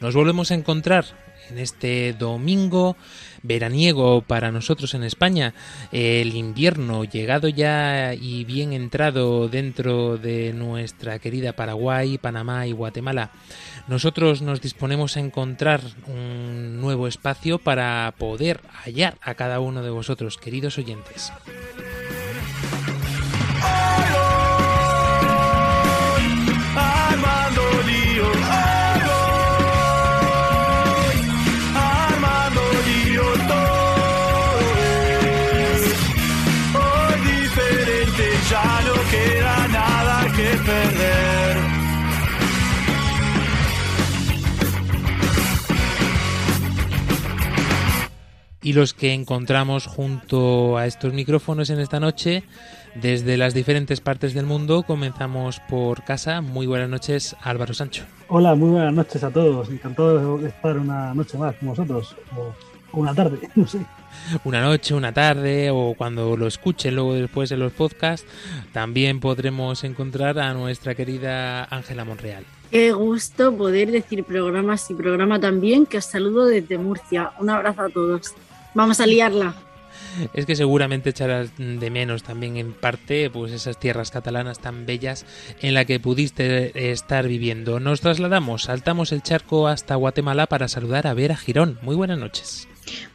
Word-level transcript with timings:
Nos 0.00 0.14
volvemos 0.14 0.50
a 0.50 0.54
encontrar 0.54 1.04
en 1.50 1.58
este 1.58 2.12
domingo 2.12 2.96
veraniego 3.42 4.22
para 4.22 4.52
nosotros 4.52 4.94
en 4.94 5.02
España, 5.02 5.54
el 5.90 6.36
invierno 6.36 7.04
llegado 7.04 7.48
ya 7.48 8.14
y 8.14 8.44
bien 8.44 8.72
entrado 8.72 9.48
dentro 9.48 10.16
de 10.18 10.52
nuestra 10.52 11.18
querida 11.18 11.54
Paraguay, 11.54 12.18
Panamá 12.18 12.66
y 12.66 12.72
Guatemala. 12.72 13.32
Nosotros 13.88 14.42
nos 14.42 14.60
disponemos 14.60 15.16
a 15.16 15.20
encontrar 15.20 15.80
un 16.06 16.80
nuevo 16.80 17.08
espacio 17.08 17.58
para 17.58 18.14
poder 18.18 18.60
hallar 18.84 19.18
a 19.20 19.34
cada 19.34 19.58
uno 19.58 19.82
de 19.82 19.90
vosotros, 19.90 20.36
queridos 20.36 20.78
oyentes. 20.78 21.32
Que 40.38 40.56
perder. 40.64 41.58
y 48.60 48.72
los 48.74 48.92
que 48.92 49.14
encontramos 49.14 49.86
junto 49.86 50.76
a 50.76 50.84
estos 50.84 51.14
micrófonos 51.14 51.70
en 51.70 51.80
esta 51.80 52.00
noche 52.00 52.44
desde 52.94 53.38
las 53.38 53.54
diferentes 53.54 54.00
partes 54.00 54.34
del 54.34 54.44
mundo. 54.44 54.82
Comenzamos 54.82 55.60
por 55.70 56.04
casa. 56.04 56.42
Muy 56.42 56.66
buenas 56.66 56.90
noches, 56.90 57.34
Álvaro 57.40 57.72
Sancho. 57.72 58.04
Hola, 58.28 58.54
muy 58.54 58.70
buenas 58.70 58.92
noches 58.92 59.24
a 59.24 59.30
todos. 59.30 59.70
Encantado 59.70 60.36
de 60.36 60.48
estar 60.48 60.76
una 60.76 61.14
noche 61.14 61.38
más 61.38 61.54
con 61.56 61.68
vosotros. 61.70 62.14
O 62.36 62.52
o 62.92 63.00
una 63.00 63.14
tarde, 63.14 63.38
no 63.54 63.66
sé. 63.66 63.84
Una 64.44 64.60
noche, 64.60 64.94
una 64.94 65.12
tarde 65.12 65.70
o 65.70 65.94
cuando 65.96 66.36
lo 66.36 66.46
escuchen 66.46 66.94
luego 66.94 67.14
después 67.14 67.50
en 67.52 67.60
los 67.60 67.72
podcasts, 67.72 68.26
también 68.72 69.20
podremos 69.20 69.84
encontrar 69.84 70.38
a 70.38 70.52
nuestra 70.54 70.94
querida 70.94 71.64
Ángela 71.64 72.04
Monreal. 72.04 72.44
Qué 72.70 72.92
gusto 72.92 73.56
poder 73.56 73.90
decir 73.90 74.24
programas 74.24 74.90
y 74.90 74.94
programa 74.94 75.40
también, 75.40 75.86
que 75.86 75.98
os 75.98 76.04
saludo 76.04 76.46
desde 76.46 76.76
Murcia. 76.76 77.32
Un 77.38 77.48
abrazo 77.48 77.82
a 77.82 77.88
todos. 77.88 78.34
Vamos 78.74 79.00
a 79.00 79.06
liarla. 79.06 79.54
Es 80.34 80.46
que 80.46 80.56
seguramente 80.56 81.10
echarás 81.10 81.50
de 81.56 81.90
menos 81.90 82.22
también 82.22 82.56
en 82.56 82.72
parte 82.72 83.30
pues 83.30 83.52
esas 83.52 83.78
tierras 83.78 84.10
catalanas 84.10 84.58
tan 84.58 84.84
bellas 84.84 85.24
en 85.60 85.74
la 85.74 85.84
que 85.84 86.00
pudiste 86.00 86.90
estar 86.92 87.26
viviendo. 87.26 87.80
Nos 87.80 88.00
trasladamos, 88.00 88.64
saltamos 88.64 89.12
el 89.12 89.22
charco 89.22 89.68
hasta 89.68 89.94
Guatemala 89.94 90.46
para 90.46 90.68
saludar 90.68 91.06
a 91.06 91.14
Vera 91.14 91.36
Girón. 91.36 91.78
Muy 91.82 91.96
buenas 91.96 92.18
noches. 92.18 92.68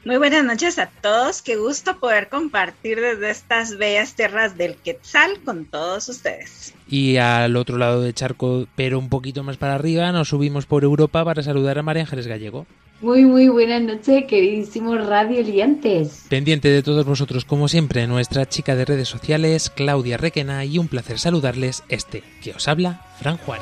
Muy 0.05 0.17
buenas 0.17 0.43
noches 0.43 0.79
a 0.79 0.88
todos. 0.88 1.41
Qué 1.41 1.55
gusto 1.55 1.99
poder 1.99 2.29
compartir 2.29 2.99
desde 2.99 3.29
estas 3.29 3.77
bellas 3.77 4.16
tierras 4.16 4.57
del 4.57 4.75
Quetzal 4.75 5.39
con 5.45 5.66
todos 5.66 6.09
ustedes. 6.09 6.73
Y 6.89 7.17
al 7.17 7.56
otro 7.56 7.78
lado 7.78 8.01
del 8.01 8.13
charco, 8.13 8.67
pero 8.75 9.00
un 9.00 9.09
poquito 9.09 9.44
más 9.44 9.57
para 9.57 9.75
arriba, 9.75 10.12
nos 10.12 10.29
subimos 10.29 10.66
por 10.66 10.83
Europa 10.83 11.23
para 11.23 11.41
saludar 11.41 11.79
a 11.79 11.83
María 11.83 12.03
Ángeles 12.03 12.28
Gallego. 12.28 12.66
Muy, 13.01 13.25
muy 13.25 13.50
buenas 13.50 13.81
noches, 13.81 14.25
queridísimos 14.29 15.06
radioliantes. 15.06 16.25
Pendiente 16.29 16.69
de 16.69 16.83
todos 16.83 17.06
vosotros, 17.06 17.44
como 17.44 17.67
siempre, 17.67 18.07
nuestra 18.07 18.45
chica 18.47 18.75
de 18.75 18.85
redes 18.85 19.09
sociales, 19.09 19.69
Claudia 19.69 20.16
Requena, 20.16 20.63
y 20.63 20.78
un 20.78 20.88
placer 20.88 21.19
saludarles 21.19 21.83
este 21.89 22.23
que 22.41 22.51
os 22.51 22.67
habla, 22.69 23.01
Fran 23.19 23.38
Juan. 23.38 23.59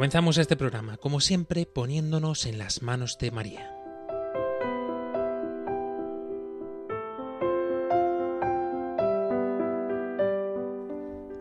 Comenzamos 0.00 0.38
este 0.38 0.56
programa, 0.56 0.96
como 0.96 1.20
siempre, 1.20 1.66
poniéndonos 1.66 2.46
en 2.46 2.56
las 2.56 2.80
manos 2.80 3.18
de 3.18 3.30
María. 3.30 3.70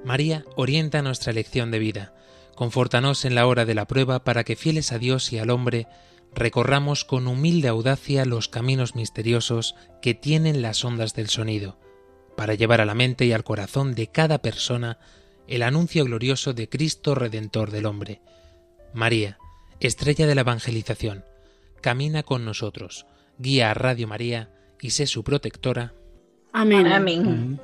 María 0.04 0.44
orienta 0.58 1.02
nuestra 1.02 1.32
elección 1.32 1.72
de 1.72 1.80
vida. 1.80 2.14
Confórtanos 2.54 3.24
en 3.24 3.34
la 3.34 3.48
hora 3.48 3.64
de 3.64 3.76
la 3.76 3.88
prueba 3.88 4.26
para 4.26 4.44
que, 4.44 4.58
fieles 4.58 4.92
a 4.92 5.00
Dios 5.00 5.32
y 5.32 5.40
al 5.40 5.52
hombre, 5.52 5.88
recorramos 6.36 7.06
con 7.06 7.30
humilde 7.30 7.70
audacia 7.70 8.26
los 8.26 8.50
caminos 8.50 8.94
misteriosos 8.94 9.76
que 10.02 10.16
tienen 10.16 10.62
las 10.62 10.84
ondas 10.84 11.14
del 11.14 11.30
sonido, 11.30 11.80
para 12.36 12.56
llevar 12.56 12.82
a 12.82 12.86
la 12.86 12.94
mente 12.94 13.26
y 13.26 13.32
al 13.32 13.46
corazón 13.46 13.96
de 13.96 14.08
cada 14.08 14.42
persona 14.42 15.00
el 15.48 15.64
anuncio 15.64 16.04
glorioso 16.04 16.52
de 16.52 16.68
Cristo 16.68 17.16
Redentor 17.16 17.72
del 17.72 17.86
hombre. 17.86 18.22
María, 18.94 19.38
estrella 19.80 20.28
de 20.28 20.36
la 20.36 20.42
evangelización, 20.42 21.24
camina 21.82 22.24
con 22.24 22.46
nosotros, 22.46 23.06
guía 23.38 23.72
a 23.72 23.74
Radio 23.74 24.08
María 24.08 24.50
y 24.82 24.92
sé 24.92 25.08
su 25.08 25.24
protectora. 25.24 25.94
Amén. 26.52 26.88
Amén. 26.88 27.60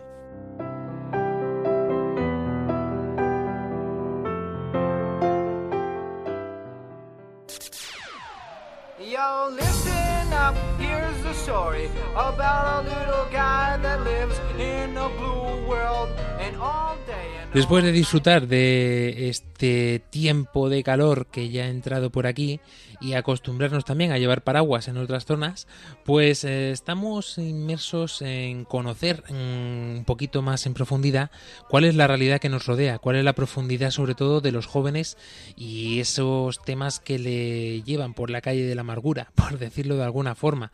Yo, 9.00 9.50
listen 9.52 10.34
up, 10.34 10.56
here's 10.80 11.24
the 11.24 11.34
story 11.34 11.90
about 12.16 12.86
a 12.86 12.90
little 12.90 13.26
guy 13.32 13.78
that 13.78 14.04
lives 14.04 14.38
in 14.60 14.98
a 14.98 15.10
blue 15.10 15.68
world 15.68 16.10
and 16.40 16.56
all 16.58 16.98
day 17.06 17.30
and 17.42 17.45
Después 17.56 17.86
de 17.86 17.94
disfrutar 17.94 18.50
de 18.50 19.30
este 19.30 20.04
tiempo 20.10 20.68
de 20.68 20.84
calor 20.84 21.28
que 21.28 21.50
ya 21.50 21.64
ha 21.64 21.70
entrado 21.70 22.10
por 22.10 22.28
aquí 22.28 22.60
y 23.00 23.14
acostumbrarnos 23.14 23.86
también 23.86 24.12
a 24.12 24.18
llevar 24.18 24.44
paraguas 24.44 24.90
en 24.90 24.98
otras 24.98 25.24
zonas, 25.24 25.66
pues 26.04 26.44
eh, 26.44 26.72
estamos 26.72 27.38
inmersos 27.38 28.22
en 28.22 28.66
conocer 28.66 29.24
mm, 29.30 30.00
un 30.00 30.04
poquito 30.06 30.42
más 30.42 30.66
en 30.66 30.74
profundidad 30.74 31.32
cuál 31.70 31.86
es 31.86 31.96
la 31.96 32.08
realidad 32.08 32.42
que 32.42 32.50
nos 32.50 32.66
rodea, 32.66 33.00
cuál 33.00 33.16
es 33.16 33.24
la 33.24 33.34
profundidad 33.34 33.92
sobre 33.92 34.16
todo 34.16 34.42
de 34.42 34.52
los 34.52 34.66
jóvenes 34.66 35.18
y 35.56 36.02
esos 36.02 36.62
temas 36.62 37.00
que 37.00 37.20
le 37.20 37.84
llevan 37.84 38.16
por 38.16 38.32
la 38.32 38.42
calle 38.42 38.66
de 38.66 38.76
la 38.76 38.82
amargura, 38.82 39.32
por 39.36 39.58
decirlo 39.60 39.96
de 39.96 40.04
alguna 40.04 40.36
forma. 40.36 40.74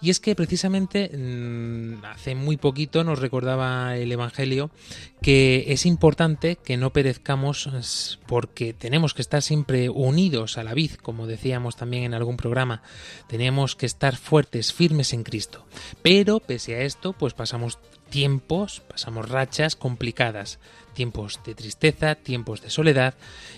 Y 0.00 0.08
es 0.08 0.18
que 0.18 0.34
precisamente 0.34 1.10
mm, 1.14 2.06
hace 2.06 2.34
muy 2.34 2.56
poquito 2.56 3.04
nos 3.04 3.18
recordaba 3.18 3.98
el 3.98 4.10
Evangelio 4.10 4.70
que 5.20 5.66
es 5.68 5.84
importante 5.84 6.21
que 6.62 6.76
no 6.76 6.92
perezcamos 6.92 8.18
porque 8.26 8.72
tenemos 8.72 9.12
que 9.12 9.22
estar 9.22 9.42
siempre 9.42 9.88
unidos 9.88 10.56
a 10.56 10.62
la 10.62 10.72
vid, 10.72 10.92
como 11.02 11.26
decíamos 11.26 11.74
también 11.74 12.04
en 12.04 12.14
algún 12.14 12.36
programa. 12.36 12.82
Tenemos 13.26 13.74
que 13.74 13.86
estar 13.86 14.16
fuertes, 14.16 14.72
firmes 14.72 15.12
en 15.14 15.24
Cristo. 15.24 15.66
Pero 16.00 16.38
pese 16.38 16.76
a 16.76 16.82
esto, 16.82 17.12
pues 17.12 17.34
pasamos 17.34 17.78
tiempos, 18.08 18.82
pasamos 18.88 19.28
rachas 19.28 19.74
complicadas, 19.74 20.60
tiempos 20.94 21.40
de 21.44 21.56
tristeza, 21.56 22.14
tiempos 22.14 22.62
de 22.62 22.70
soledad, 22.70 23.14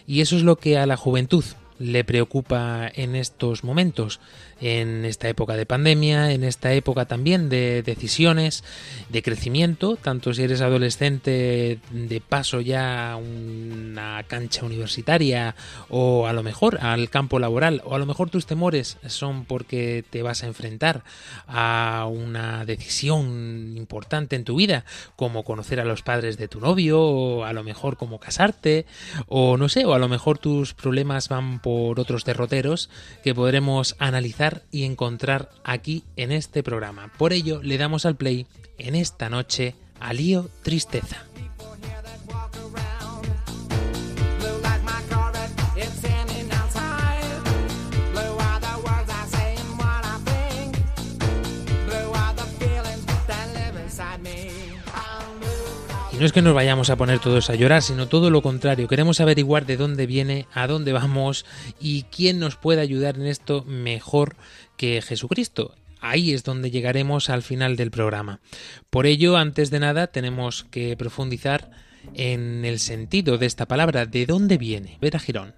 y 0.06 0.22
eso 0.22 0.36
es 0.36 0.42
lo 0.42 0.56
que 0.56 0.78
a 0.78 0.86
la 0.86 0.96
juventud 0.96 1.44
le 1.78 2.04
preocupa 2.04 2.90
en 2.94 3.14
estos 3.14 3.62
momentos, 3.62 4.20
en 4.60 5.04
esta 5.04 5.28
época 5.28 5.56
de 5.56 5.66
pandemia, 5.66 6.32
en 6.32 6.44
esta 6.44 6.72
época 6.72 7.06
también 7.06 7.48
de 7.48 7.82
decisiones, 7.82 8.64
de 9.08 9.22
crecimiento, 9.22 9.96
tanto 9.96 10.34
si 10.34 10.42
eres 10.42 10.60
adolescente 10.60 11.78
de 11.90 12.20
paso 12.20 12.60
ya 12.60 13.12
a 13.12 13.16
un 13.16 13.64
una 13.94 14.24
cancha 14.24 14.64
universitaria 14.64 15.54
o 15.88 16.26
a 16.26 16.32
lo 16.32 16.42
mejor 16.42 16.78
al 16.80 17.10
campo 17.10 17.38
laboral. 17.38 17.80
O 17.84 17.94
a 17.94 17.98
lo 17.98 18.06
mejor 18.06 18.28
tus 18.28 18.46
temores 18.46 18.98
son 19.06 19.44
porque 19.44 20.04
te 20.10 20.22
vas 20.22 20.42
a 20.42 20.46
enfrentar 20.46 21.04
a 21.46 22.08
una 22.10 22.64
decisión 22.64 23.74
importante 23.76 24.34
en 24.34 24.44
tu 24.44 24.56
vida 24.56 24.84
como 25.14 25.44
conocer 25.44 25.78
a 25.78 25.84
los 25.84 26.02
padres 26.02 26.36
de 26.36 26.48
tu 26.48 26.60
novio 26.60 27.00
o 27.00 27.44
a 27.44 27.52
lo 27.52 27.62
mejor 27.62 27.96
como 27.96 28.18
casarte 28.18 28.86
o 29.28 29.56
no 29.56 29.68
sé 29.68 29.84
o 29.84 29.94
a 29.94 29.98
lo 29.98 30.08
mejor 30.08 30.38
tus 30.38 30.74
problemas 30.74 31.28
van 31.28 31.60
por 31.60 32.00
otros 32.00 32.24
derroteros 32.24 32.90
que 33.22 33.34
podremos 33.34 33.94
analizar 33.98 34.53
y 34.70 34.84
encontrar 34.84 35.50
aquí 35.64 36.04
en 36.16 36.32
este 36.32 36.62
programa. 36.62 37.12
Por 37.18 37.32
ello 37.32 37.62
le 37.62 37.78
damos 37.78 38.06
al 38.06 38.16
play 38.16 38.46
en 38.78 38.94
esta 38.94 39.28
noche 39.28 39.74
a 40.00 40.12
Lío 40.12 40.48
Tristeza. 40.62 41.24
Y 56.14 56.16
no 56.16 56.26
es 56.26 56.32
que 56.32 56.42
nos 56.42 56.54
vayamos 56.54 56.90
a 56.90 56.96
poner 56.96 57.18
todos 57.18 57.50
a 57.50 57.56
llorar, 57.56 57.82
sino 57.82 58.06
todo 58.06 58.30
lo 58.30 58.40
contrario. 58.40 58.86
Queremos 58.86 59.20
averiguar 59.20 59.66
de 59.66 59.76
dónde 59.76 60.06
viene, 60.06 60.46
a 60.54 60.68
dónde 60.68 60.92
vamos 60.92 61.44
y 61.80 62.04
quién 62.04 62.38
nos 62.38 62.54
puede 62.54 62.80
ayudar 62.80 63.16
en 63.16 63.26
esto 63.26 63.64
mejor 63.64 64.36
que 64.76 65.02
Jesucristo. 65.02 65.74
Ahí 66.00 66.32
es 66.32 66.44
donde 66.44 66.70
llegaremos 66.70 67.30
al 67.30 67.42
final 67.42 67.74
del 67.74 67.90
programa. 67.90 68.38
Por 68.90 69.06
ello, 69.06 69.36
antes 69.36 69.72
de 69.72 69.80
nada, 69.80 70.06
tenemos 70.06 70.62
que 70.70 70.96
profundizar 70.96 71.72
en 72.14 72.64
el 72.64 72.78
sentido 72.78 73.36
de 73.36 73.46
esta 73.46 73.66
palabra, 73.66 74.06
¿de 74.06 74.24
dónde 74.26 74.56
viene? 74.56 74.98
Vera 75.00 75.18
Girón. 75.18 75.52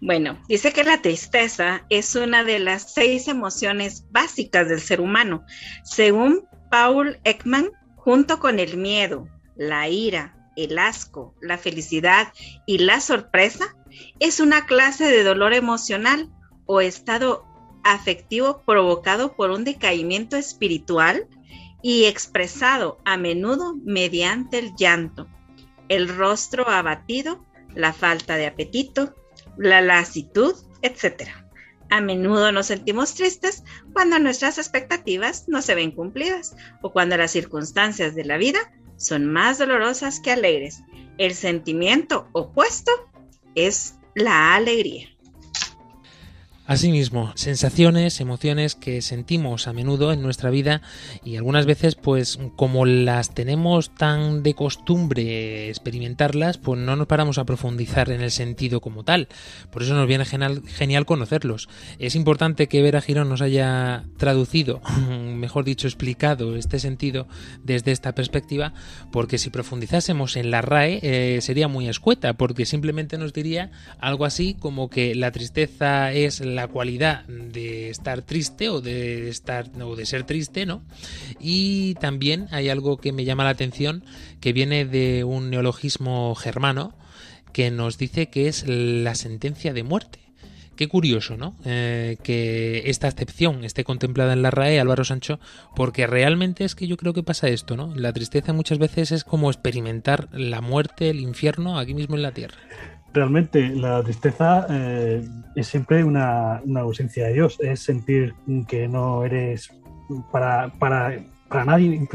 Bueno, 0.00 0.42
dice 0.48 0.72
que 0.72 0.82
la 0.82 1.02
tristeza 1.02 1.84
es 1.90 2.14
una 2.14 2.42
de 2.42 2.58
las 2.58 2.94
seis 2.94 3.28
emociones 3.28 4.06
básicas 4.10 4.66
del 4.66 4.80
ser 4.80 5.02
humano. 5.02 5.44
Según 5.84 6.44
Paul 6.70 7.18
Ekman, 7.24 7.68
junto 7.96 8.38
con 8.38 8.60
el 8.60 8.78
miedo, 8.78 9.28
la 9.60 9.90
ira, 9.90 10.34
el 10.56 10.78
asco, 10.78 11.34
la 11.42 11.58
felicidad 11.58 12.32
y 12.64 12.78
la 12.78 13.02
sorpresa, 13.02 13.76
es 14.18 14.40
una 14.40 14.64
clase 14.64 15.04
de 15.04 15.22
dolor 15.22 15.52
emocional 15.52 16.30
o 16.64 16.80
estado 16.80 17.44
afectivo 17.84 18.62
provocado 18.64 19.36
por 19.36 19.50
un 19.50 19.64
decaimiento 19.64 20.38
espiritual 20.38 21.28
y 21.82 22.06
expresado 22.06 23.00
a 23.04 23.18
menudo 23.18 23.74
mediante 23.84 24.58
el 24.58 24.74
llanto, 24.76 25.28
el 25.90 26.08
rostro 26.08 26.66
abatido, 26.70 27.44
la 27.74 27.92
falta 27.92 28.36
de 28.36 28.46
apetito, 28.46 29.14
la 29.58 29.82
lasitud, 29.82 30.54
etc. 30.80 31.28
A 31.90 32.00
menudo 32.00 32.50
nos 32.50 32.66
sentimos 32.66 33.14
tristes 33.14 33.62
cuando 33.92 34.18
nuestras 34.18 34.56
expectativas 34.56 35.48
no 35.48 35.60
se 35.60 35.74
ven 35.74 35.90
cumplidas 35.90 36.56
o 36.80 36.92
cuando 36.92 37.18
las 37.18 37.32
circunstancias 37.32 38.14
de 38.14 38.24
la 38.24 38.38
vida 38.38 38.72
son 39.00 39.26
más 39.26 39.56
dolorosas 39.58 40.20
que 40.20 40.30
alegres. 40.30 40.82
El 41.16 41.34
sentimiento 41.34 42.28
opuesto 42.32 42.92
es 43.54 43.94
la 44.14 44.54
alegría. 44.54 45.08
Asimismo, 46.70 47.32
sensaciones, 47.34 48.20
emociones 48.20 48.76
que 48.76 49.02
sentimos 49.02 49.66
a 49.66 49.72
menudo 49.72 50.12
en 50.12 50.22
nuestra 50.22 50.50
vida 50.50 50.82
y 51.24 51.34
algunas 51.34 51.66
veces 51.66 51.96
pues 51.96 52.38
como 52.54 52.86
las 52.86 53.34
tenemos 53.34 53.92
tan 53.92 54.44
de 54.44 54.54
costumbre 54.54 55.68
experimentarlas, 55.68 56.58
pues 56.58 56.78
no 56.78 56.94
nos 56.94 57.08
paramos 57.08 57.38
a 57.38 57.44
profundizar 57.44 58.12
en 58.12 58.20
el 58.20 58.30
sentido 58.30 58.80
como 58.80 59.02
tal. 59.02 59.26
Por 59.72 59.82
eso 59.82 59.94
nos 59.94 60.06
viene 60.06 60.24
genial, 60.24 61.06
conocerlos. 61.06 61.68
Es 61.98 62.14
importante 62.14 62.68
que 62.68 62.82
Vera 62.82 63.00
Girón 63.00 63.30
nos 63.30 63.42
haya 63.42 64.04
traducido, 64.16 64.80
mejor 65.34 65.64
dicho, 65.64 65.88
explicado 65.88 66.54
este 66.54 66.78
sentido 66.78 67.26
desde 67.64 67.90
esta 67.90 68.14
perspectiva, 68.14 68.74
porque 69.10 69.38
si 69.38 69.50
profundizásemos 69.50 70.36
en 70.36 70.52
la 70.52 70.62
RAE 70.62 71.00
eh, 71.02 71.40
sería 71.40 71.66
muy 71.66 71.88
escueta, 71.88 72.34
porque 72.34 72.64
simplemente 72.64 73.18
nos 73.18 73.32
diría 73.32 73.72
algo 73.98 74.24
así 74.24 74.54
como 74.54 74.88
que 74.88 75.16
la 75.16 75.32
tristeza 75.32 76.12
es 76.12 76.38
la 76.38 76.59
la 76.60 76.68
cualidad 76.68 77.24
de 77.26 77.88
estar 77.88 78.20
triste 78.20 78.68
o 78.68 78.82
de 78.82 79.30
estar 79.30 79.70
o 79.82 79.96
de 79.96 80.04
ser 80.04 80.24
triste, 80.24 80.66
¿no? 80.66 80.82
Y 81.40 81.94
también 81.94 82.48
hay 82.50 82.68
algo 82.68 82.98
que 82.98 83.12
me 83.12 83.24
llama 83.24 83.44
la 83.44 83.50
atención 83.50 84.04
que 84.40 84.52
viene 84.52 84.84
de 84.84 85.24
un 85.24 85.48
neologismo 85.48 86.34
germano 86.34 86.94
que 87.54 87.70
nos 87.70 87.96
dice 87.96 88.28
que 88.28 88.48
es 88.48 88.66
la 88.66 89.14
sentencia 89.14 89.72
de 89.72 89.82
muerte. 89.84 90.18
Qué 90.76 90.86
curioso, 90.86 91.38
¿no? 91.38 91.56
Eh, 91.64 92.18
que 92.22 92.82
esta 92.86 93.08
excepción 93.08 93.64
esté 93.64 93.82
contemplada 93.84 94.34
en 94.34 94.42
la 94.42 94.50
RAE, 94.50 94.80
Álvaro 94.80 95.04
Sancho, 95.04 95.40
porque 95.74 96.06
realmente 96.06 96.64
es 96.64 96.74
que 96.74 96.86
yo 96.86 96.98
creo 96.98 97.14
que 97.14 97.22
pasa 97.22 97.48
esto, 97.48 97.76
¿no? 97.76 97.94
La 97.96 98.12
tristeza 98.12 98.52
muchas 98.52 98.78
veces 98.78 99.12
es 99.12 99.24
como 99.24 99.50
experimentar 99.50 100.28
la 100.32 100.60
muerte, 100.60 101.08
el 101.08 101.20
infierno 101.20 101.78
aquí 101.78 101.94
mismo 101.94 102.16
en 102.16 102.22
la 102.22 102.32
tierra 102.32 102.58
realmente 103.12 103.68
la 103.68 104.02
tristeza 104.02 104.66
eh, 104.70 105.26
es 105.54 105.66
siempre 105.66 106.04
una, 106.04 106.62
ausencia 106.76 107.26
de 107.26 107.34
Dios, 107.34 107.58
es 107.60 107.80
sentir 107.80 108.34
que 108.68 108.88
no 108.88 109.24
eres 109.24 109.72
para, 110.30 110.68
para, 110.78 111.18
para, 111.48 111.64
nadie, 111.64 112.08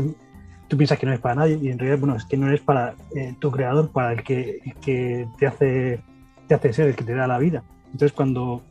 tú 0.67 0.77
piensas 0.77 0.97
que 0.97 1.05
no 1.05 1.11
eres 1.11 1.21
para 1.21 1.35
nadie 1.35 1.59
y 1.61 1.69
en 1.69 1.79
realidad, 1.79 1.99
bueno, 1.99 2.15
es 2.15 2.25
que 2.25 2.37
no 2.37 2.47
eres 2.47 2.61
para 2.61 2.95
eh, 3.15 3.35
tu 3.39 3.51
creador, 3.51 3.91
para 3.91 4.13
el 4.13 4.23
que, 4.23 4.59
que, 4.81 5.27
te, 5.37 5.47
hace, 5.47 6.01
te 6.47 6.55
hace 6.55 6.73
ser, 6.73 6.87
el 6.87 6.95
que 6.95 7.03
te 7.03 7.13
da 7.13 7.27
la 7.27 7.39
vida. 7.39 7.63
Entonces 7.85 8.13
cuando 8.13 8.61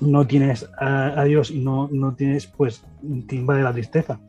no 0.00 0.26
tienes 0.26 0.68
a, 0.78 1.24
Dios 1.24 1.50
y 1.50 1.58
no, 1.58 1.88
no 1.90 2.14
tienes, 2.14 2.46
pues 2.46 2.84
te 3.26 3.36
invade 3.36 3.62
la 3.62 3.72
tristeza. 3.72 4.20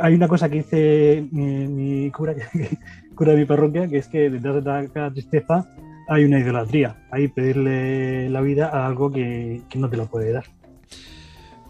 Hay 0.00 0.14
una 0.14 0.26
cosa 0.26 0.48
que 0.48 0.56
dice 0.56 1.26
mi, 1.30 2.10
cura, 2.10 2.34
cura 3.14 3.32
de 3.32 3.38
mi 3.38 3.44
parroquia, 3.44 3.88
que 3.88 3.98
es 3.98 4.08
que 4.08 4.28
detrás 4.28 4.56
de 4.56 4.90
cada 4.92 5.10
tristeza 5.12 5.68
hay 6.08 6.24
una 6.24 6.38
idolatría, 6.38 6.96
hay 7.10 7.28
pedirle 7.28 8.30
la 8.30 8.40
vida 8.40 8.68
a 8.68 8.86
algo 8.86 9.12
que, 9.12 9.62
no 9.74 9.90
te 9.90 9.96
lo 9.96 10.06
puede 10.06 10.32
dar. 10.32 10.44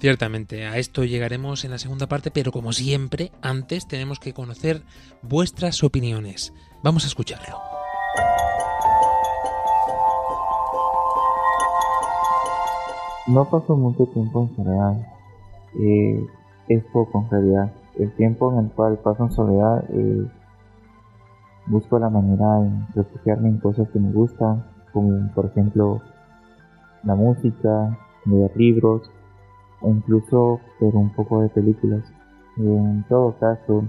Ciertamente, 0.00 0.64
a 0.64 0.78
esto 0.78 1.04
llegaremos 1.04 1.64
en 1.64 1.72
la 1.72 1.78
segunda 1.78 2.06
parte, 2.06 2.30
pero 2.30 2.52
como 2.52 2.72
siempre, 2.72 3.32
antes 3.42 3.88
tenemos 3.88 4.20
que 4.20 4.32
conocer 4.32 4.82
vuestras 5.22 5.82
opiniones. 5.82 6.54
Vamos 6.84 7.04
a 7.04 7.08
escucharlo. 7.08 7.58
No 13.26 13.44
paso 13.50 13.76
mucho 13.76 14.06
tiempo 14.06 14.48
en 14.48 14.56
soledad. 14.56 15.16
Eh, 15.80 16.26
es 16.68 16.84
poco 16.92 17.20
en 17.20 17.30
realidad. 17.30 17.72
El 17.98 18.12
tiempo 18.12 18.52
en 18.52 18.66
el 18.66 18.70
cual 18.70 18.98
paso 18.98 19.24
en 19.24 19.32
soledad 19.32 19.84
eh, 19.90 20.26
busco 21.68 21.98
la 21.98 22.10
manera 22.10 22.60
de 22.60 22.70
refugiarme 22.94 23.48
en 23.48 23.58
cosas 23.58 23.88
que 23.90 23.98
me 23.98 24.12
gustan, 24.12 24.64
como 24.92 25.30
por 25.34 25.46
ejemplo 25.46 26.00
la 27.04 27.14
música, 27.14 27.96
leer 28.24 28.56
libros 28.56 29.10
o 29.80 29.90
incluso 29.90 30.60
ver 30.80 30.94
un 30.94 31.10
poco 31.10 31.42
de 31.42 31.48
películas. 31.50 32.02
En 32.56 33.04
todo 33.08 33.36
caso, 33.38 33.84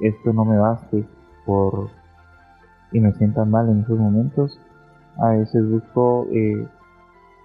esto 0.00 0.32
no 0.32 0.44
me 0.44 0.58
baste 0.58 1.06
por 1.46 1.90
y 2.90 3.00
me 3.00 3.12
sienta 3.12 3.44
mal 3.44 3.68
en 3.68 3.80
esos 3.80 3.98
momentos. 3.98 4.58
A 5.18 5.30
veces 5.30 5.68
busco 5.70 6.26
eh, 6.32 6.66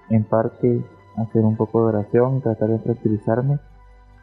en 0.10 0.24
parte 0.24 0.84
hacer 1.17 1.43
un 1.43 1.55
poco 1.55 1.81
de 1.81 1.98
oración, 1.98 2.41
tratar 2.41 2.69
de 2.69 2.79
tranquilizarme 2.79 3.60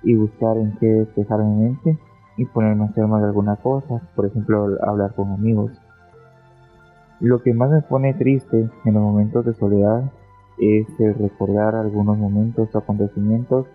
y 0.02 0.14
buscar 0.14 0.56
en 0.56 0.76
qué 0.78 0.86
despejar 0.86 1.40
mi 1.40 1.62
mente 1.62 1.98
y 2.36 2.44
ponerme 2.46 2.84
a 2.84 3.18
de 3.18 3.24
alguna 3.24 3.56
cosa, 3.56 4.00
por 4.14 4.26
ejemplo 4.26 4.76
hablar 4.82 5.14
con 5.14 5.30
amigos. 5.32 5.70
Lo 7.20 7.42
que 7.42 7.54
más 7.54 7.70
me 7.70 7.82
pone 7.82 8.14
triste 8.14 8.68
en 8.84 8.94
los 8.94 9.02
momentos 9.02 9.44
de 9.44 9.54
soledad 9.54 10.02
es 10.58 10.88
el 11.00 11.14
recordar 11.14 11.74
algunos 11.74 12.18
momentos 12.18 12.74
o 12.74 12.78
acontecimientos 12.78 13.66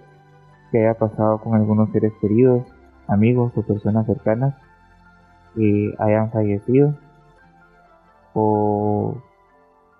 que 0.72 0.80
haya 0.80 0.98
pasado 0.98 1.40
con 1.40 1.56
algunos 1.56 1.90
seres 1.92 2.14
queridos, 2.22 2.64
amigos 3.08 3.52
o 3.56 3.62
personas 3.64 4.06
cercanas 4.06 4.56
que 5.56 5.94
hayan 5.98 6.32
fallecido 6.32 6.94
o 8.34 9.16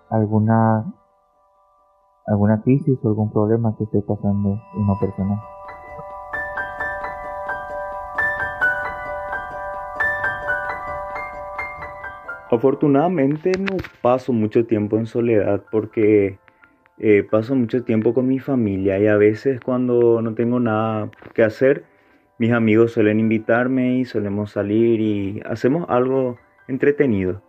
alguna 0.10 0.86
alguna 2.28 2.62
crisis 2.62 3.00
o 3.04 3.08
algún 3.08 3.32
problema 3.32 3.76
que 3.76 3.86
esté 3.86 4.02
pasando 4.02 4.62
en 4.76 4.82
una 4.82 5.00
persona. 5.00 5.42
Afortunadamente 12.52 13.52
no 13.60 13.78
paso 14.02 14.34
mucho 14.34 14.66
tiempo 14.66 14.98
en 14.98 15.06
soledad 15.06 15.64
porque 15.70 16.40
eh, 16.98 17.24
paso 17.30 17.56
mucho 17.56 17.84
tiempo 17.84 18.16
con 18.16 18.28
mi 18.28 18.40
familia 18.40 18.98
y 18.98 19.06
a 19.06 19.18
veces 19.18 19.60
cuando 19.62 20.20
no 20.24 20.34
tengo 20.34 20.60
nada 20.60 21.12
que 21.36 21.44
hacer, 21.44 21.84
mis 22.40 22.52
amigos 22.52 22.94
suelen 22.94 23.20
invitarme 23.20 24.00
y 24.00 24.06
solemos 24.06 24.52
salir 24.52 25.00
y 25.00 25.42
hacemos 25.46 25.86
algo 25.90 26.40
entretenido. 26.68 27.44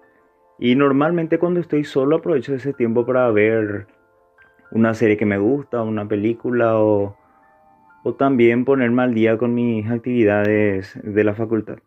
Y 0.59 0.75
normalmente 0.75 1.39
cuando 1.39 1.61
estoy 1.61 1.85
solo 1.85 2.17
aprovecho 2.17 2.55
ese 2.55 2.75
tiempo 2.75 3.07
para 3.07 3.31
ver 3.31 3.87
una 4.71 4.93
serie 4.93 5.17
que 5.17 5.25
me 5.25 5.39
gusta, 5.39 5.83
una 5.83 6.07
película 6.07 6.79
o, 6.79 7.17
o 8.05 8.15
también 8.15 8.67
ponerme 8.67 9.03
al 9.03 9.15
día 9.15 9.39
con 9.39 9.55
mis 9.55 9.91
actividades 9.91 10.99
de 11.03 11.25
la 11.25 11.33
facultad. 11.33 11.79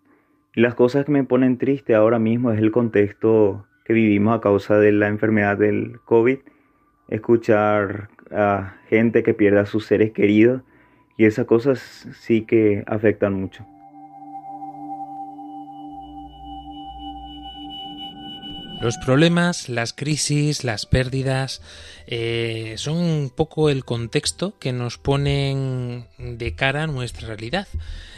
Las 0.56 0.76
cosas 0.76 1.06
que 1.06 1.12
me 1.12 1.24
ponen 1.24 1.58
triste 1.58 1.96
ahora 1.96 2.20
mismo 2.20 2.52
es 2.52 2.60
el 2.60 2.72
contexto 2.72 3.66
que 3.86 3.94
vivimos 3.94 4.38
a 4.38 4.42
causa 4.42 4.78
de 4.78 4.92
la 4.92 5.08
enfermedad 5.08 5.58
del 5.58 6.00
COVID, 6.06 6.38
escuchar 7.08 8.10
a 8.32 8.76
gente 8.88 9.24
que 9.24 9.34
pierde 9.34 9.62
a 9.62 9.66
sus 9.66 9.88
seres 9.88 10.12
queridos 10.12 10.62
y 11.18 11.26
esas 11.26 11.48
cosas 11.48 12.08
sí 12.20 12.42
que 12.46 12.84
afectan 12.86 13.34
mucho. 13.34 13.66
Los 18.80 18.98
problemas, 18.98 19.70
las 19.70 19.94
crisis, 19.94 20.64
las 20.64 20.86
pérdidas 20.86 21.62
eh, 22.06 22.76
son 22.78 22.98
un 22.98 23.32
poco 23.36 23.70
el 23.70 23.86
contexto 23.86 24.60
que 24.60 24.72
nos 24.72 25.00
ponen 25.00 26.06
de 26.20 26.54
cara 26.54 26.84
a 26.84 26.88
nuestra 26.88 27.28
realidad. 27.30 27.68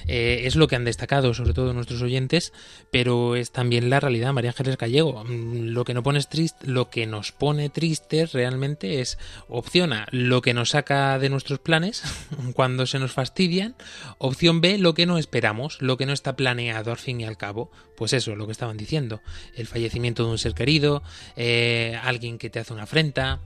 Eh, 0.07 0.41
es 0.45 0.55
lo 0.55 0.67
que 0.67 0.75
han 0.75 0.85
destacado, 0.85 1.33
sobre 1.33 1.53
todo 1.53 1.74
nuestros 1.74 2.01
oyentes, 2.01 2.53
pero 2.91 3.35
es 3.35 3.51
también 3.51 3.89
la 3.89 4.00
realidad. 4.00 4.33
María 4.33 4.51
Ángeles 4.51 4.77
Gallego, 4.77 5.24
mm, 5.24 5.69
lo 5.69 5.83
que, 5.83 5.93
no 5.93 6.03
pones 6.03 6.29
triste, 6.29 6.67
lo 6.67 6.89
que 6.89 7.07
nos 7.07 7.31
pone 7.31 7.69
tristes 7.69 8.33
realmente 8.33 9.01
es 9.01 9.17
opción 9.47 9.93
A, 9.93 10.07
lo 10.12 10.41
que 10.41 10.53
nos 10.53 10.71
saca 10.71 11.17
de 11.19 11.29
nuestros 11.29 11.59
planes 11.59 12.03
cuando 12.53 12.85
se 12.85 13.00
nos 13.00 13.13
fastidian, 13.13 13.75
opción 14.17 14.62
B, 14.62 14.77
lo 14.77 14.93
que 14.93 15.05
no 15.05 15.17
esperamos, 15.17 15.81
lo 15.81 15.97
que 15.97 16.05
no 16.05 16.13
está 16.13 16.35
planeado 16.35 16.91
al 16.91 16.97
fin 16.97 17.21
y 17.21 17.25
al 17.25 17.38
cabo. 17.38 17.71
Pues 17.97 18.13
eso, 18.13 18.35
lo 18.35 18.45
que 18.45 18.51
estaban 18.51 18.77
diciendo, 18.77 19.21
el 19.55 19.67
fallecimiento 19.67 20.25
de 20.25 20.31
un 20.31 20.38
ser 20.38 20.53
querido, 20.53 21.01
eh, 21.35 21.97
alguien 22.03 22.38
que 22.38 22.50
te 22.50 22.59
hace 22.59 22.74
una 22.74 22.83
afrenta. 22.83 23.39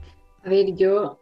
A 0.44 0.48
ver, 0.48 0.74
yo 0.74 1.20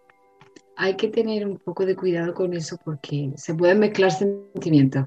hay 0.77 0.97
que 0.97 1.09
tener 1.09 1.47
un 1.47 1.59
poco 1.59 1.85
de 1.85 1.95
cuidado 1.95 2.33
con 2.35 2.55
eso 2.55 2.79
porque 2.85 3.31
se 3.37 3.55
pueden 3.55 3.81
mezclar 3.81 4.13
sentimientos 4.13 5.07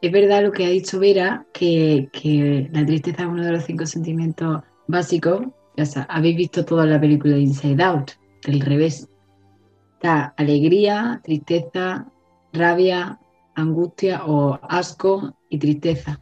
es 0.00 0.12
verdad 0.12 0.42
lo 0.42 0.52
que 0.52 0.66
ha 0.66 0.68
dicho 0.68 0.98
Vera, 0.98 1.46
que, 1.52 2.08
la 2.72 2.84
tristeza 2.84 3.22
es 3.22 3.28
uno 3.28 3.44
de 3.44 3.52
los 3.52 3.64
cinco 3.64 3.86
sentimientos 3.86 4.62
básicos. 4.86 5.42
Ya 5.76 6.02
habéis 6.08 6.36
visto 6.36 6.64
toda 6.64 6.86
la 6.86 7.00
película 7.00 7.34
de 7.34 7.40
Inside 7.40 7.82
Out, 7.82 8.10
del 8.46 8.60
revés. 8.60 9.08
Está 9.94 10.34
alegría, 10.36 11.20
tristeza, 11.24 12.06
rabia, 12.52 13.18
angustia 13.54 14.24
o 14.26 14.58
asco 14.62 15.36
y 15.48 15.58
tristeza. 15.58 16.20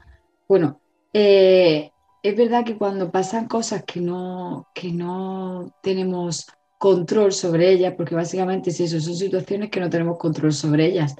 Bueno, 0.48 0.80
eh, 1.12 1.90
es 2.22 2.36
verdad 2.36 2.64
que 2.64 2.76
cuando 2.76 3.10
pasan 3.10 3.48
cosas 3.48 3.84
que 3.84 4.00
no, 4.00 4.68
que 4.74 4.92
no 4.92 5.74
tenemos 5.82 6.46
control 6.78 7.32
sobre 7.32 7.70
ellas, 7.70 7.94
porque 7.96 8.14
básicamente 8.14 8.70
si 8.70 8.84
eso 8.84 9.00
son 9.00 9.14
situaciones 9.14 9.70
que 9.70 9.80
no 9.80 9.90
tenemos 9.90 10.18
control 10.18 10.52
sobre 10.52 10.86
ellas, 10.86 11.14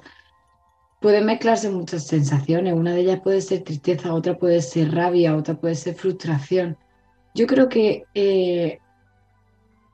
pueden 1.01 1.25
mezclarse 1.25 1.69
muchas 1.69 2.07
sensaciones. 2.07 2.73
Una 2.73 2.93
de 2.93 3.01
ellas 3.01 3.19
puede 3.21 3.41
ser 3.41 3.63
tristeza, 3.63 4.13
otra 4.13 4.37
puede 4.37 4.61
ser 4.61 4.93
rabia, 4.93 5.35
otra 5.35 5.55
puede 5.55 5.75
ser 5.75 5.95
frustración. 5.95 6.77
Yo 7.33 7.47
creo 7.47 7.67
que 7.67 8.03
eh, 8.13 8.79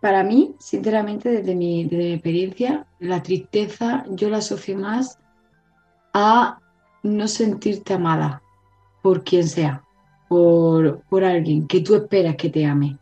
para 0.01 0.23
mí, 0.23 0.53
sinceramente, 0.59 1.29
desde 1.29 1.55
mi, 1.55 1.83
experiencia, 1.83 2.85
la 2.99 3.23
tristeza 3.23 4.03
yo 4.09 4.29
la 4.29 4.37
asocio 4.37 4.77
más 4.77 5.17
a 6.13 6.59
no 7.03 7.27
sentirte 7.27 7.93
amada 7.93 8.41
por 9.01 9.23
quien 9.23 9.47
sea, 9.47 9.83
por, 10.27 11.01
por 11.03 11.23
alguien 11.23 11.67
que 11.67 11.79
tú 11.79 11.95
esperas 11.95 12.35
que 12.35 12.49
te 12.49 12.65
ame. 12.65 12.97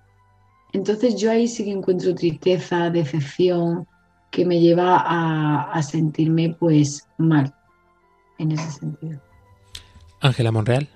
Entonces 0.73 1.15
yo 1.15 1.31
ahí 1.31 1.47
sí 1.47 1.63
que 1.63 1.71
encuentro 1.71 2.13
tristeza, 2.13 2.91
decepción, 2.91 3.87
que 4.29 4.45
me 4.45 4.59
lleva 4.59 4.97
a, 4.97 5.71
a 5.71 5.81
sentirme 5.81 6.55
pues 6.59 7.07
mal 7.17 7.51
en 8.37 8.51
ese 8.51 8.71
sentido. 8.71 9.21
Ángela 10.19 10.51
Monreal. 10.51 10.89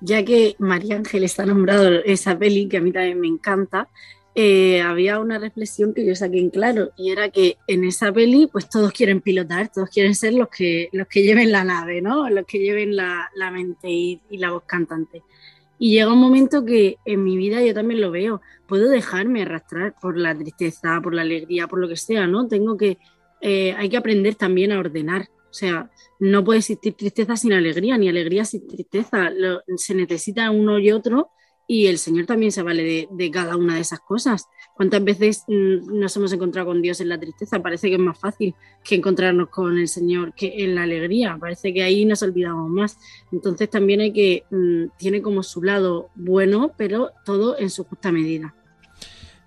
Ya 0.00 0.24
que 0.24 0.56
María 0.58 0.96
Ángel 0.96 1.24
está 1.24 1.44
nombrado 1.44 2.02
esa 2.04 2.38
peli, 2.38 2.68
que 2.68 2.78
a 2.78 2.80
mí 2.80 2.92
también 2.92 3.20
me 3.20 3.28
encanta, 3.28 3.88
eh, 4.36 4.80
había 4.80 5.18
una 5.18 5.38
reflexión 5.38 5.92
que 5.92 6.06
yo 6.06 6.14
saqué 6.14 6.38
en 6.38 6.50
claro 6.50 6.92
y 6.96 7.10
era 7.10 7.30
que 7.30 7.56
en 7.66 7.82
esa 7.82 8.12
peli 8.12 8.48
pues 8.50 8.68
todos 8.68 8.92
quieren 8.92 9.20
pilotar, 9.20 9.72
todos 9.72 9.90
quieren 9.90 10.14
ser 10.14 10.34
los 10.34 10.48
que, 10.48 10.88
los 10.92 11.08
que 11.08 11.22
lleven 11.22 11.50
la 11.50 11.64
nave, 11.64 12.00
¿no? 12.00 12.30
Los 12.30 12.46
que 12.46 12.60
lleven 12.60 12.94
la, 12.94 13.28
mente 13.52 13.90
y, 13.90 14.20
la 14.30 14.52
voz 14.52 14.62
cantante. 14.64 15.22
Y 15.80 15.94
llega 15.94 16.12
un 16.12 16.20
momento 16.20 16.64
que 16.64 16.98
en 17.04 17.24
mi 17.24 17.36
vida 17.36 17.60
yo 17.62 17.74
también 17.74 18.00
lo 18.00 18.12
veo, 18.12 18.40
puedo 18.68 18.88
dejarme 18.88 19.42
arrastrar 19.42 19.96
por 20.00 20.16
la 20.16 20.36
tristeza, 20.36 21.00
por 21.02 21.12
la 21.12 21.22
alegría, 21.22 21.66
por 21.66 21.80
lo 21.80 21.88
que 21.88 21.96
sea, 21.96 22.26
¿no? 22.28 22.46
Tengo 22.46 22.76
que, 22.76 22.98
eh, 23.40 23.74
hay 23.76 23.88
que 23.88 23.96
aprender 23.96 24.36
también 24.36 24.70
a 24.70 24.78
ordenar 24.78 25.28
o 25.50 25.54
sea, 25.54 25.90
no 26.18 26.44
puede 26.44 26.60
existir 26.60 26.94
tristeza 26.94 27.36
sin 27.36 27.52
alegría, 27.52 27.98
ni 27.98 28.08
alegría 28.08 28.44
sin 28.44 28.66
tristeza. 28.68 29.30
se 29.76 29.94
necesita 29.94 30.50
uno 30.50 30.78
y 30.78 30.92
otro 30.92 31.30
y 31.72 31.86
el 31.86 31.98
Señor 31.98 32.26
también 32.26 32.50
se 32.50 32.64
vale 32.64 33.08
de, 33.08 33.30
cada 33.30 33.56
una 33.56 33.76
de 33.76 33.80
esas 33.82 34.00
cosas. 34.00 34.48
¿Cuántas 34.74 35.04
veces 35.04 35.44
mm, 35.46 36.00
nos 36.00 36.16
hemos 36.16 36.32
encontrado 36.32 36.66
con 36.66 36.82
Dios 36.82 37.00
en 37.00 37.08
la 37.08 37.20
tristeza? 37.20 37.62
Parece 37.62 37.86
que 37.86 37.94
es 37.94 38.00
más 38.00 38.18
fácil 38.18 38.56
que 38.82 38.96
encontrarnos 38.96 39.50
con 39.50 39.78
el 39.78 39.86
Señor 39.86 40.34
que 40.34 40.64
en 40.64 40.74
la 40.74 40.82
alegría. 40.82 41.36
Parece 41.38 41.72
que 41.72 41.84
ahí 41.84 42.04
nos 42.04 42.24
olvidamos 42.24 42.68
más. 42.68 42.98
Entonces 43.30 43.70
también 43.70 44.00
hay 44.00 44.12
que, 44.12 44.42
mm, 44.50 44.96
tiene 44.98 45.22
como 45.22 45.44
su 45.44 45.62
lado 45.62 46.10
bueno, 46.16 46.72
pero 46.76 47.12
todo 47.24 47.56
en 47.56 47.70
su 47.70 47.84
justa 47.84 48.10
medida. 48.10 48.52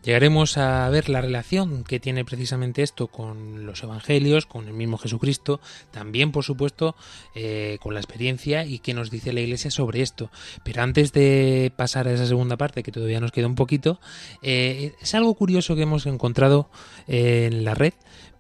Llegaremos 0.04 0.58
a 0.58 0.90
ver 0.90 1.08
la 1.08 1.22
relación 1.22 1.86
que 1.86 2.00
tiene 2.00 2.26
precisamente 2.26 2.84
esto 2.84 3.08
con 3.08 3.66
los 3.66 3.84
evangelios, 3.84 4.46
con 4.46 4.68
el 4.68 4.74
mismo 4.74 4.98
Jesucristo, 4.98 5.62
también 5.92 6.34
por 6.34 6.44
supuesto 6.44 6.98
eh, 7.36 7.78
con 7.82 7.94
la 7.94 8.02
experiencia 8.02 8.66
y 8.66 8.80
qué 8.80 8.94
nos 8.94 9.10
dice 9.10 9.32
la 9.32 9.40
Iglesia 9.40 9.72
sobre 9.72 10.02
esto. 10.02 10.30
Pero 10.64 10.82
antes 10.82 11.14
de 11.14 11.72
pasar 11.78 12.10
a 12.10 12.14
esa 12.14 12.26
segunda 12.26 12.58
parte, 12.58 12.84
que 12.84 12.92
todavía 12.92 13.22
nos 13.22 13.32
queda 13.32 13.48
un 13.48 13.56
poquito, 13.56 14.02
eh, 14.42 14.94
es 15.02 15.16
algo 15.16 15.34
curioso 15.36 15.74
que 15.76 15.84
hemos 15.84 16.06
encontrado 16.06 16.70
en 17.08 17.64
la 17.64 17.74
red 17.74 17.94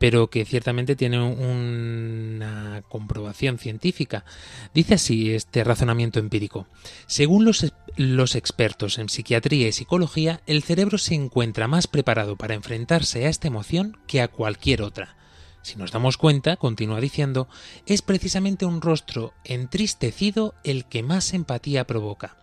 pero 0.03 0.29
que 0.29 0.43
ciertamente 0.43 0.97
tiene 0.97 1.21
una 1.21 2.83
comprobación 2.89 3.57
científica. 3.57 4.25
Dice 4.73 4.95
así 4.95 5.33
este 5.33 5.63
razonamiento 5.63 6.19
empírico. 6.19 6.67
Según 7.07 7.45
los, 7.45 7.73
los 7.95 8.35
expertos 8.35 8.99
en 8.99 9.07
psiquiatría 9.07 9.69
y 9.69 9.71
psicología, 9.71 10.41
el 10.45 10.61
cerebro 10.61 10.97
se 10.97 11.15
encuentra 11.15 11.69
más 11.69 11.87
preparado 11.87 12.35
para 12.35 12.53
enfrentarse 12.53 13.25
a 13.25 13.29
esta 13.29 13.47
emoción 13.47 13.97
que 14.05 14.19
a 14.19 14.27
cualquier 14.27 14.81
otra. 14.81 15.15
Si 15.61 15.77
nos 15.77 15.93
damos 15.93 16.17
cuenta, 16.17 16.57
continúa 16.57 16.99
diciendo, 16.99 17.47
es 17.85 18.01
precisamente 18.01 18.65
un 18.65 18.81
rostro 18.81 19.31
entristecido 19.45 20.53
el 20.65 20.83
que 20.83 21.01
más 21.01 21.33
empatía 21.33 21.87
provoca. 21.87 22.35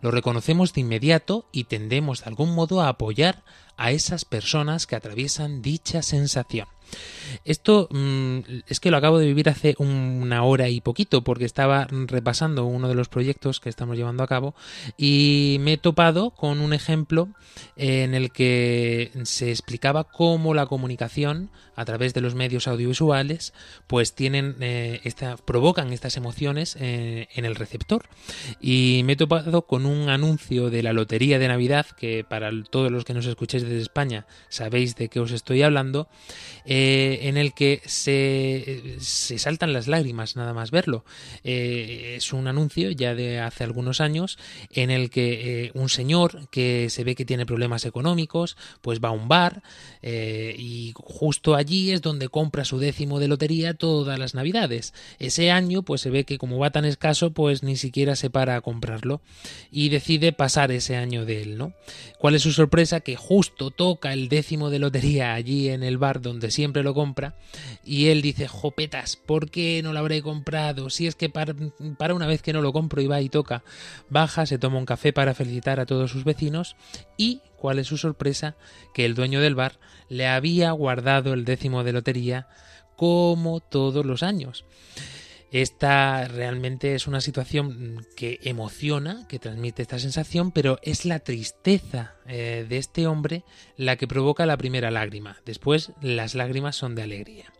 Lo 0.00 0.10
reconocemos 0.10 0.72
de 0.72 0.80
inmediato 0.80 1.46
y 1.52 1.64
tendemos 1.64 2.20
de 2.20 2.30
algún 2.30 2.54
modo 2.54 2.80
a 2.80 2.88
apoyar 2.88 3.44
a 3.76 3.90
esas 3.90 4.24
personas 4.24 4.86
que 4.86 4.96
atraviesan 4.96 5.60
dicha 5.60 6.00
sensación. 6.00 6.68
Esto 7.44 7.88
mm, 7.90 8.38
es 8.66 8.80
que 8.80 8.90
lo 8.90 8.96
acabo 8.96 9.18
de 9.18 9.26
vivir 9.26 9.48
hace 9.48 9.74
una 9.78 10.44
hora 10.44 10.68
y 10.68 10.80
poquito 10.80 11.22
porque 11.22 11.44
estaba 11.44 11.86
repasando 11.90 12.64
uno 12.66 12.88
de 12.88 12.94
los 12.94 13.08
proyectos 13.08 13.60
que 13.60 13.68
estamos 13.68 13.96
llevando 13.96 14.22
a 14.22 14.28
cabo 14.28 14.54
y 14.96 15.56
me 15.60 15.74
he 15.74 15.78
topado 15.78 16.30
con 16.30 16.60
un 16.60 16.72
ejemplo 16.72 17.28
en 17.76 18.14
el 18.14 18.30
que 18.32 19.10
se 19.24 19.50
explicaba 19.50 20.04
cómo 20.04 20.54
la 20.54 20.66
comunicación 20.66 21.50
a 21.74 21.84
través 21.84 22.14
de 22.14 22.20
los 22.20 22.34
medios 22.34 22.68
audiovisuales 22.68 23.52
pues 23.86 24.14
tienen 24.14 24.56
eh, 24.60 25.00
esta, 25.04 25.36
provocan 25.36 25.92
estas 25.92 26.16
emociones 26.16 26.76
eh, 26.80 27.28
en 27.34 27.44
el 27.44 27.54
receptor 27.54 28.04
y 28.60 29.02
me 29.04 29.14
he 29.14 29.16
topado 29.16 29.62
con 29.62 29.86
un 29.86 30.08
anuncio 30.08 30.70
de 30.70 30.82
la 30.82 30.92
lotería 30.92 31.38
de 31.38 31.48
navidad 31.48 31.86
que 31.86 32.24
para 32.24 32.50
todos 32.70 32.90
los 32.90 33.04
que 33.04 33.14
nos 33.14 33.26
escuchéis 33.26 33.62
desde 33.62 33.80
España 33.80 34.26
sabéis 34.48 34.96
de 34.96 35.08
qué 35.08 35.20
os 35.20 35.32
estoy 35.32 35.62
hablando 35.62 36.08
eh, 36.64 37.20
en 37.22 37.36
el 37.36 37.54
que 37.54 37.82
se, 37.86 38.96
se, 39.00 39.38
saltan 39.38 39.72
las 39.72 39.88
lágrimas 39.88 40.36
nada 40.36 40.54
más 40.54 40.70
verlo. 40.70 41.04
Eh, 41.42 42.14
es 42.16 42.32
un 42.32 42.46
anuncio 42.46 42.90
ya 42.90 43.14
de 43.14 43.40
hace 43.40 43.64
algunos 43.64 44.00
años 44.00 44.38
en 44.70 44.90
el 44.90 45.10
que 45.10 45.66
eh, 45.66 45.70
un 45.74 45.88
señor 45.88 46.48
que 46.50 46.88
se 46.90 47.04
ve 47.04 47.14
que 47.14 47.24
tiene 47.24 47.46
problemas 47.46 47.84
económicos, 47.84 48.56
pues 48.80 49.00
va 49.00 49.08
a 49.08 49.12
un 49.12 49.28
bar 49.28 49.62
y 50.02 50.92
justo 50.96 51.54
allí 51.62 51.92
es 51.92 52.02
donde 52.02 52.28
compra 52.28 52.64
su 52.64 52.78
décimo 52.78 53.20
de 53.20 53.28
lotería 53.28 53.74
todas 53.74 54.18
las 54.18 54.34
navidades. 54.34 54.92
Ese 55.18 55.50
año 55.50 55.82
pues 55.82 56.00
se 56.00 56.10
ve 56.10 56.24
que 56.24 56.38
como 56.38 56.58
va 56.58 56.70
tan 56.70 56.84
escaso 56.84 57.32
pues 57.32 57.62
ni 57.62 57.76
siquiera 57.76 58.16
se 58.16 58.30
para 58.30 58.56
a 58.56 58.60
comprarlo 58.60 59.22
y 59.70 59.88
decide 59.88 60.32
pasar 60.32 60.72
ese 60.72 60.96
año 60.96 61.24
de 61.24 61.42
él, 61.42 61.56
¿no? 61.56 61.72
¿Cuál 62.18 62.34
es 62.34 62.42
su 62.42 62.52
sorpresa? 62.52 63.00
Que 63.00 63.16
justo 63.16 63.70
toca 63.70 64.12
el 64.12 64.28
décimo 64.28 64.70
de 64.70 64.78
lotería 64.78 65.34
allí 65.34 65.68
en 65.68 65.82
el 65.82 65.98
bar 65.98 66.20
donde 66.20 66.50
siempre 66.50 66.82
lo 66.82 66.94
compra. 66.94 67.36
Y 67.84 68.08
él 68.08 68.22
dice, 68.22 68.48
jopetas, 68.48 69.16
¿por 69.16 69.50
qué 69.50 69.80
no 69.82 69.92
lo 69.92 69.98
habré 70.00 70.22
comprado? 70.22 70.90
Si 70.90 71.06
es 71.06 71.14
que 71.14 71.28
para, 71.28 71.54
para 71.96 72.14
una 72.14 72.26
vez 72.26 72.42
que 72.42 72.52
no 72.52 72.60
lo 72.60 72.72
compro 72.72 73.00
y 73.00 73.06
va 73.06 73.20
y 73.20 73.28
toca, 73.28 73.62
baja, 74.10 74.46
se 74.46 74.58
toma 74.58 74.78
un 74.78 74.86
café 74.86 75.12
para 75.12 75.34
felicitar 75.34 75.80
a 75.80 75.86
todos 75.86 76.10
sus 76.10 76.24
vecinos 76.24 76.76
y 77.16 77.40
cuál 77.62 77.78
es 77.78 77.86
su 77.86 77.96
sorpresa, 77.96 78.56
que 78.92 79.04
el 79.04 79.14
dueño 79.14 79.40
del 79.40 79.54
bar 79.54 79.78
le 80.08 80.26
había 80.26 80.72
guardado 80.72 81.32
el 81.32 81.44
décimo 81.44 81.84
de 81.84 81.92
lotería 81.92 82.48
como 82.96 83.60
todos 83.60 84.04
los 84.04 84.24
años. 84.24 84.64
Esta 85.52 86.26
realmente 86.26 86.96
es 86.96 87.06
una 87.06 87.20
situación 87.20 88.04
que 88.16 88.40
emociona, 88.42 89.28
que 89.28 89.38
transmite 89.38 89.82
esta 89.82 90.00
sensación, 90.00 90.50
pero 90.50 90.80
es 90.82 91.04
la 91.04 91.20
tristeza 91.20 92.16
eh, 92.26 92.66
de 92.68 92.78
este 92.78 93.06
hombre 93.06 93.44
la 93.76 93.94
que 93.94 94.08
provoca 94.08 94.44
la 94.44 94.56
primera 94.56 94.90
lágrima. 94.90 95.36
Después 95.46 95.92
las 96.00 96.34
lágrimas 96.34 96.74
son 96.74 96.96
de 96.96 97.02
alegría. 97.02 97.52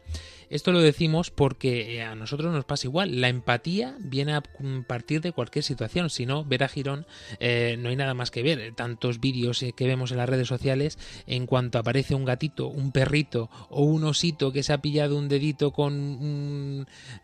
Esto 0.52 0.70
lo 0.70 0.82
decimos 0.82 1.30
porque 1.30 1.96
eh, 1.96 2.02
a 2.02 2.14
nosotros 2.14 2.52
nos 2.52 2.66
pasa 2.66 2.86
igual. 2.86 3.22
La 3.22 3.30
empatía 3.30 3.96
viene 4.00 4.34
a 4.34 4.42
partir 4.86 5.22
de 5.22 5.32
cualquier 5.32 5.64
situación. 5.64 6.10
Si 6.10 6.26
no, 6.26 6.44
ver 6.44 6.62
a 6.62 6.68
Girón 6.68 7.06
eh, 7.40 7.76
no 7.78 7.88
hay 7.88 7.96
nada 7.96 8.12
más 8.12 8.30
que 8.30 8.42
ver. 8.42 8.74
Tantos 8.74 9.18
vídeos 9.18 9.62
eh, 9.62 9.72
que 9.74 9.86
vemos 9.86 10.10
en 10.10 10.18
las 10.18 10.28
redes 10.28 10.48
sociales 10.48 10.98
en 11.26 11.46
cuanto 11.46 11.78
aparece 11.78 12.14
un 12.14 12.26
gatito, 12.26 12.68
un 12.68 12.92
perrito 12.92 13.48
o 13.70 13.84
un 13.84 14.04
osito 14.04 14.52
que 14.52 14.62
se 14.62 14.74
ha 14.74 14.82
pillado 14.82 15.16
un 15.16 15.30
dedito 15.30 15.70
con 15.70 15.94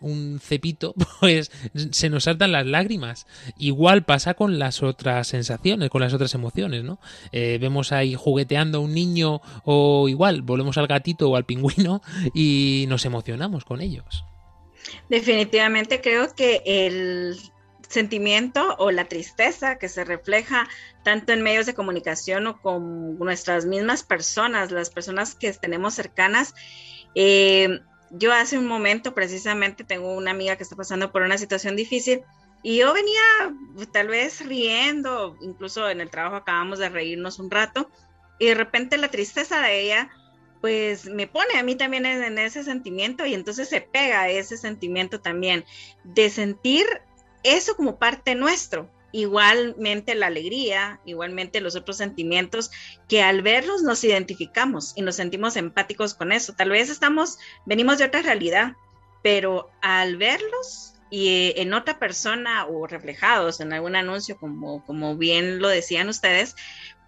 un, 0.01 0.41
cepito, 0.41 0.95
pues 1.21 1.51
se 1.91 2.09
nos 2.09 2.25
saltan 2.25 2.53
las 2.53 2.65
lágrimas. 2.65 3.27
Igual 3.59 4.07
pasa 4.07 4.33
con 4.33 4.59
las 4.59 4.83
otras 4.83 5.27
sensaciones, 5.27 5.91
con 5.91 6.01
las 6.01 6.15
otras 6.15 6.35
emociones, 6.35 6.83
¿no? 6.83 6.99
vemos 7.31 7.93
ahí 7.93 8.15
jugueteando 8.15 8.79
a 8.79 8.81
un 8.81 8.95
niño 8.95 9.43
o 9.65 10.09
igual, 10.09 10.43
volvemos 10.43 10.79
al 10.79 10.87
gatito 10.87 11.29
o 11.29 11.37
al 11.37 11.45
pingüino 11.45 12.01
y 12.33 12.87
nos 12.89 13.05
emocionamos 13.05 13.18
emocionamos 13.19 13.65
con 13.65 13.81
ellos. 13.81 14.25
Definitivamente 15.09 16.01
creo 16.01 16.35
que 16.35 16.63
el 16.65 17.37
sentimiento 17.89 18.77
o 18.79 18.91
la 18.91 19.07
tristeza 19.07 19.79
que 19.79 19.89
se 19.89 20.05
refleja 20.05 20.69
tanto 21.03 21.33
en 21.33 21.43
medios 21.43 21.67
de 21.67 21.75
comunicación 21.75 22.47
o 22.47 22.61
con 22.61 23.19
nuestras 23.19 23.67
mismas 23.67 24.03
personas, 24.03 24.71
las 24.71 24.91
personas 24.91 25.35
que 25.35 25.53
tenemos 25.53 25.95
cercanas. 25.95 26.55
Eh, 27.15 27.81
yo 28.11 28.33
hace 28.33 28.57
un 28.57 28.67
momento 28.67 29.15
precisamente 29.15 29.85
tengo 29.85 30.15
una 30.15 30.31
amiga 30.31 30.57
que 30.57 30.63
está 30.63 30.77
pasando 30.77 31.11
por 31.11 31.23
una 31.23 31.39
situación 31.39 31.77
difícil 31.77 32.23
y 32.63 32.79
yo 32.79 32.93
venía 32.93 33.21
tal 33.93 34.09
vez 34.09 34.47
riendo, 34.47 35.37
incluso 35.41 35.89
en 35.89 36.01
el 36.01 36.11
trabajo 36.11 36.37
acabamos 36.37 36.79
de 36.79 36.89
reírnos 36.89 37.39
un 37.39 37.51
rato 37.51 37.91
y 38.39 38.47
de 38.47 38.55
repente 38.55 38.97
la 38.97 39.11
tristeza 39.11 39.61
de 39.61 39.83
ella 39.83 40.11
pues 40.61 41.07
me 41.07 41.27
pone 41.27 41.59
a 41.59 41.63
mí 41.63 41.77
también 41.77 42.07
en, 42.07 42.39
ese 42.39 42.65
sentimiento 42.65 43.27
y 43.27 43.35
entonces 43.35 43.69
se 43.69 43.81
pega 43.81 44.29
ese 44.29 44.57
sentimiento 44.57 45.21
también 45.21 45.65
de 46.05 46.31
sentir 46.31 46.87
eso 47.43 47.77
como 47.77 47.99
parte 47.99 48.35
nuestro. 48.35 48.91
Igualmente 49.11 50.15
la 50.15 50.27
alegría, 50.27 51.01
igualmente 51.07 51.61
los 51.61 51.77
otros 51.77 51.97
sentimientos 51.97 52.71
que 53.09 53.23
al 53.23 53.41
verlos 53.41 53.83
nos 53.83 54.05
identificamos 54.05 54.93
y 54.97 55.03
nos 55.03 55.17
sentimos 55.17 55.57
empáticos 55.57 56.13
con 56.13 56.31
eso. 56.31 56.53
Tal 56.53 56.71
vez 56.71 56.91
estamos, 56.91 57.39
venimos 57.65 57.99
de 57.99 58.05
otra 58.05 58.21
realidad, 58.21 58.75
pero 59.23 59.71
al 59.81 60.19
verlos 60.19 60.95
y 61.11 61.55
en 61.57 61.73
otra 61.73 61.99
persona 61.99 62.67
o 62.67 62.87
reflejados 62.87 63.61
en 63.61 63.73
algún 63.73 63.97
anuncio, 63.97 64.37
como, 64.37 64.85
como 64.85 65.17
bien 65.17 65.61
lo 65.61 65.69
decían 65.69 66.09
ustedes, 66.09 66.55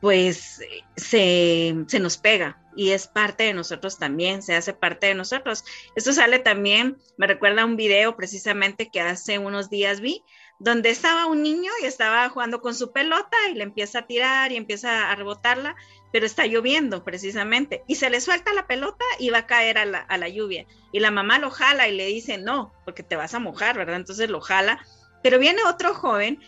pues 0.00 0.62
se, 0.96 1.84
se, 1.86 2.00
nos 2.00 2.16
pega 2.16 2.58
y 2.74 2.90
es 2.90 3.06
parte 3.06 3.44
de 3.44 3.52
nosotros 3.52 3.98
también, 3.98 4.42
se 4.42 4.54
hace 4.54 4.72
parte 4.72 5.08
de 5.08 5.14
nosotros. 5.14 5.64
Esto 5.94 6.12
sale 6.12 6.38
también, 6.38 6.96
me 7.18 7.26
recuerda 7.26 7.64
un 7.64 7.76
video 7.76 8.16
precisamente 8.16 8.90
que 8.90 9.00
hace 9.00 9.38
unos 9.38 9.68
días 9.68 10.00
vi, 10.00 10.22
donde 10.58 10.90
estaba 10.90 11.26
un 11.26 11.42
niño 11.42 11.70
y 11.82 11.86
estaba 11.86 12.28
jugando 12.28 12.60
con 12.60 12.74
su 12.74 12.92
pelota 12.92 13.36
y 13.50 13.54
le 13.54 13.64
empieza 13.64 14.00
a 14.00 14.06
tirar 14.06 14.52
y 14.52 14.56
empieza 14.56 15.10
a 15.10 15.16
rebotarla, 15.16 15.74
pero 16.12 16.26
está 16.26 16.46
lloviendo 16.46 17.04
precisamente 17.04 17.82
y 17.86 17.96
se 17.96 18.10
le 18.10 18.20
suelta 18.20 18.52
la 18.52 18.66
pelota 18.66 19.04
y 19.18 19.30
va 19.30 19.38
a 19.38 19.46
caer 19.46 19.78
a 19.78 19.84
la, 19.84 19.98
a 19.98 20.16
la 20.16 20.28
lluvia. 20.28 20.66
Y 20.92 21.00
la 21.00 21.10
mamá 21.10 21.38
lo 21.38 21.50
jala 21.50 21.88
y 21.88 21.96
le 21.96 22.06
dice, 22.06 22.38
no, 22.38 22.72
porque 22.84 23.02
te 23.02 23.16
vas 23.16 23.34
a 23.34 23.38
mojar, 23.38 23.76
¿verdad? 23.76 23.96
Entonces 23.96 24.30
lo 24.30 24.40
jala, 24.40 24.84
pero 25.22 25.38
viene 25.38 25.62
otro 25.64 25.94
joven 25.94 26.40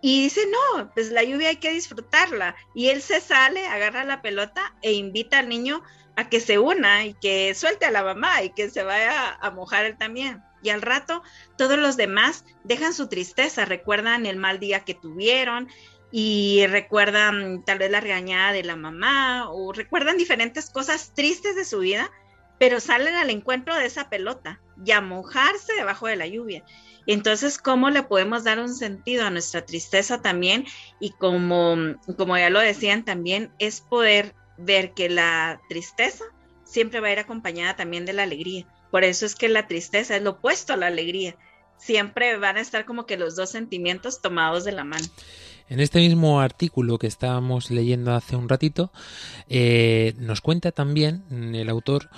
y 0.00 0.22
dice, 0.24 0.42
no, 0.46 0.90
pues 0.94 1.10
la 1.10 1.24
lluvia 1.24 1.48
hay 1.48 1.56
que 1.56 1.72
disfrutarla. 1.72 2.54
Y 2.74 2.88
él 2.88 3.02
se 3.02 3.20
sale, 3.20 3.66
agarra 3.66 4.04
la 4.04 4.22
pelota 4.22 4.74
e 4.82 4.92
invita 4.92 5.38
al 5.38 5.48
niño 5.48 5.82
a 6.16 6.28
que 6.28 6.40
se 6.40 6.58
una 6.58 7.04
y 7.04 7.14
que 7.14 7.54
suelte 7.54 7.86
a 7.86 7.90
la 7.90 8.02
mamá 8.02 8.42
y 8.42 8.50
que 8.50 8.70
se 8.70 8.82
vaya 8.82 9.34
a 9.40 9.50
mojar 9.50 9.84
él 9.84 9.96
también. 9.96 10.42
Y 10.62 10.70
al 10.70 10.82
rato 10.82 11.22
todos 11.56 11.78
los 11.78 11.96
demás 11.96 12.44
dejan 12.64 12.94
su 12.94 13.08
tristeza, 13.08 13.64
recuerdan 13.64 14.26
el 14.26 14.36
mal 14.36 14.58
día 14.58 14.84
que 14.84 14.94
tuvieron 14.94 15.68
y 16.10 16.66
recuerdan 16.68 17.64
tal 17.64 17.78
vez 17.78 17.90
la 17.90 18.00
regañada 18.00 18.52
de 18.52 18.64
la 18.64 18.76
mamá 18.76 19.50
o 19.50 19.72
recuerdan 19.72 20.16
diferentes 20.16 20.70
cosas 20.70 21.12
tristes 21.14 21.56
de 21.56 21.64
su 21.64 21.80
vida, 21.80 22.10
pero 22.58 22.80
salen 22.80 23.14
al 23.14 23.30
encuentro 23.30 23.74
de 23.74 23.86
esa 23.86 24.08
pelota 24.08 24.60
y 24.84 24.92
a 24.92 25.00
mojarse 25.00 25.74
debajo 25.74 26.06
de 26.06 26.16
la 26.16 26.26
lluvia. 26.26 26.64
Entonces, 27.06 27.58
¿cómo 27.58 27.90
le 27.90 28.02
podemos 28.02 28.44
dar 28.44 28.58
un 28.58 28.74
sentido 28.74 29.24
a 29.24 29.30
nuestra 29.30 29.64
tristeza 29.64 30.20
también? 30.20 30.64
Y 31.00 31.10
como, 31.10 31.76
como 32.16 32.36
ya 32.36 32.50
lo 32.50 32.60
decían 32.60 33.04
también, 33.04 33.52
es 33.58 33.80
poder 33.80 34.34
ver 34.58 34.92
que 34.92 35.08
la 35.08 35.60
tristeza 35.68 36.24
siempre 36.64 37.00
va 37.00 37.08
a 37.08 37.12
ir 37.12 37.18
acompañada 37.18 37.76
también 37.76 38.04
de 38.04 38.12
la 38.12 38.24
alegría. 38.24 38.66
Por 38.90 39.04
eso 39.04 39.26
es 39.26 39.34
que 39.34 39.48
la 39.48 39.66
tristeza 39.66 40.16
es 40.16 40.22
lo 40.22 40.30
opuesto 40.30 40.72
a 40.72 40.76
la 40.76 40.86
alegría. 40.88 41.36
Siempre 41.78 42.36
van 42.38 42.56
a 42.56 42.60
estar 42.60 42.84
como 42.84 43.06
que 43.06 43.16
los 43.16 43.36
dos 43.36 43.50
sentimientos 43.50 44.20
tomados 44.20 44.64
de 44.64 44.72
la 44.72 44.84
mano. 44.84 45.06
En 45.68 45.80
este 45.80 45.98
mismo 45.98 46.40
artículo 46.40 46.98
que 46.98 47.06
estábamos 47.06 47.70
leyendo 47.70 48.14
hace 48.14 48.36
un 48.36 48.48
ratito, 48.48 48.92
eh, 49.48 50.14
nos 50.16 50.40
cuenta 50.40 50.72
también 50.72 51.54
el 51.54 51.68
autor 51.68 52.08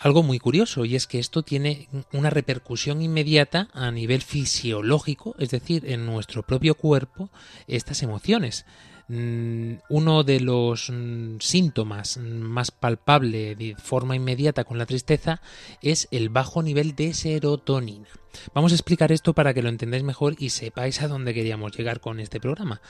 algo 0.00 0.22
muy 0.22 0.38
curioso 0.38 0.84
y 0.84 0.96
es 0.96 1.06
que 1.06 1.18
esto 1.18 1.42
tiene 1.42 1.88
una 2.12 2.30
repercusión 2.30 3.02
inmediata 3.02 3.68
a 3.72 3.90
nivel 3.90 4.22
fisiológico, 4.22 5.34
es 5.38 5.50
decir, 5.50 5.84
en 5.86 6.06
nuestro 6.06 6.42
propio 6.42 6.74
cuerpo, 6.74 7.30
estas 7.66 8.02
emociones. 8.02 8.66
Mm, 9.12 9.78
uno 9.88 10.22
de 10.22 10.38
los 10.38 10.88
mm, 10.88 11.38
síntomas 11.40 12.16
más 12.18 12.70
palpable 12.70 13.56
de 13.56 13.74
forma 13.74 14.14
inmediata 14.14 14.62
con 14.62 14.78
la 14.78 14.86
tristeza 14.86 15.42
es 15.82 16.06
el 16.12 16.28
bajo 16.28 16.62
nivel 16.62 16.94
de 16.94 17.12
serotonina. 17.12 18.06
Vamos 18.54 18.70
a 18.70 18.76
explicar 18.76 19.10
esto 19.10 19.34
para 19.34 19.52
que 19.52 19.62
lo 19.62 19.68
entendáis 19.68 20.04
mejor 20.04 20.36
y 20.38 20.50
sepáis 20.50 21.02
a 21.02 21.08
dónde 21.08 21.34
queríamos 21.34 21.76
llegar 21.76 22.00
con 22.00 22.20
este 22.20 22.40
programa. 22.40 22.80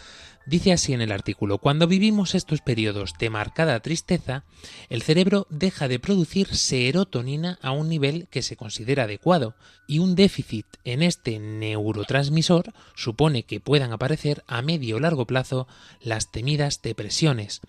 Dice 0.46 0.72
así 0.72 0.92
en 0.92 1.00
el 1.00 1.12
artículo, 1.12 1.58
cuando 1.58 1.86
vivimos 1.86 2.34
estos 2.34 2.60
periodos 2.60 3.14
de 3.18 3.30
marcada 3.30 3.80
tristeza, 3.80 4.44
el 4.88 5.02
cerebro 5.02 5.46
deja 5.50 5.86
de 5.86 5.98
producir 5.98 6.54
serotonina 6.54 7.58
a 7.62 7.72
un 7.72 7.88
nivel 7.88 8.26
que 8.30 8.42
se 8.42 8.56
considera 8.56 9.04
adecuado, 9.04 9.54
y 9.86 9.98
un 9.98 10.14
déficit 10.14 10.66
en 10.84 11.02
este 11.02 11.38
neurotransmisor 11.38 12.72
supone 12.94 13.42
que 13.42 13.60
puedan 13.60 13.92
aparecer 13.92 14.44
a 14.46 14.62
medio 14.62 14.96
o 14.96 15.00
largo 15.00 15.26
plazo 15.26 15.66
las 16.10 16.32
temidas 16.32 16.82
depresiones, 16.82 17.60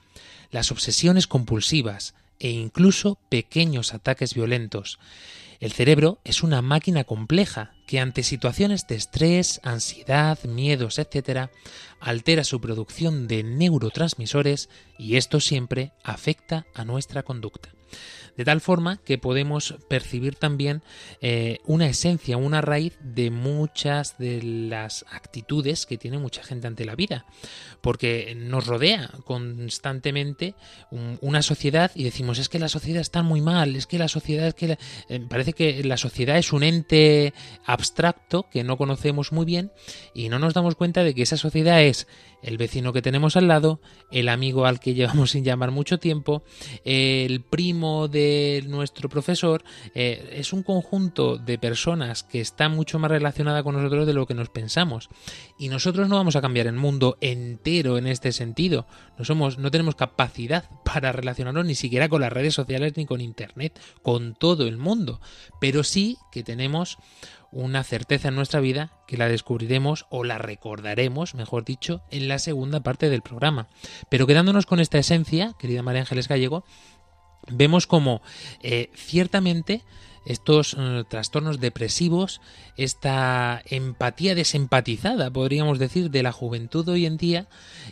las 0.49 0.71
obsesiones 0.71 1.27
compulsivas 1.27 2.15
e 2.39 2.49
incluso 2.49 3.19
pequeños 3.29 3.93
ataques 3.93 4.33
violentos. 4.33 4.97
El 5.59 5.71
cerebro 5.71 6.17
es 6.23 6.41
una 6.41 6.63
máquina 6.63 7.03
compleja 7.03 7.75
que 7.85 7.99
ante 7.99 8.23
situaciones 8.23 8.87
de 8.87 8.95
estrés, 8.95 9.61
ansiedad, 9.63 10.43
miedos, 10.43 10.97
etc., 10.97 11.51
altera 11.99 12.43
su 12.43 12.59
producción 12.59 13.27
de 13.27 13.43
neurotransmisores 13.43 14.69
y 14.97 15.17
esto 15.17 15.39
siempre 15.39 15.91
afecta 16.03 16.65
a 16.73 16.83
nuestra 16.83 17.21
conducta 17.21 17.69
de 18.41 18.45
tal 18.45 18.59
forma 18.59 18.97
que 18.97 19.19
podemos 19.19 19.75
percibir 19.87 20.33
también 20.33 20.81
eh, 21.21 21.59
una 21.63 21.85
esencia, 21.85 22.37
una 22.37 22.59
raíz 22.59 22.97
de 23.03 23.29
muchas 23.29 24.17
de 24.17 24.41
las 24.41 25.05
actitudes 25.11 25.85
que 25.85 25.99
tiene 25.99 26.17
mucha 26.17 26.41
gente 26.41 26.65
ante 26.65 26.83
la 26.83 26.95
vida, 26.95 27.27
porque 27.81 28.33
nos 28.35 28.65
rodea 28.65 29.11
constantemente 29.25 30.55
una 30.89 31.43
sociedad 31.43 31.91
y 31.93 32.03
decimos 32.03 32.39
es 32.39 32.49
que 32.49 32.57
la 32.57 32.67
sociedad 32.67 33.01
está 33.01 33.21
muy 33.21 33.41
mal, 33.41 33.75
es 33.75 33.85
que 33.85 33.99
la 33.99 34.07
sociedad 34.07 34.47
es 34.47 34.55
que 34.55 34.79
eh, 35.07 35.19
parece 35.29 35.53
que 35.53 35.83
la 35.83 35.97
sociedad 35.97 36.39
es 36.39 36.51
un 36.51 36.63
ente 36.63 37.35
abstracto 37.63 38.49
que 38.49 38.63
no 38.63 38.75
conocemos 38.75 39.31
muy 39.31 39.45
bien 39.45 39.71
y 40.15 40.29
no 40.29 40.39
nos 40.39 40.55
damos 40.55 40.73
cuenta 40.73 41.03
de 41.03 41.13
que 41.13 41.21
esa 41.21 41.37
sociedad 41.37 41.79
es 41.83 42.07
el 42.41 42.57
vecino 42.57 42.93
que 42.93 43.01
tenemos 43.01 43.37
al 43.37 43.47
lado, 43.47 43.81
el 44.11 44.29
amigo 44.29 44.65
al 44.65 44.79
que 44.79 44.93
llevamos 44.95 45.31
sin 45.31 45.43
llamar 45.43 45.71
mucho 45.71 45.99
tiempo, 45.99 46.43
el 46.83 47.41
primo 47.41 48.07
de 48.07 48.63
nuestro 48.67 49.09
profesor, 49.09 49.63
eh, 49.95 50.33
es 50.33 50.53
un 50.53 50.63
conjunto 50.63 51.37
de 51.37 51.57
personas 51.57 52.23
que 52.23 52.41
está 52.41 52.69
mucho 52.69 52.99
más 52.99 53.11
relacionada 53.11 53.63
con 53.63 53.75
nosotros 53.75 54.07
de 54.07 54.13
lo 54.13 54.25
que 54.25 54.33
nos 54.33 54.49
pensamos. 54.49 55.09
Y 55.57 55.69
nosotros 55.69 56.09
no 56.09 56.15
vamos 56.15 56.35
a 56.35 56.41
cambiar 56.41 56.67
el 56.67 56.73
mundo 56.73 57.17
entero 57.21 57.97
en 57.97 58.07
este 58.07 58.31
sentido. 58.31 58.87
No, 59.17 59.25
somos, 59.25 59.57
no 59.57 59.71
tenemos 59.71 59.95
capacidad 59.95 60.69
para 60.85 61.11
relacionarnos 61.11 61.65
ni 61.65 61.75
siquiera 61.75 62.09
con 62.09 62.21
las 62.21 62.33
redes 62.33 62.53
sociales 62.53 62.93
ni 62.95 63.05
con 63.05 63.21
Internet, 63.21 63.79
con 64.01 64.35
todo 64.35 64.67
el 64.67 64.77
mundo. 64.77 65.21
Pero 65.59 65.83
sí 65.83 66.17
que 66.31 66.43
tenemos 66.43 66.97
una 67.51 67.83
certeza 67.83 68.29
en 68.29 68.35
nuestra 68.35 68.59
vida 68.59 68.91
que 69.07 69.17
la 69.17 69.27
descubriremos 69.27 70.05
o 70.09 70.23
la 70.23 70.37
recordaremos, 70.37 71.35
mejor 71.35 71.65
dicho, 71.65 72.01
en 72.09 72.27
la 72.27 72.39
segunda 72.39 72.79
parte 72.79 73.09
del 73.09 73.21
programa. 73.21 73.67
Pero 74.09 74.27
quedándonos 74.27 74.65
con 74.65 74.79
esta 74.79 74.97
esencia, 74.97 75.53
querida 75.59 75.83
María 75.83 76.01
Ángeles 76.01 76.27
Gallego, 76.27 76.63
vemos 77.47 77.87
como 77.87 78.21
eh, 78.61 78.91
ciertamente 78.95 79.83
estos 80.25 80.75
eh, 80.77 81.03
trastornos 81.09 81.59
depresivos, 81.59 82.41
esta 82.77 83.61
empatía 83.65 84.35
desempatizada, 84.35 85.31
podríamos 85.31 85.79
decir, 85.79 86.11
de 86.11 86.23
la 86.23 86.31
juventud 86.31 86.87
hoy 86.89 87.05
en 87.05 87.17
día, 87.17 87.47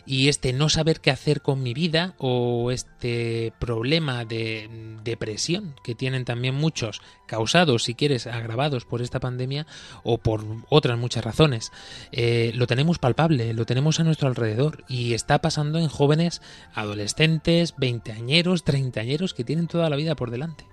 y 0.06 0.28
este 0.28 0.52
no 0.52 0.68
saber 0.68 1.00
qué 1.00 1.10
hacer 1.10 1.42
con 1.42 1.62
mi 1.62 1.74
vida, 1.74 2.14
o 2.18 2.70
este 2.70 3.52
problema 3.58 4.24
de 4.24 4.70
depresión 5.02 5.74
que 5.82 5.94
tienen 5.94 6.24
también 6.24 6.54
muchos, 6.54 7.02
causados, 7.26 7.84
si 7.84 7.94
quieres, 7.94 8.26
agravados 8.26 8.84
por 8.84 9.02
esta 9.02 9.20
pandemia, 9.20 9.66
o 10.02 10.18
por 10.18 10.44
otras 10.68 10.98
muchas 10.98 11.24
razones, 11.24 11.72
eh, 12.12 12.52
lo 12.54 12.66
tenemos 12.66 12.98
palpable, 12.98 13.54
lo 13.54 13.66
tenemos 13.66 14.00
a 14.00 14.04
nuestro 14.04 14.28
alrededor, 14.28 14.84
y 14.88 15.14
está 15.14 15.40
pasando 15.40 15.78
en 15.78 15.88
jóvenes 15.88 16.42
adolescentes, 16.74 17.74
veinteañeros, 17.76 18.64
treintañeros, 18.64 19.34
que 19.34 19.44
tienen 19.44 19.66
toda 19.66 19.90
la 19.90 19.96
vida 19.96 20.14
por 20.14 20.30
delante. 20.30 20.64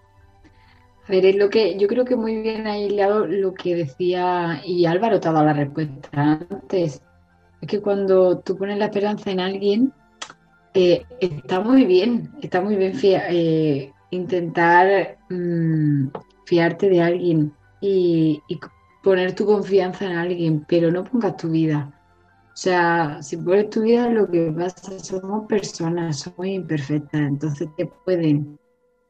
A 1.08 1.12
ver, 1.12 1.26
es 1.26 1.38
lo 1.38 1.50
que 1.50 1.78
yo 1.78 1.88
creo 1.88 2.04
que 2.04 2.18
muy 2.18 2.42
bien 2.42 2.68
ha 2.68 2.78
hilado 2.78 3.26
lo 3.26 3.54
que 3.54 3.76
decía, 3.76 4.62
y 4.66 4.86
Álvaro 4.86 5.22
te 5.22 5.30
ha 5.30 5.32
dado 5.32 5.46
la 5.46 5.54
respuesta 5.54 6.10
antes. 6.50 7.02
Es 7.62 7.68
que 7.68 7.82
cuando 7.82 8.40
tú 8.40 8.58
pones 8.58 8.78
la 8.78 8.86
esperanza 8.86 9.32
en 9.32 9.40
alguien, 9.40 9.94
eh, 10.74 11.06
está 11.22 11.62
muy 11.62 11.86
bien, 11.86 12.30
está 12.42 12.62
muy 12.62 12.76
bien 12.76 12.94
eh, 13.02 13.92
intentar 14.12 15.18
mm, 15.30 16.10
fiarte 16.46 16.90
de 16.90 17.02
alguien 17.02 17.54
y, 17.80 18.42
y, 18.50 18.60
poner 19.02 19.34
tu 19.34 19.46
confianza 19.46 20.06
en 20.06 20.18
alguien, 20.18 20.66
pero 20.68 20.92
no 20.92 21.06
pongas 21.06 21.38
tu 21.38 21.50
vida. 21.50 21.90
O 22.54 22.58
sea, 22.58 23.22
si 23.22 23.38
pones 23.38 23.70
tu 23.70 23.84
vida, 23.84 24.10
lo 24.10 24.30
que 24.30 24.52
pasa, 24.52 25.00
somos 25.00 25.48
personas, 25.48 26.20
somos 26.20 26.48
imperfectas, 26.48 27.22
entonces 27.22 27.70
te 27.78 27.86
pueden 28.04 28.60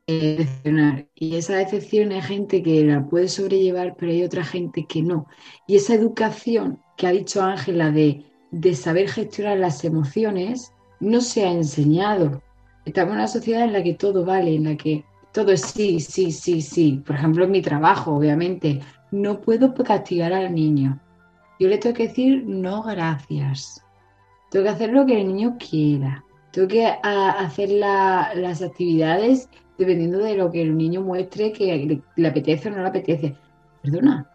decepcionar. 0.07 1.07
Y 1.15 1.35
esa 1.35 1.57
decepción 1.57 2.11
hay 2.11 2.21
gente 2.21 2.63
que 2.63 2.83
la 2.85 3.05
puede 3.05 3.27
sobrellevar, 3.27 3.95
pero 3.97 4.11
hay 4.11 4.23
otra 4.23 4.43
gente 4.43 4.85
que 4.85 5.01
no. 5.01 5.27
Y 5.67 5.75
esa 5.75 5.93
educación 5.93 6.79
que 6.95 7.07
ha 7.07 7.11
dicho 7.11 7.41
Ángela 7.43 7.91
de, 7.91 8.25
de 8.51 8.75
saber 8.75 9.09
gestionar 9.09 9.57
las 9.57 9.83
emociones 9.83 10.71
no 10.99 11.21
se 11.21 11.45
ha 11.45 11.51
enseñado. 11.51 12.41
Estamos 12.85 13.11
en 13.11 13.17
una 13.19 13.27
sociedad 13.27 13.63
en 13.63 13.73
la 13.73 13.83
que 13.83 13.93
todo 13.93 14.25
vale, 14.25 14.55
en 14.55 14.63
la 14.63 14.77
que 14.77 15.03
todo 15.33 15.51
es 15.51 15.61
sí, 15.61 15.99
sí, 15.99 16.31
sí, 16.31 16.61
sí. 16.61 17.03
Por 17.05 17.17
ejemplo, 17.17 17.43
en 17.43 17.51
mi 17.51 17.61
trabajo, 17.61 18.15
obviamente, 18.15 18.79
no 19.11 19.41
puedo 19.41 19.73
castigar 19.73 20.33
al 20.33 20.55
niño. 20.55 20.99
Yo 21.59 21.67
le 21.67 21.77
tengo 21.77 21.95
que 21.95 22.07
decir 22.07 22.43
no 22.45 22.81
gracias. 22.83 23.83
Tengo 24.49 24.63
que 24.63 24.71
hacer 24.71 24.91
lo 24.91 25.05
que 25.05 25.19
el 25.19 25.27
niño 25.27 25.57
quiera. 25.59 26.23
Tengo 26.51 26.69
que 26.69 26.85
hacer 26.85 27.69
las 27.69 28.61
actividades 28.61 29.49
dependiendo 29.77 30.19
de 30.19 30.35
lo 30.35 30.51
que 30.51 30.61
el 30.61 30.75
niño 30.77 31.01
muestre 31.01 31.51
que 31.51 32.01
le, 32.15 32.27
apetece 32.27 32.69
o 32.69 32.71
no 32.71 32.81
le 32.81 32.87
apetece. 32.87 33.35
Perdona. 33.81 34.29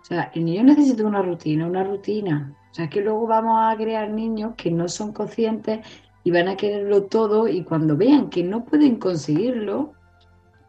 O 0.00 0.04
sea, 0.04 0.30
el 0.34 0.44
niño 0.44 0.62
necesita 0.64 1.04
una 1.04 1.22
rutina, 1.22 1.66
una 1.66 1.84
rutina. 1.84 2.54
O 2.70 2.74
sea, 2.74 2.88
que 2.88 3.00
luego 3.00 3.26
vamos 3.26 3.58
a 3.60 3.76
crear 3.76 4.10
niños 4.10 4.54
que 4.56 4.70
no 4.70 4.88
son 4.88 5.12
conscientes 5.12 5.80
y 6.24 6.30
van 6.30 6.48
a 6.48 6.56
quererlo 6.56 7.04
todo 7.04 7.48
y 7.48 7.62
cuando 7.62 7.96
vean 7.96 8.30
que 8.30 8.42
no 8.42 8.64
pueden 8.64 8.96
conseguirlo, 8.96 9.92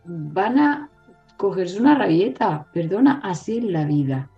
van 0.05 0.59
a 0.59 0.89
cogerse 1.37 1.79
una 1.79 1.95
rabieta. 1.95 2.67
Perdona, 2.73 3.21
así 3.23 3.59
es 3.59 3.63
la 3.63 3.85
vida. 3.85 4.29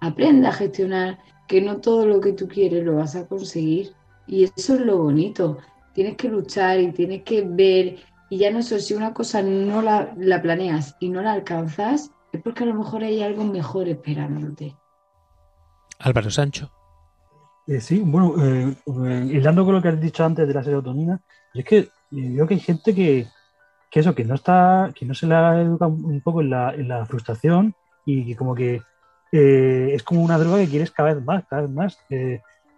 Aprende 0.00 0.46
a 0.48 0.52
gestionar 0.52 1.18
que 1.46 1.60
no 1.60 1.78
todo 1.78 2.06
lo 2.06 2.20
que 2.20 2.32
tú 2.32 2.46
quieres 2.48 2.84
lo 2.84 2.96
vas 2.96 3.16
a 3.16 3.26
conseguir. 3.26 3.92
Y 4.26 4.44
eso 4.44 4.74
es 4.74 4.80
lo 4.80 4.98
bonito. 4.98 5.58
Tienes 5.94 6.16
que 6.16 6.28
luchar 6.28 6.80
y 6.80 6.92
tienes 6.92 7.22
que 7.22 7.42
ver 7.42 7.96
y 8.30 8.38
ya 8.38 8.50
no 8.50 8.62
sé, 8.62 8.80
si 8.80 8.94
una 8.94 9.14
cosa 9.14 9.42
no 9.42 9.80
la, 9.82 10.14
planeas 10.42 10.96
y 11.00 11.08
no 11.08 11.22
la 11.22 11.32
alcanzas, 11.32 12.12
es 12.32 12.42
porque 12.42 12.64
a 12.64 12.66
lo 12.66 12.74
mejor 12.74 13.02
hay 13.02 13.22
algo 13.22 13.44
mejor 13.44 13.88
esperándote. 13.88 14.76
Álvaro 15.98 16.30
Sancho. 16.30 16.70
Eh, 17.66 17.80
sí, 17.80 18.02
bueno, 18.04 18.34
eh, 18.42 18.74
eh, 18.86 19.28
hilando 19.30 19.64
con 19.64 19.74
lo 19.74 19.82
que 19.82 19.88
has 19.88 20.00
dicho 20.00 20.24
antes 20.24 20.46
de 20.46 20.54
la 20.54 20.62
serotonina, 20.62 21.20
es 21.54 21.64
que 21.64 21.88
veo 22.10 22.46
que 22.46 22.54
hay 22.54 22.60
gente 22.60 22.94
que, 22.94 23.26
que, 23.90 24.00
eso, 24.00 24.14
que 24.14 24.24
no 24.24 24.34
está, 24.34 24.90
que 24.94 25.06
no 25.06 25.14
se 25.14 25.26
la 25.26 25.60
educa 25.60 25.86
un 25.86 26.20
poco 26.20 26.42
en 26.42 26.50
la, 26.50 26.74
en 26.74 26.88
la 26.88 27.04
frustración 27.06 27.74
y 28.04 28.26
que 28.26 28.36
como 28.36 28.54
que 28.54 28.82
es 29.30 30.02
como 30.02 30.22
una 30.22 30.38
droga 30.38 30.58
que 30.58 30.68
quieres 30.68 30.90
cada 30.90 31.12
vez 31.12 31.22
más, 31.22 31.44
cada 31.46 31.62
vez 31.62 31.70
más. 31.70 31.98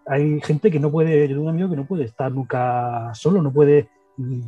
hay 0.07 0.41
gente 0.41 0.69
que 0.69 0.81
no 0.81 0.91
puede, 0.91 1.29
yo 1.29 1.37
tengo 1.37 1.43
un 1.43 1.51
amigo 1.51 1.71
que 1.71 1.77
no 1.77 1.87
puede 1.87 2.05
estar 2.05 2.33
nunca 2.33 3.13
solo, 3.15 3.41
no 3.41 3.53
puede 3.53 3.89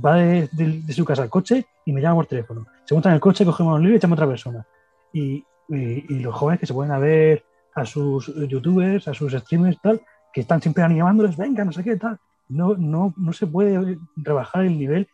va 0.05 0.17
de, 0.17 0.83
su 0.93 1.05
casa 1.05 1.23
al 1.23 1.31
coche 1.31 1.67
y 1.85 1.93
me 1.93 2.01
llama 2.01 2.17
por 2.17 2.27
teléfono. 2.27 2.67
Se 2.85 2.95
monta 2.95 3.09
en 3.09 3.17
el 3.17 3.21
coche, 3.21 3.45
cogemos 3.45 3.77
un 3.77 3.83
libro 3.83 3.95
y 3.95 3.97
echamos 3.97 4.19
a 4.19 4.23
otra 4.23 4.29
persona. 4.29 4.67
Y, 5.13 5.45
los 5.69 6.35
jóvenes 6.35 6.61
que 6.61 6.67
se 6.67 6.75
pueden 6.75 7.01
ver 7.01 7.45
a 7.75 7.87
sus 7.87 8.27
youtubers, 8.49 9.09
a 9.09 9.15
sus 9.15 9.33
streamers, 9.33 9.81
tal, 9.81 10.03
que 10.33 10.43
están 10.43 10.61
siempre 10.61 10.83
animándoles, 10.83 11.37
venga, 11.37 11.65
no 11.65 11.73
sé 11.73 11.83
qué, 11.83 11.97
tal. 11.97 12.19
No, 12.49 12.75
no, 12.77 13.15
no 13.17 13.33
se 13.33 13.47
puede 13.47 13.97
rebajar 14.17 14.65
el 14.67 14.79
nivel 14.79 15.09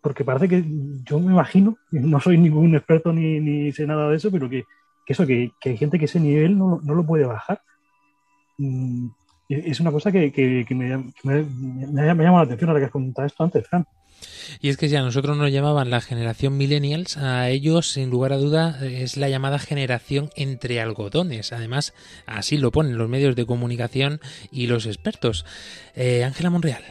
porque 0.00 0.24
parece 0.24 0.48
que 0.48 0.64
yo 1.04 1.20
me 1.20 1.32
imagino, 1.32 1.76
no 1.90 2.18
soy 2.18 2.38
ningún 2.38 2.74
experto 2.74 3.12
ni, 3.12 3.40
ni 3.40 3.72
sé 3.72 3.86
nada 3.86 4.08
de 4.08 4.16
eso, 4.16 4.30
pero 4.30 4.48
que, 4.48 4.64
que 5.04 5.12
eso, 5.12 5.26
que, 5.26 5.52
que, 5.60 5.70
hay 5.70 5.76
gente 5.76 5.98
que 5.98 6.06
ese 6.06 6.18
nivel 6.18 6.56
no, 6.56 6.80
no 6.82 6.94
lo 6.94 7.04
puede 7.04 7.26
bajar. 7.26 7.60
Es 9.54 9.80
una 9.80 9.90
cosa 9.90 10.10
que, 10.12 10.66
me, 10.70 10.96
me, 11.24 12.06
llama 12.06 12.38
la 12.38 12.40
atención 12.42 12.70
ahora 12.70 12.80
que 12.80 12.86
has 12.86 12.92
comentado 12.92 13.26
esto 13.26 13.44
antes, 13.44 13.66
Fran. 13.66 13.86
Y 14.60 14.68
es 14.68 14.76
que 14.76 14.88
si 14.88 14.96
a 14.96 15.02
nosotros 15.02 15.36
nos 15.36 15.50
llamaban 15.50 15.90
la 15.90 16.00
generación 16.00 16.56
millennials, 16.56 17.16
a 17.16 17.48
ellos, 17.50 17.88
sin 17.88 18.10
lugar 18.10 18.32
a 18.32 18.36
duda, 18.36 18.78
es 18.82 19.16
la 19.16 19.28
llamada 19.28 19.58
generación 19.58 20.30
entre 20.36 20.80
algodones. 20.80 21.52
Además, 21.52 21.94
así 22.26 22.56
lo 22.56 22.70
ponen 22.70 22.98
los 22.98 23.08
medios 23.08 23.34
de 23.36 23.46
comunicación 23.46 24.20
y 24.50 24.66
los 24.66 24.86
expertos. 24.86 25.44
Eh, 25.94 26.24
Ángela 26.24 26.50
Monreal. 26.50 26.82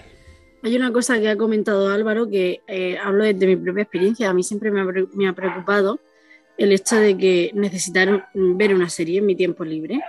Hay 0.63 0.75
una 0.75 0.91
cosa 0.91 1.19
que 1.19 1.29
ha 1.29 1.37
comentado 1.37 1.89
Álvaro 1.89 2.29
que 2.29 2.61
eh, 2.67 2.97
hablo 2.97 3.23
desde 3.23 3.47
mi 3.47 3.55
propia 3.55 3.83
experiencia. 3.83 4.29
A 4.29 4.33
mí 4.33 4.43
siempre 4.43 4.71
me 4.71 5.27
ha 5.27 5.33
preocupado 5.33 5.99
el 6.57 6.71
hecho 6.71 6.97
de 6.97 7.17
que 7.17 7.51
necesitar 7.55 8.29
ver 8.33 8.75
una 8.75 8.89
serie 8.89 9.19
en 9.19 9.25
mi 9.25 9.35
tiempo 9.35 9.65
libre. 9.65 9.99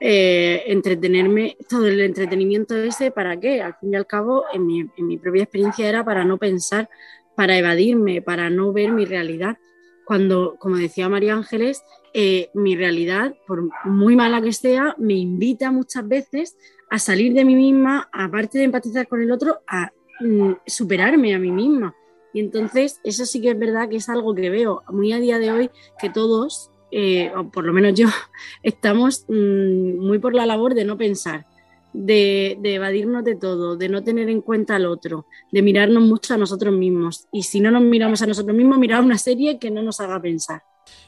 Eh, 0.00 0.62
entretenerme, 0.66 1.56
todo 1.68 1.88
el 1.88 2.00
entretenimiento 2.00 2.76
ese, 2.76 3.10
¿para 3.10 3.38
qué? 3.38 3.60
Al 3.60 3.74
fin 3.74 3.92
y 3.92 3.96
al 3.96 4.06
cabo, 4.06 4.44
en 4.52 4.64
mi, 4.64 4.80
en 4.80 5.06
mi, 5.06 5.18
propia 5.18 5.42
experiencia 5.42 5.88
era 5.88 6.04
para 6.04 6.24
no 6.24 6.38
pensar, 6.38 6.88
para 7.34 7.58
evadirme, 7.58 8.22
para 8.22 8.48
no 8.48 8.72
ver 8.72 8.92
mi 8.92 9.04
realidad. 9.04 9.58
Cuando, 10.04 10.56
como 10.58 10.76
decía 10.76 11.08
María 11.08 11.34
Ángeles, 11.34 11.82
eh, 12.14 12.48
mi 12.54 12.76
realidad, 12.76 13.34
por 13.46 13.68
muy 13.84 14.14
mala 14.14 14.40
que 14.40 14.52
sea, 14.52 14.94
me 14.98 15.14
invita 15.14 15.72
muchas 15.72 16.06
veces 16.06 16.56
a 16.90 16.98
salir 16.98 17.34
de 17.34 17.44
mí 17.44 17.56
misma, 17.56 18.08
aparte 18.12 18.58
de 18.58 18.64
empatizar 18.64 19.08
con 19.08 19.20
el 19.20 19.32
otro, 19.32 19.60
a 19.66 19.92
mm, 20.20 20.52
superarme 20.64 21.34
a 21.34 21.38
mí 21.40 21.50
misma. 21.50 21.94
Y 22.32 22.40
entonces, 22.40 23.00
eso 23.02 23.26
sí 23.26 23.40
que 23.40 23.50
es 23.50 23.58
verdad 23.58 23.88
que 23.88 23.96
es 23.96 24.08
algo 24.08 24.34
que 24.34 24.48
veo 24.48 24.82
muy 24.90 25.12
a 25.12 25.18
día 25.18 25.38
de 25.38 25.50
hoy, 25.50 25.70
que 26.00 26.08
todos 26.08 26.70
eh, 26.90 27.30
o 27.36 27.48
por 27.50 27.64
lo 27.64 27.72
menos 27.72 27.94
yo, 27.94 28.06
estamos 28.62 29.24
mm, 29.28 29.98
muy 29.98 30.18
por 30.18 30.34
la 30.34 30.46
labor 30.46 30.74
de 30.74 30.84
no 30.84 30.96
pensar, 30.96 31.46
de, 31.92 32.56
de, 32.60 32.74
evadirnos 32.74 33.24
de 33.24 33.36
todo, 33.36 33.76
de 33.76 33.88
no 33.88 34.02
tener 34.02 34.28
en 34.28 34.40
cuenta 34.40 34.76
al 34.76 34.86
otro, 34.86 35.26
de 35.50 35.62
mirarnos 35.62 36.02
mucho 36.02 36.34
a 36.34 36.38
nosotros 36.38 36.74
mismos. 36.74 37.26
Y 37.32 37.42
si 37.42 37.60
no 37.60 37.70
nos 37.70 37.82
miramos 37.82 38.22
a 38.22 38.26
nosotros 38.26 38.56
mismos, 38.56 38.78
mirar 38.78 39.02
una 39.02 39.18
serie 39.18 39.58
que 39.58 39.70
no 39.70 39.82
nos 39.82 40.00
haga 40.00 40.20
pensar. 40.20 40.62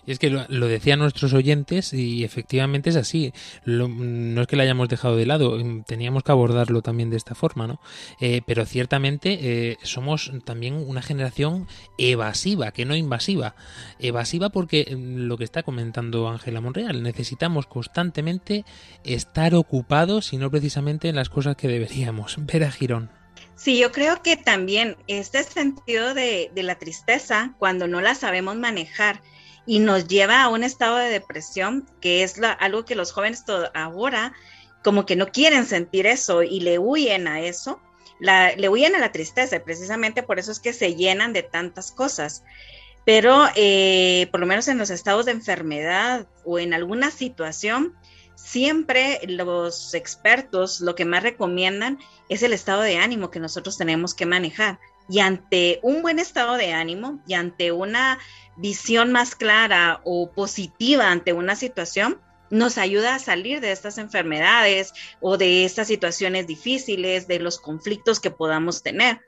Y 0.07 0.13
es 0.13 0.19
que 0.19 0.31
lo, 0.31 0.67
decían 0.67 0.99
nuestros 0.99 1.33
oyentes 1.35 1.93
y 1.93 2.25
efectivamente 2.25 2.91
es 2.91 2.97
así. 2.97 3.33
no 3.65 4.41
es 4.41 4.47
que 4.47 4.57
lo 4.57 4.63
hayamos 4.63 4.89
dejado 4.89 5.17
de 5.17 5.27
lado, 5.27 5.59
mm, 5.59 5.85
teníamos 5.85 6.23
que 6.23 6.33
abordarlo 6.33 6.83
también 6.83 7.11
de 7.11 7.17
esta 7.17 7.35
forma, 7.35 7.67
¿no? 7.67 7.81
Eh, 8.21 8.43
pero 8.47 8.65
ciertamente 8.65 9.39
eh, 9.41 9.77
somos 9.83 10.33
también 10.45 10.75
una 10.75 11.03
generación 11.03 11.67
evasiva, 11.99 12.73
que 12.73 12.85
no 12.85 12.97
invasiva. 12.97 13.55
Evasiva 13.99 14.49
porque 14.51 14.97
mm, 14.97 15.27
lo 15.27 15.37
que 15.37 15.45
está 15.45 15.63
comentando 15.63 16.29
Ángela 16.29 16.61
Monreal, 16.61 17.03
necesitamos 17.03 17.67
constantemente 17.67 18.65
estar 19.05 19.55
ocupados 19.55 20.33
y 20.33 20.39
no 20.39 20.51
precisamente 20.51 21.09
en 21.09 21.17
las 21.17 21.29
cosas 21.29 21.57
que 21.57 21.69
deberíamos. 21.69 22.37
Ver 22.47 22.65
a 22.65 22.71
Girón. 22.71 23.21
Sí, 23.61 23.79
yo 23.79 23.93
creo 23.93 24.23
que 24.23 24.39
también 24.39 24.97
este 25.07 25.43
sentido 25.43 26.15
de, 26.15 26.51
la 26.55 26.79
tristeza, 26.79 27.53
cuando 27.59 27.87
no 27.87 28.01
la 28.01 28.15
sabemos 28.15 28.57
manejar 28.57 29.21
y 29.67 29.79
nos 29.79 30.09
lleva 30.09 30.43
a 30.43 30.49
un 30.49 30.65
estado 30.65 30.97
de 30.97 31.11
depresión, 31.11 31.87
que 32.01 32.23
es 32.23 32.39
la, 32.39 32.53
algo 32.53 32.85
que 32.85 32.95
los 32.95 33.13
jóvenes 33.13 33.45
ahora 33.75 34.33
como 34.83 35.05
que 35.07 35.17
no 35.17 35.31
quieren 35.31 35.67
sentir 35.67 36.07
eso 36.07 36.43
y 36.43 36.61
le 36.61 36.79
huyen 36.79 37.29
a 37.29 37.41
eso, 37.41 37.81
le 38.19 38.69
huyen 38.69 38.95
a 38.95 38.99
la 38.99 39.13
tristeza, 39.13 39.57
y 39.57 39.61
precisamente 39.61 40.23
por 40.23 40.39
eso 40.39 40.53
es 40.53 40.61
que 40.61 40.73
se 40.73 40.95
llenan 40.95 41.33
de 41.33 41.43
tantas 41.43 41.93
cosas. 41.93 42.43
Pero 43.05 43.47
eh, 43.57 44.29
por 44.31 44.41
lo 44.41 44.47
menos 44.47 44.69
en 44.69 44.79
los 44.79 44.91
estados 44.91 45.27
de 45.27 45.33
enfermedad 45.33 46.27
o 46.45 46.59
en 46.59 46.75
alguna 46.75 47.11
situación, 47.11 47.95
siempre 48.35 49.21
los 49.27 49.95
expertos 49.95 50.81
lo 50.81 50.95
que 50.95 51.05
más 51.05 51.23
recomiendan 51.23 51.99
es 52.29 52.43
el 52.43 52.53
estado 52.53 52.83
de 52.83 52.99
ánimo 52.99 53.31
que 53.31 53.41
nosotros 53.41 53.79
tenemos 53.79 54.15
que 54.15 54.27
manejar. 54.27 54.79
Y 55.11 55.19
ante 55.19 55.81
un 55.83 56.03
buen 56.03 56.21
estado 56.21 56.57
de 56.57 56.73
ánimo 56.73 57.21
y 57.27 57.35
ante 57.35 57.73
una 57.73 58.19
visión 58.57 59.11
más 59.11 59.35
clara 59.35 60.01
o 60.05 60.31
positiva 60.31 61.11
ante 61.11 61.33
una 61.33 61.57
situación, 61.57 62.21
nos 62.51 62.79
ayuda 62.79 63.15
a 63.15 63.19
salir 63.19 63.61
de 63.61 63.73
estas 63.73 63.99
enfermedades 63.99 64.93
o 65.21 65.37
de 65.37 65.65
estas 65.65 65.89
situaciones 65.89 66.47
difíciles, 66.47 67.27
de 67.27 67.41
los 67.41 67.59
conflictos 67.59 68.21
que 68.21 68.31
podamos 68.31 68.83
tener. 68.83 69.21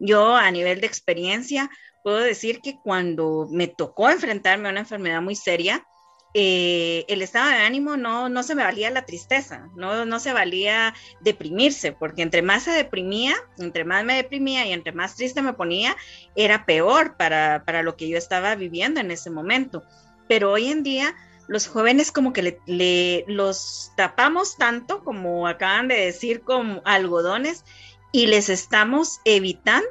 Yo 0.00 0.34
a 0.34 0.50
nivel 0.50 0.80
de 0.80 0.86
experiencia 0.86 1.70
puedo 2.02 2.18
decir 2.18 2.60
que 2.60 2.76
cuando 2.82 3.48
me 3.50 3.68
tocó 3.68 4.10
enfrentarme 4.10 4.68
a 4.68 4.72
una 4.72 4.80
enfermedad 4.80 5.20
muy 5.22 5.36
seria, 5.36 5.86
eh, 6.34 7.04
el 7.08 7.22
estado 7.22 7.50
de 7.50 7.56
ánimo 7.56 7.96
no, 7.96 8.28
no 8.28 8.42
se 8.42 8.54
me 8.54 8.62
valía 8.62 8.90
la 8.90 9.06
tristeza, 9.06 9.68
no, 9.74 10.04
no 10.04 10.20
se 10.20 10.32
valía 10.32 10.94
deprimirse, 11.20 11.92
porque 11.92 12.22
entre 12.22 12.42
más 12.42 12.64
se 12.64 12.70
deprimía, 12.70 13.34
entre 13.58 13.84
más 13.84 14.04
me 14.04 14.14
deprimía 14.14 14.66
y 14.66 14.72
entre 14.72 14.92
más 14.92 15.16
triste 15.16 15.42
me 15.42 15.54
ponía, 15.54 15.96
era 16.36 16.66
peor 16.66 17.16
para, 17.16 17.64
para 17.64 17.82
lo 17.82 17.96
que 17.96 18.08
yo 18.08 18.18
estaba 18.18 18.54
viviendo 18.54 19.00
en 19.00 19.10
ese 19.10 19.30
momento. 19.30 19.84
Pero 20.28 20.52
hoy 20.52 20.68
en 20.68 20.82
día 20.82 21.14
los 21.48 21.66
jóvenes 21.66 22.12
como 22.12 22.32
que 22.32 22.60
le, 22.66 23.24
los 23.26 23.92
tapamos 23.96 24.56
tanto, 24.56 25.02
como 25.02 25.48
acaban 25.48 25.88
de 25.88 25.96
decir, 25.96 26.42
con 26.42 26.82
algodones, 26.84 27.64
y 28.12 28.26
les 28.26 28.50
estamos 28.50 29.20
evitando 29.24 29.88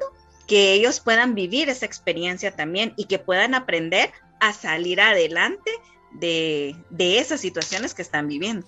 que 0.47 0.73
ellos 0.73 1.00
puedan 1.00 1.36
vivir 1.36 1.69
esa 1.69 1.86
experiencia 1.86 2.56
también 2.56 2.93
y 2.95 3.06
que 3.06 3.19
puedan 3.19 3.54
aprender 3.54 4.12
a 4.39 4.54
salir 4.54 5.02
adelante 5.02 5.71
de, 6.12 6.76
de 6.89 7.20
esas 7.20 7.41
situaciones 7.41 7.93
que 7.93 8.02
están 8.02 8.28
viviendo. 8.28 8.65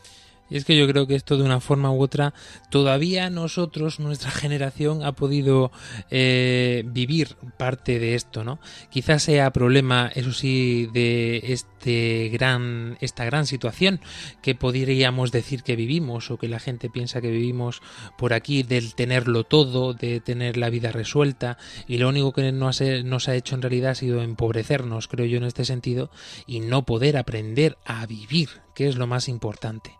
Y 0.49 0.57
es 0.57 0.65
que 0.65 0.75
yo 0.75 0.87
creo 0.87 1.05
que 1.05 1.15
esto 1.15 1.37
de 1.37 1.43
una 1.43 1.59
forma 1.59 1.91
u 1.91 2.01
otra, 2.01 2.33
todavía 2.69 3.29
nosotros, 3.29 3.99
nuestra 3.99 4.31
generación, 4.31 5.03
ha 5.03 5.11
podido 5.11 5.71
eh, 6.09 6.83
vivir 6.87 7.35
parte 7.57 7.99
de 7.99 8.15
esto, 8.15 8.43
¿no? 8.43 8.59
Quizás 8.89 9.23
sea 9.23 9.51
problema, 9.51 10.11
eso 10.15 10.33
sí, 10.33 10.89
de 10.91 11.41
este 11.43 11.78
gran, 11.85 12.97
esta 13.01 13.25
gran 13.25 13.45
situación 13.45 13.99
que 14.41 14.55
podríamos 14.55 15.31
decir 15.31 15.63
que 15.63 15.75
vivimos 15.75 16.31
o 16.31 16.37
que 16.37 16.47
la 16.47 16.59
gente 16.59 16.89
piensa 16.89 17.21
que 17.21 17.31
vivimos 17.31 17.81
por 18.17 18.33
aquí, 18.33 18.63
del 18.63 18.95
tenerlo 18.95 19.43
todo, 19.43 19.93
de 19.93 20.19
tener 20.19 20.57
la 20.57 20.69
vida 20.69 20.91
resuelta 20.91 21.57
y 21.87 21.97
lo 21.97 22.09
único 22.09 22.33
que 22.33 22.51
nos 22.51 22.81
ha, 22.81 23.03
nos 23.03 23.29
ha 23.29 23.35
hecho 23.35 23.55
en 23.55 23.61
realidad 23.61 23.91
ha 23.91 23.95
sido 23.95 24.21
empobrecernos, 24.21 25.07
creo 25.07 25.25
yo, 25.25 25.37
en 25.37 25.43
este 25.43 25.65
sentido 25.65 26.09
y 26.47 26.59
no 26.59 26.85
poder 26.85 27.17
aprender 27.17 27.77
a 27.85 28.05
vivir, 28.05 28.49
que 28.75 28.87
es 28.87 28.95
lo 28.95 29.07
más 29.07 29.29
importante. 29.29 29.91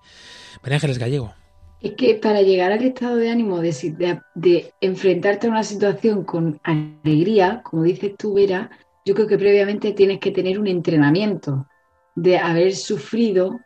María 0.62 0.76
Ángeles 0.76 0.98
Gallego. 0.98 1.34
Es 1.82 1.94
que 1.94 2.16
para 2.16 2.42
llegar 2.42 2.74
al 2.74 2.84
estado 2.84 3.16
de 3.16 3.30
ánimo 3.30 3.62
de, 3.62 4.20
de, 4.36 4.74
enfrentarte 4.82 5.48
a 5.48 5.50
una 5.50 5.64
situación 5.64 6.26
con 6.26 6.60
alegría, 6.64 7.62
como 7.64 7.84
dices 7.84 8.18
tú, 8.18 8.34
Vera, 8.34 8.70
yo 9.06 9.16
creo 9.16 9.28
que 9.28 9.38
previamente 9.38 9.94
tienes 9.94 10.20
que 10.20 10.32
tener 10.32 10.60
un 10.60 10.68
entrenamiento 10.68 11.68
de 12.16 12.38
haber 12.38 12.76
sufrido 12.76 13.60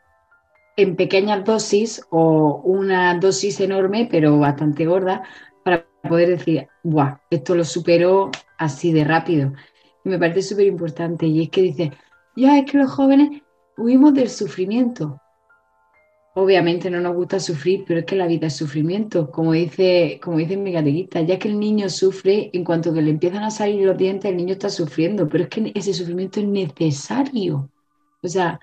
en 0.76 0.96
pequeñas 0.96 1.44
dosis 1.44 2.02
o 2.10 2.62
una 2.64 3.18
dosis 3.20 3.60
enorme, 3.60 4.08
pero 4.10 4.40
bastante 4.40 4.86
gorda, 4.86 5.24
para 5.64 5.86
poder 6.08 6.30
decir, 6.30 6.68
¡buah! 6.84 7.18
Esto 7.30 7.56
lo 7.56 7.64
supero 7.64 8.32
así 8.58 8.92
de 8.92 9.04
rápido. 9.04 9.54
Y 10.04 10.10
me 10.10 10.20
parece 10.20 10.42
súper 10.42 10.68
importante. 10.68 11.26
Y 11.26 11.44
es 11.44 11.50
que 11.50 11.62
dice, 11.62 11.92
ya 12.36 12.58
es 12.58 12.70
que 12.70 12.78
los 12.78 12.92
jóvenes 12.92 13.42
huimos 13.78 14.14
del 14.14 14.30
sufrimiento. 14.30 15.20
Obviamente 16.36 16.90
no 16.90 17.00
nos 17.00 17.16
gusta 17.16 17.40
sufrir, 17.40 17.84
pero 17.88 18.00
es 18.00 18.06
que 18.08 18.16
la 18.16 18.26
vida 18.26 18.48
es 18.48 18.56
sufrimiento, 18.56 19.30
como 19.30 19.52
dice, 19.54 20.20
como 20.22 20.38
dice 20.38 20.58
mi 20.58 20.74
catequista, 20.74 21.22
ya 21.22 21.38
que 21.38 21.48
el 21.48 21.60
niño 21.60 21.90
sufre, 21.90 22.50
en 22.54 22.64
cuanto 22.64 22.92
que 22.92 23.04
le 23.04 23.12
empiezan 23.12 23.44
a 23.44 23.52
salir 23.52 23.86
los 23.86 23.98
dientes, 23.98 24.32
el 24.32 24.38
niño 24.38 24.54
está 24.54 24.70
sufriendo, 24.70 25.30
pero 25.30 25.44
es 25.44 25.50
que 25.50 25.72
ese 25.76 25.94
sufrimiento 25.94 26.40
es 26.40 26.48
necesario. 26.48 27.70
O 28.24 28.28
sea, 28.28 28.60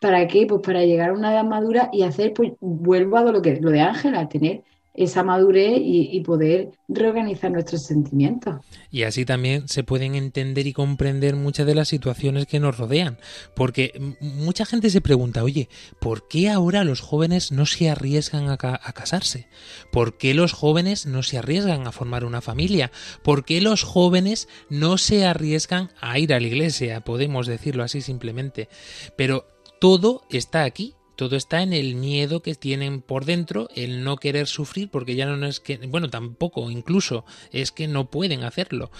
¿para 0.00 0.26
qué? 0.28 0.46
Pues 0.46 0.60
para 0.62 0.84
llegar 0.84 1.10
a 1.10 1.14
una 1.14 1.32
edad 1.32 1.44
madura 1.44 1.88
y 1.92 2.02
hacer, 2.02 2.34
pues 2.34 2.52
vuelvo 2.60 3.16
a 3.16 3.22
lo, 3.22 3.40
que, 3.40 3.58
lo 3.60 3.70
de 3.70 3.80
Ángela, 3.80 4.28
tener 4.28 4.62
esa 4.94 5.24
madurez 5.24 5.80
y, 5.82 6.20
poder 6.20 6.70
reorganizar 6.86 7.50
nuestros 7.50 7.82
sentimientos. 7.82 8.64
Y 8.90 9.02
así 9.02 9.24
también 9.24 9.68
se 9.68 9.82
pueden 9.82 10.14
entender 10.14 10.68
y 10.68 10.72
comprender 10.72 11.34
muchas 11.34 11.66
de 11.66 11.74
las 11.74 11.88
situaciones 11.88 12.46
que 12.46 12.60
nos 12.60 12.78
rodean. 12.78 13.18
Porque 13.54 14.14
mucha 14.20 14.64
gente 14.64 14.90
se 14.90 15.00
pregunta, 15.00 15.42
oye, 15.42 15.68
¿por 16.00 16.28
qué 16.28 16.48
ahora 16.48 16.84
los 16.84 17.00
jóvenes 17.00 17.50
no 17.50 17.66
se 17.66 17.90
arriesgan 17.90 18.48
a, 18.48 18.56
casarse? 18.56 19.48
¿Por 19.90 20.16
qué 20.16 20.32
los 20.32 20.52
jóvenes 20.52 21.06
no 21.06 21.24
se 21.24 21.38
arriesgan 21.38 21.86
a 21.88 21.92
formar 21.92 22.24
una 22.24 22.40
familia? 22.40 22.92
¿Por 23.24 23.44
qué 23.44 23.60
los 23.60 23.82
jóvenes 23.82 24.48
no 24.70 24.96
se 24.96 25.26
arriesgan 25.26 25.90
a 26.00 26.20
ir 26.20 26.32
a 26.32 26.38
la 26.38 26.46
iglesia? 26.46 27.00
Podemos 27.00 27.48
decirlo 27.48 27.82
así 27.82 28.00
simplemente. 28.00 28.68
Pero 29.16 29.46
todo 29.80 30.22
está 30.30 30.62
aquí 30.62 30.94
todo 31.16 31.36
está 31.36 31.62
en 31.62 31.72
el 31.72 31.94
miedo 31.94 32.40
que 32.40 32.54
tienen 32.54 33.00
por 33.00 33.24
dentro, 33.24 33.68
el 33.74 34.04
no 34.04 34.16
querer 34.16 34.46
sufrir, 34.46 34.88
porque 34.90 35.14
ya 35.14 35.26
no 35.26 35.46
es 35.46 35.60
que, 35.60 35.78
bueno, 35.88 36.10
tampoco, 36.10 36.70
incluso 36.70 37.24
es 37.52 37.72
que 37.72 37.88
no 37.88 38.10
pueden 38.10 38.44
hacerlo. 38.44 38.90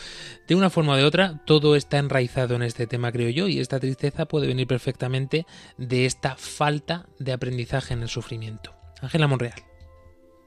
De 0.46 0.54
una 0.54 0.70
forma 0.70 0.94
o 0.94 0.96
de 0.96 1.04
otra, 1.04 1.42
todo 1.46 1.76
está 1.76 1.98
enraizado 1.98 2.54
en 2.54 2.62
este 2.62 2.86
tema, 2.86 3.12
creo 3.12 3.30
yo, 3.30 3.48
y 3.48 3.60
esta 3.60 3.80
tristeza 3.80 4.26
puede 4.26 4.46
venir 4.46 4.66
perfectamente 4.66 5.46
de 5.76 6.06
esta 6.06 6.36
falta 6.36 7.06
de 7.18 7.32
aprendizaje 7.32 7.94
en 7.94 8.02
el 8.02 8.08
sufrimiento. 8.08 8.72
Ángela 9.00 9.26
Monreal. 9.26 9.60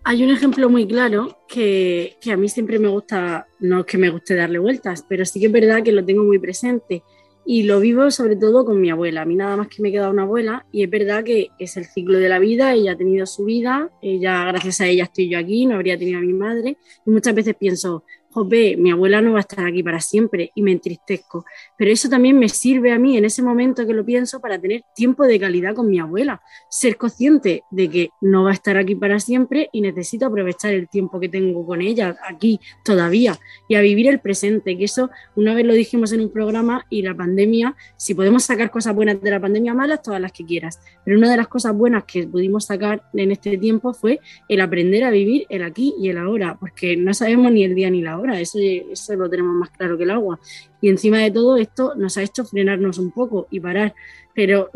Hay 0.03 0.23
un 0.23 0.29
ejemplo 0.29 0.69
muy 0.69 0.87
claro 0.87 1.39
que, 1.49 2.15
que 2.21 2.31
a 2.31 2.37
mí 2.37 2.47
siempre 2.47 2.79
me 2.79 2.87
gusta, 2.87 3.47
no 3.59 3.81
es 3.81 3.85
que 3.85 3.97
me 3.97 4.09
guste 4.09 4.35
darle 4.35 4.57
vueltas, 4.57 5.05
pero 5.07 5.25
sí 5.25 5.39
que 5.39 5.47
es 5.47 5.51
verdad 5.51 5.83
que 5.83 5.91
lo 5.91 6.05
tengo 6.05 6.23
muy 6.23 6.39
presente 6.39 7.03
y 7.49 7.63
lo 7.63 7.79
vivo 7.79 8.11
sobre 8.11 8.35
todo 8.35 8.65
con 8.65 8.81
mi 8.81 8.89
abuela. 8.89 9.21
A 9.21 9.25
mí 9.25 9.33
nada 9.33 9.55
más 9.55 9.69
que 9.69 9.81
me 9.81 9.89
queda 9.89 10.09
una 10.09 10.23
abuela 10.23 10.65
y 10.69 10.83
es 10.83 10.89
verdad 10.89 11.23
que 11.23 11.47
es 11.57 11.77
el 11.77 11.85
ciclo 11.85 12.19
de 12.19 12.27
la 12.27 12.39
vida, 12.39 12.73
ella 12.73 12.91
ha 12.91 12.97
tenido 12.97 13.25
su 13.25 13.45
vida, 13.45 13.89
ella 14.01 14.43
gracias 14.47 14.81
a 14.81 14.87
ella 14.87 15.05
estoy 15.05 15.29
yo 15.29 15.39
aquí, 15.39 15.65
no 15.65 15.75
habría 15.75 15.97
tenido 15.97 16.19
a 16.19 16.21
mi 16.21 16.33
madre 16.33 16.77
y 17.05 17.09
muchas 17.09 17.33
veces 17.33 17.55
pienso, 17.55 18.03
jope, 18.31 18.77
mi 18.77 18.91
abuela 18.91 19.21
no 19.21 19.31
va 19.31 19.39
a 19.39 19.41
estar 19.41 19.65
aquí 19.65 19.83
para 19.83 19.99
siempre 19.99 20.51
y 20.53 20.61
me 20.61 20.71
entristezco. 20.71 21.45
Pero 21.77 21.91
eso 21.91 22.09
también 22.09 22.37
me 22.37 22.49
sirve 22.49 22.91
a 22.91 22.99
mí 22.99 23.17
en 23.17 23.25
ese 23.25 23.41
momento 23.41 23.85
que 23.87 23.93
lo 23.93 24.05
pienso 24.05 24.39
para 24.39 24.59
tener 24.59 24.83
tiempo 24.95 25.25
de 25.25 25.39
calidad 25.39 25.73
con 25.73 25.89
mi 25.89 25.99
abuela, 25.99 26.41
ser 26.69 26.97
consciente 26.97 27.63
de 27.71 27.89
que 27.89 28.09
no 28.21 28.43
va 28.43 28.51
a 28.51 28.53
estar 28.53 28.77
aquí 28.77 28.95
para 28.95 29.19
siempre 29.19 29.69
y 29.71 29.81
necesito 29.81 30.25
aprovechar 30.25 30.73
el 30.73 30.87
tiempo 30.87 31.19
que 31.19 31.29
tengo 31.29 31.65
con 31.65 31.81
ella 31.81 32.15
aquí 32.27 32.59
todavía 32.83 33.37
y 33.67 33.75
a 33.75 33.81
vivir 33.81 34.07
el 34.07 34.19
presente, 34.19 34.77
que 34.77 34.85
eso 34.85 35.09
una 35.35 35.53
vez 35.53 35.65
lo 35.65 35.73
dijimos 35.73 36.11
en 36.11 36.21
un 36.21 36.31
programa 36.31 36.85
y 36.89 37.01
la 37.01 37.15
pandemia, 37.15 37.75
si 37.95 38.13
podemos 38.13 38.43
sacar 38.43 38.71
cosas 38.71 38.93
buenas 38.93 39.21
de 39.21 39.31
la 39.31 39.39
pandemia, 39.39 39.73
malas, 39.73 40.01
todas 40.01 40.21
las 40.21 40.31
que 40.31 40.45
quieras. 40.45 40.79
Pero 41.03 41.17
una 41.17 41.29
de 41.29 41.37
las 41.37 41.47
cosas 41.47 41.75
buenas 41.75 42.03
que 42.03 42.27
pudimos 42.27 42.65
sacar 42.65 43.03
en 43.13 43.31
este 43.31 43.57
tiempo 43.57 43.93
fue 43.93 44.19
el 44.47 44.61
aprender 44.61 45.03
a 45.03 45.11
vivir 45.11 45.45
el 45.49 45.63
aquí 45.63 45.95
y 45.99 46.09
el 46.09 46.17
ahora, 46.17 46.57
porque 46.59 46.95
no 46.97 47.13
sabemos 47.13 47.51
ni 47.51 47.63
el 47.63 47.75
día 47.75 47.89
ni 47.89 48.01
la 48.01 48.16
hora 48.16 48.16
eso, 48.25 48.59
eso 48.59 49.15
lo 49.15 49.29
tenemos 49.29 49.55
más 49.55 49.69
claro 49.71 49.97
que 49.97 50.03
el 50.03 50.11
agua. 50.11 50.39
Y 50.81 50.89
encima 50.89 51.19
de 51.19 51.31
todo 51.31 51.57
esto 51.57 51.93
nos 51.95 52.17
ha 52.17 52.23
hecho 52.23 52.45
frenarnos 52.45 52.97
un 52.97 53.11
poco 53.11 53.47
y 53.49 53.59
parar, 53.59 53.93
pero 54.33 54.69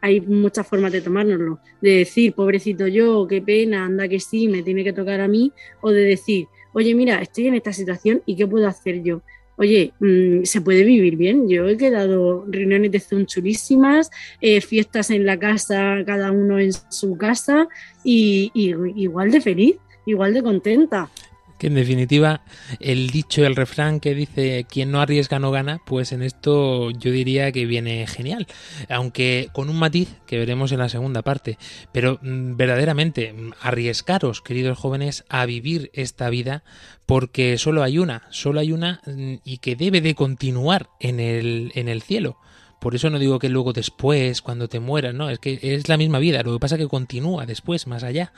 hay 0.00 0.20
muchas 0.20 0.66
formas 0.66 0.92
de 0.92 1.00
tomárnoslo, 1.00 1.58
de 1.80 1.90
decir, 1.98 2.34
pobrecito 2.34 2.86
yo, 2.86 3.26
qué 3.26 3.42
pena, 3.42 3.84
anda 3.84 4.08
que 4.08 4.20
sí, 4.20 4.48
me 4.48 4.62
tiene 4.62 4.84
que 4.84 4.92
tocar 4.92 5.20
a 5.20 5.28
mí, 5.28 5.52
o 5.80 5.90
de 5.90 6.02
decir, 6.02 6.46
oye, 6.72 6.94
mira, 6.94 7.20
estoy 7.20 7.48
en 7.48 7.54
esta 7.54 7.72
situación 7.72 8.22
y 8.26 8.36
qué 8.36 8.46
puedo 8.46 8.68
hacer 8.68 9.02
yo. 9.02 9.22
Oye, 9.56 9.92
mm, 9.98 10.44
se 10.44 10.60
puede 10.60 10.84
vivir 10.84 11.16
bien. 11.16 11.48
Yo 11.48 11.66
he 11.66 11.76
quedado 11.76 12.44
reuniones 12.46 12.92
de 12.92 13.00
Zoom 13.00 13.26
chulísimas, 13.26 14.08
eh, 14.40 14.60
fiestas 14.60 15.10
en 15.10 15.26
la 15.26 15.36
casa, 15.36 16.04
cada 16.06 16.30
uno 16.30 16.60
en 16.60 16.70
su 16.72 17.18
casa, 17.18 17.66
y 18.04 18.52
igual 18.54 19.32
de 19.32 19.40
feliz, 19.40 19.76
igual 20.06 20.32
de 20.32 20.44
contenta. 20.44 21.10
Que 21.58 21.66
en 21.66 21.74
definitiva 21.74 22.42
el 22.80 23.10
dicho, 23.10 23.44
el 23.44 23.56
refrán 23.56 24.00
que 24.00 24.14
dice 24.14 24.66
quien 24.68 24.90
no 24.90 25.00
arriesga 25.00 25.38
no 25.38 25.50
gana, 25.50 25.80
pues 25.84 26.12
en 26.12 26.22
esto 26.22 26.90
yo 26.90 27.10
diría 27.10 27.52
que 27.52 27.66
viene 27.66 28.06
genial, 28.06 28.46
aunque 28.88 29.48
con 29.52 29.68
un 29.68 29.78
matiz 29.78 30.08
que 30.26 30.38
veremos 30.38 30.72
en 30.72 30.78
la 30.78 30.88
segunda 30.88 31.22
parte, 31.22 31.58
pero 31.92 32.18
mm, 32.22 32.56
verdaderamente 32.56 33.32
mm, 33.32 33.52
arriesgaros, 33.60 34.40
queridos 34.40 34.78
jóvenes, 34.78 35.24
a 35.28 35.44
vivir 35.46 35.90
esta 35.94 36.30
vida 36.30 36.62
porque 37.06 37.58
solo 37.58 37.82
hay 37.82 37.98
una, 37.98 38.22
solo 38.30 38.60
hay 38.60 38.72
una 38.72 39.00
mm, 39.06 39.36
y 39.44 39.58
que 39.58 39.76
debe 39.76 40.00
de 40.00 40.14
continuar 40.14 40.90
en 41.00 41.20
el, 41.20 41.72
en 41.74 41.88
el 41.88 42.02
cielo. 42.02 42.38
Por 42.78 42.94
eso 42.94 43.10
no 43.10 43.18
digo 43.18 43.38
que 43.38 43.48
luego 43.48 43.72
después, 43.72 44.40
cuando 44.40 44.68
te 44.68 44.78
mueras, 44.78 45.12
no, 45.12 45.30
es 45.30 45.40
que 45.40 45.58
es 45.60 45.88
la 45.88 45.96
misma 45.96 46.20
vida, 46.20 46.42
lo 46.42 46.52
que 46.52 46.60
pasa 46.60 46.76
es 46.76 46.82
que 46.82 46.88
continúa 46.88 47.44
después, 47.44 47.86
más 47.88 48.04
allá. 48.04 48.32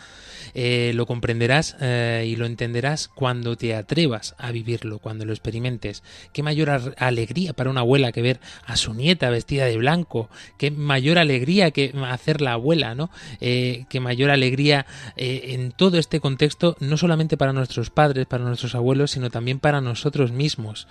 Eh, 0.54 0.92
lo 0.94 1.06
comprenderás 1.06 1.76
eh, 1.80 2.26
y 2.26 2.36
lo 2.36 2.46
entenderás 2.46 3.08
cuando 3.08 3.56
te 3.56 3.74
atrevas 3.74 4.34
a 4.38 4.50
vivirlo, 4.50 4.98
cuando 4.98 5.26
lo 5.26 5.32
experimentes. 5.32 6.02
Qué 6.32 6.42
mayor 6.42 6.94
alegría 6.96 7.52
para 7.52 7.70
una 7.70 7.80
abuela 7.80 8.12
que 8.12 8.22
ver 8.22 8.40
a 8.64 8.76
su 8.76 8.94
nieta 8.94 9.28
vestida 9.28 9.66
de 9.66 9.76
blanco, 9.76 10.30
qué 10.56 10.70
mayor 10.70 11.18
alegría 11.18 11.70
que 11.70 11.92
hacer 12.08 12.40
la 12.40 12.54
abuela, 12.54 12.94
¿no? 12.94 13.10
Eh, 13.40 13.84
qué 13.90 14.00
mayor 14.00 14.30
alegría 14.30 14.86
en 15.16 15.72
todo 15.72 15.98
este 15.98 16.20
contexto, 16.20 16.76
no 16.80 16.96
solamente 16.96 17.36
para 17.36 17.52
nuestros 17.52 17.90
padres, 17.90 18.26
para 18.26 18.44
nuestros 18.44 18.74
abuelos, 18.74 19.10
sino 19.10 19.30
también 19.30 19.58
para 19.58 19.80
nosotros 19.80 20.32
mismos. 20.32 20.88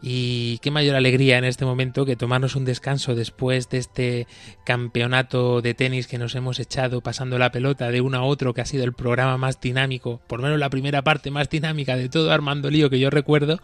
Y 0.00 0.58
qué 0.58 0.70
mayor 0.70 0.94
alegría 0.94 1.38
en 1.38 1.44
este 1.44 1.64
momento 1.64 2.06
que 2.06 2.16
tomarnos 2.16 2.54
un 2.56 2.64
descanso 2.64 2.91
después 2.96 3.68
de 3.70 3.78
este 3.78 4.26
campeonato 4.64 5.62
de 5.62 5.74
tenis 5.74 6.06
que 6.06 6.18
nos 6.18 6.34
hemos 6.34 6.60
echado 6.60 7.00
pasando 7.00 7.38
la 7.38 7.50
pelota 7.50 7.90
de 7.90 8.00
uno 8.00 8.18
a 8.18 8.22
otro 8.22 8.54
que 8.54 8.60
ha 8.60 8.66
sido 8.66 8.84
el 8.84 8.92
programa 8.92 9.36
más 9.38 9.60
dinámico, 9.60 10.20
por 10.26 10.40
lo 10.40 10.44
menos 10.44 10.60
la 10.60 10.70
primera 10.70 11.02
parte 11.02 11.30
más 11.30 11.48
dinámica 11.48 11.96
de 11.96 12.08
todo 12.08 12.30
Armando 12.32 12.70
Lío 12.70 12.90
que 12.90 13.00
yo 13.00 13.10
recuerdo. 13.10 13.58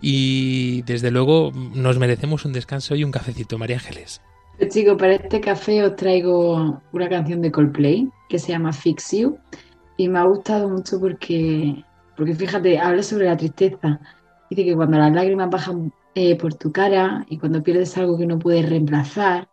Y 0.00 0.82
desde 0.82 1.10
luego 1.10 1.52
nos 1.74 1.98
merecemos 1.98 2.44
un 2.44 2.52
descanso 2.52 2.94
y 2.94 3.04
un 3.04 3.12
cafecito, 3.12 3.58
María 3.58 3.76
Ángeles. 3.76 4.20
Pues 4.58 4.72
chicos, 4.72 4.96
para 4.98 5.14
este 5.14 5.40
café 5.40 5.84
os 5.84 5.96
traigo 5.96 6.80
una 6.92 7.08
canción 7.08 7.42
de 7.42 7.50
Coldplay 7.50 8.08
que 8.28 8.38
se 8.38 8.52
llama 8.52 8.72
Fix 8.72 9.12
You 9.12 9.38
y 9.96 10.08
me 10.08 10.18
ha 10.18 10.24
gustado 10.24 10.68
mucho 10.68 11.00
porque, 11.00 11.84
porque 12.16 12.34
fíjate, 12.34 12.78
habla 12.78 13.02
sobre 13.02 13.26
la 13.26 13.36
tristeza. 13.36 14.00
Dice 14.50 14.64
que 14.64 14.74
cuando 14.74 14.98
las 14.98 15.12
lágrimas 15.12 15.50
bajan 15.50 15.92
eh, 16.18 16.34
por 16.34 16.54
tu 16.54 16.72
cara 16.72 17.26
y 17.28 17.36
cuando 17.36 17.62
pierdes 17.62 17.98
algo 17.98 18.16
que 18.16 18.24
no 18.24 18.38
puedes 18.38 18.66
reemplazar 18.66 19.50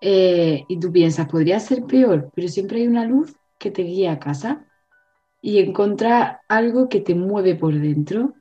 eh, 0.00 0.64
y 0.68 0.80
tú 0.80 0.90
piensas, 0.90 1.28
podría 1.28 1.60
ser 1.60 1.84
peor, 1.84 2.32
pero 2.34 2.48
siempre 2.48 2.80
hay 2.80 2.88
una 2.88 3.04
luz 3.04 3.36
que 3.60 3.70
te 3.70 3.84
guía 3.84 4.10
a 4.10 4.18
casa 4.18 4.66
y 5.40 5.60
encontrar 5.60 6.40
algo 6.48 6.88
que 6.88 7.00
te 7.00 7.14
mueve 7.14 7.54
por 7.54 7.78
dentro 7.78 8.34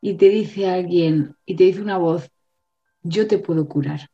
y 0.00 0.14
te 0.14 0.30
dice 0.30 0.68
alguien 0.68 1.36
y 1.46 1.54
te 1.54 1.62
dice 1.62 1.80
una 1.80 1.96
voz, 1.96 2.28
yo 3.04 3.28
te 3.28 3.38
puedo 3.38 3.68
curar. 3.68 4.10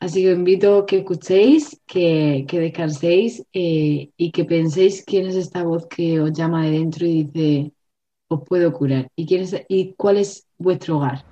Así 0.00 0.22
que 0.22 0.32
os 0.32 0.38
invito 0.38 0.78
a 0.78 0.86
que 0.86 1.00
escuchéis, 1.00 1.82
que, 1.86 2.46
descanséis 2.50 3.44
eh, 3.52 4.10
y 4.16 4.30
que 4.32 4.46
penséis 4.46 5.04
quién 5.04 5.26
es 5.26 5.36
esta 5.36 5.64
voz 5.64 5.86
que 5.86 6.18
os 6.18 6.32
llama 6.32 6.64
de 6.64 6.70
dentro 6.70 7.06
y 7.06 7.24
dice, 7.24 7.72
os 8.28 8.40
puedo 8.48 8.72
curar. 8.72 9.10
¿Y, 9.16 9.26
quién 9.26 9.46
y 9.68 9.92
cuál 9.96 10.16
es 10.16 10.46
vuestro 10.56 10.96
hogar? 10.96 11.31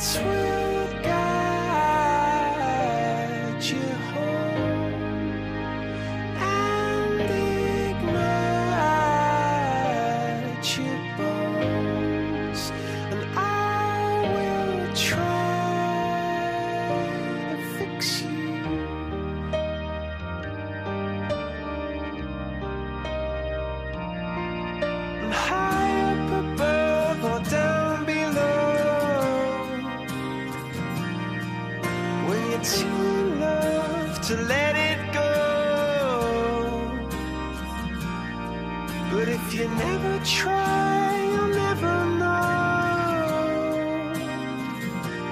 sweet. 0.00 0.57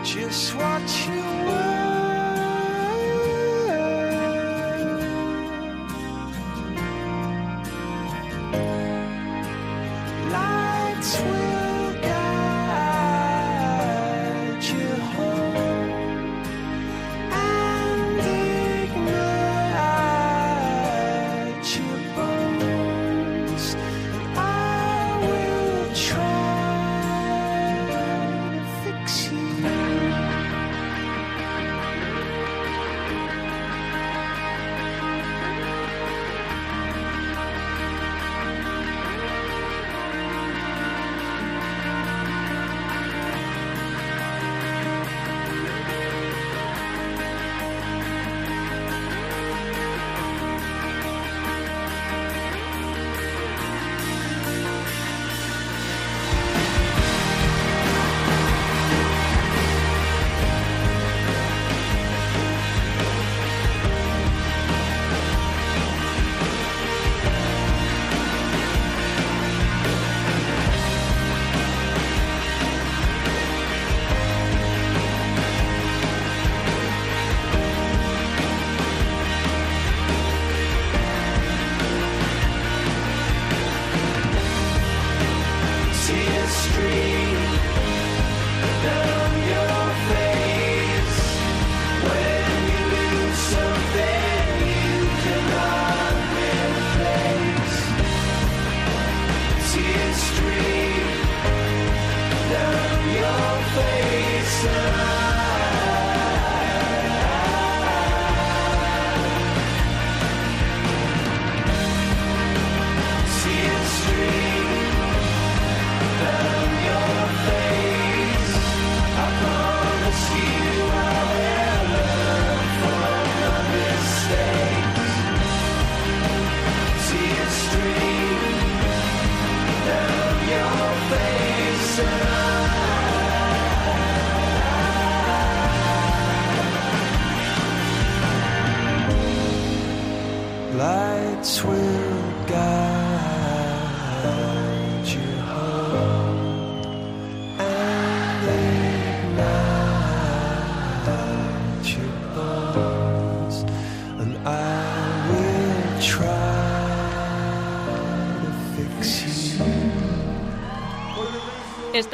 just 0.07 0.55
watch 0.55 1.16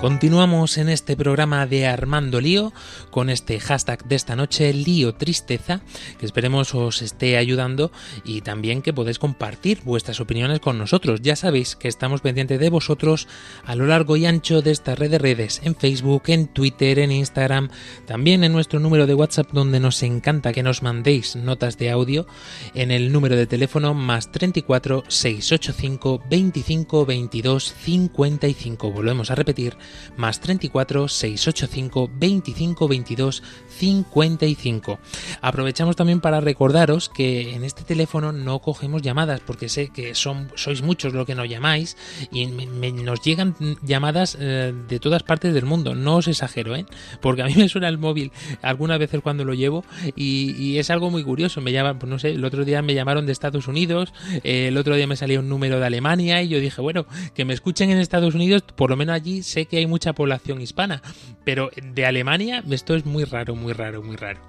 Continuamos 0.00 0.78
en 0.78 0.88
este 0.88 1.14
programa 1.14 1.66
de 1.66 1.86
Armando 1.86 2.40
Lío 2.40 2.72
con 3.10 3.28
este 3.28 3.60
hashtag 3.60 4.02
de 4.06 4.16
esta 4.16 4.34
noche, 4.34 4.72
Lío 4.72 5.14
Tristeza, 5.14 5.82
que 6.18 6.24
esperemos 6.24 6.74
os 6.74 7.02
esté 7.02 7.36
ayudando 7.36 7.92
y 8.24 8.40
también 8.40 8.80
que 8.80 8.94
podéis 8.94 9.18
compartir 9.18 9.82
vuestras 9.84 10.18
opiniones 10.20 10.60
con 10.60 10.78
nosotros. 10.78 11.20
Ya 11.20 11.36
sabéis 11.36 11.76
que 11.76 11.88
estamos 11.88 12.22
pendientes 12.22 12.58
de 12.58 12.70
vosotros 12.70 13.28
a 13.62 13.74
lo 13.74 13.86
largo 13.86 14.16
y 14.16 14.24
ancho 14.24 14.62
de 14.62 14.70
esta 14.70 14.94
red 14.94 15.10
de 15.10 15.18
redes, 15.18 15.60
en 15.64 15.76
Facebook, 15.76 16.22
en 16.28 16.46
Twitter, 16.46 16.98
en 16.98 17.12
Instagram, 17.12 17.68
también 18.06 18.42
en 18.42 18.52
nuestro 18.52 18.80
número 18.80 19.06
de 19.06 19.12
WhatsApp 19.12 19.50
donde 19.52 19.80
nos 19.80 20.02
encanta 20.02 20.54
que 20.54 20.62
nos 20.62 20.82
mandéis 20.82 21.36
notas 21.36 21.76
de 21.76 21.90
audio 21.90 22.26
en 22.74 22.90
el 22.90 23.12
número 23.12 23.36
de 23.36 23.46
teléfono 23.46 23.92
más 23.92 24.32
34 24.32 25.04
685 25.08 26.22
25 26.30 27.04
22 27.04 27.74
55. 27.74 28.92
Volvemos 28.92 29.30
a 29.30 29.34
repetir 29.34 29.76
más 30.16 30.40
34 30.40 31.08
685 31.08 32.10
25 32.12 32.88
22 32.88 33.42
55. 33.68 34.98
Aprovechamos 35.40 35.96
también 35.96 36.20
para 36.20 36.40
recordaros 36.40 37.08
que 37.08 37.54
en 37.54 37.64
este 37.64 37.82
teléfono 37.82 38.32
no 38.32 38.58
cogemos 38.60 39.02
llamadas 39.02 39.40
porque 39.40 39.68
sé 39.68 39.88
que 39.88 40.14
son, 40.14 40.50
sois 40.54 40.82
muchos 40.82 41.14
los 41.14 41.26
que 41.26 41.34
nos 41.34 41.48
llamáis 41.48 41.96
y 42.30 42.46
nos 42.46 43.22
llegan 43.22 43.54
llamadas 43.82 44.36
eh, 44.38 44.74
de 44.88 45.00
todas 45.00 45.22
partes 45.22 45.54
del 45.54 45.64
mundo. 45.64 45.94
No 45.94 46.16
os 46.16 46.28
exagero, 46.28 46.76
¿eh? 46.76 46.84
Porque 47.20 47.42
a 47.42 47.46
mí 47.46 47.54
me 47.56 47.68
suena 47.68 47.88
el 47.88 47.98
móvil 47.98 48.32
algunas 48.62 48.98
veces 48.98 49.20
cuando 49.22 49.44
lo 49.44 49.54
llevo 49.54 49.84
y, 50.16 50.78
es 50.78 50.90
algo 50.90 51.10
muy 51.10 51.22
curioso. 51.24 51.60
Me 51.60 51.72
llaman, 51.72 51.98
no 52.06 52.18
sé, 52.18 52.30
el 52.30 52.44
otro 52.44 52.64
día 52.64 52.80
me 52.82 52.94
llamaron 52.94 53.26
de 53.26 53.32
Estados 53.32 53.68
Unidos, 53.68 54.12
eh, 54.44 54.68
el 54.68 54.76
otro 54.76 54.94
día 54.94 55.06
me 55.06 55.16
salía 55.16 55.40
un 55.40 55.48
número 55.48 55.78
de 55.78 55.86
Alemania 55.86 56.42
y 56.42 56.48
yo 56.48 56.60
dije, 56.60 56.80
bueno, 56.80 57.06
que 57.34 57.44
me 57.44 57.52
escuchen 57.52 57.90
en 57.90 57.98
Estados 57.98 58.34
Unidos, 58.34 58.62
por 58.62 58.90
lo 58.90 58.96
menos 58.96 59.14
allí 59.14 59.42
sé 59.42 59.66
que 59.66 59.79
hay 59.80 59.86
mucha 59.86 60.12
población 60.12 60.60
hispana, 60.60 61.02
pero 61.44 61.70
de 61.82 62.06
Alemania 62.06 62.62
esto 62.70 62.94
es 62.94 63.04
muy 63.04 63.24
raro, 63.24 63.54
muy 63.54 63.72
raro, 63.72 64.02
muy 64.02 64.16
raro. 64.16 64.40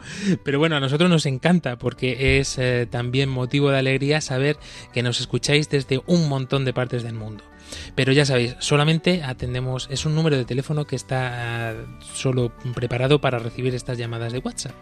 Pero 0.44 0.60
bueno, 0.60 0.76
a 0.76 0.80
nosotros 0.80 1.10
nos 1.10 1.26
encanta 1.26 1.78
porque 1.78 2.40
es 2.40 2.58
eh, 2.58 2.88
también 2.90 3.30
motivo 3.30 3.70
de 3.70 3.80
alegría 3.80 4.22
saber 4.22 4.58
que 4.94 5.04
nos 5.04 5.20
escucháis 5.20 5.70
desde 5.70 6.02
un 6.06 6.30
montón 6.30 6.66
de 6.66 6.74
partes 6.74 7.04
del 7.04 7.16
mundo. 7.16 7.44
Pero 7.96 8.12
ya 8.12 8.26
sabéis, 8.26 8.56
solamente 8.60 9.24
atendemos, 9.24 9.88
es 9.92 10.06
un 10.06 10.16
número 10.16 10.38
de 10.38 10.46
teléfono 10.46 10.86
que 10.86 10.96
está 10.96 11.72
eh, 11.72 11.76
solo 12.14 12.52
preparado 12.74 13.20
para 13.22 13.40
recibir 13.40 13.74
estas 13.76 13.98
llamadas 13.98 14.34
de 14.34 14.40
WhatsApp. 14.40 14.76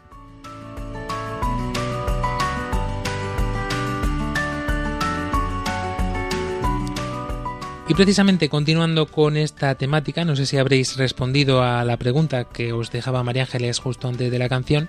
Y 7.91 7.95
precisamente 7.95 8.49
continuando 8.49 9.07
con 9.07 9.37
esta 9.37 9.75
temática, 9.75 10.25
no 10.25 10.37
sé 10.37 10.47
si 10.47 10.57
habréis 10.57 10.97
respondido 10.97 11.65
a 11.65 11.85
la 11.85 11.97
pregunta 11.97 12.45
que 12.45 12.73
os 12.73 12.93
dejaba 12.93 13.25
María 13.25 13.43
Ángeles 13.43 13.81
justo 13.81 14.07
antes 14.07 14.31
de 14.31 14.39
la 14.39 14.49
canción, 14.49 14.89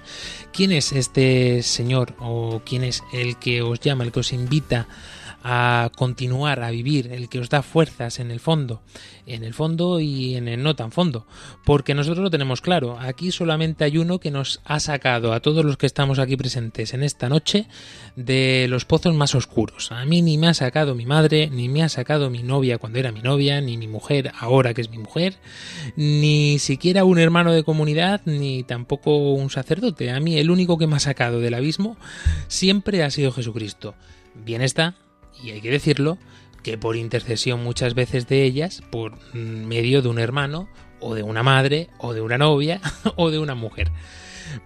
¿quién 0.54 0.72
es 0.72 0.92
este 0.92 1.64
señor 1.64 2.14
o 2.20 2.62
quién 2.64 2.84
es 2.84 3.02
el 3.12 3.38
que 3.38 3.64
os 3.64 3.80
llama, 3.80 4.04
el 4.04 4.12
que 4.12 4.20
os 4.20 4.34
invita 4.34 4.82
a 4.82 4.86
continuar 5.96 6.62
a 6.64 6.72
vivir, 6.72 7.12
el 7.12 7.30
que 7.30 7.40
os 7.40 7.50
da 7.50 7.62
fuerzas 7.62 8.20
en 8.20 8.32
el 8.32 8.40
fondo, 8.40 8.82
en 9.26 9.44
el 9.44 9.54
fondo 9.54 10.00
y 10.00 10.36
en 10.36 10.48
el 10.48 10.62
no 10.62 10.76
tan 10.76 10.92
fondo, 10.92 11.26
porque 11.66 11.96
nosotros 11.96 12.24
lo 12.24 12.30
tenemos 12.30 12.62
claro, 12.62 13.00
aquí 13.00 13.32
solamente 13.32 13.84
hay 13.84 13.98
uno 13.98 14.20
que 14.20 14.30
nos 14.30 14.62
ha 14.66 14.80
sacado 14.80 15.34
a 15.34 15.40
todos 15.40 15.66
los 15.66 15.78
que 15.78 15.88
estamos 15.88 16.20
aquí 16.20 16.38
presentes 16.38 16.94
en 16.94 17.04
esta 17.04 17.30
noche 17.30 17.68
de 18.16 18.68
los 18.70 18.86
pozos 18.86 19.16
más 19.16 19.34
oscuros. 19.34 19.92
A 19.92 20.06
mí 20.06 20.22
ni 20.22 20.38
me 20.38 20.48
ha 20.48 20.54
sacado 20.54 20.96
mi 20.96 21.06
madre, 21.06 21.50
ni 21.50 21.70
me 21.70 21.84
ha 21.84 21.90
sacado 21.90 22.30
mi 22.30 22.44
novia 22.44 22.78
cuando 22.78 23.00
era 23.00 23.12
mi 23.12 23.22
novia, 23.22 23.62
ni 23.62 23.78
mi 23.78 23.88
mujer 23.88 24.32
ahora 24.40 24.74
que 24.74 24.82
es 24.82 24.90
mi 24.90 24.98
mujer, 24.98 25.36
ni 25.96 26.60
siquiera 26.60 27.04
un 27.04 27.18
hermano 27.18 27.52
de 27.52 27.64
comunidad, 27.64 28.22
ni 28.26 28.64
tampoco 28.64 29.34
un 29.34 29.50
sacerdote. 29.50 30.12
A 30.12 30.20
mí 30.20 30.38
el 30.38 30.52
único 30.52 30.78
que 30.78 30.88
me 30.88 30.98
ha 30.98 31.00
sacado 31.00 31.40
del 31.40 31.56
abismo 31.56 31.98
siempre 32.48 33.04
ha 33.04 33.10
sido 33.10 33.32
Jesucristo. 33.32 33.96
Bien 34.34 34.62
está, 34.62 34.96
y 35.44 35.52
hay 35.52 35.62
que 35.62 35.72
decirlo, 35.72 36.18
que 36.64 36.78
por 36.78 36.96
intercesión 36.96 37.64
muchas 37.64 37.94
veces 37.94 38.28
de 38.28 38.44
ellas, 38.44 38.84
por 38.92 39.18
medio 39.34 40.02
de 40.02 40.10
un 40.10 40.20
hermano, 40.20 40.68
o 41.00 41.16
de 41.16 41.24
una 41.24 41.44
madre, 41.44 41.90
o 41.98 42.14
de 42.14 42.22
una 42.22 42.38
novia, 42.38 42.82
o 43.16 43.32
de 43.32 43.40
una 43.40 43.56
mujer. 43.56 43.92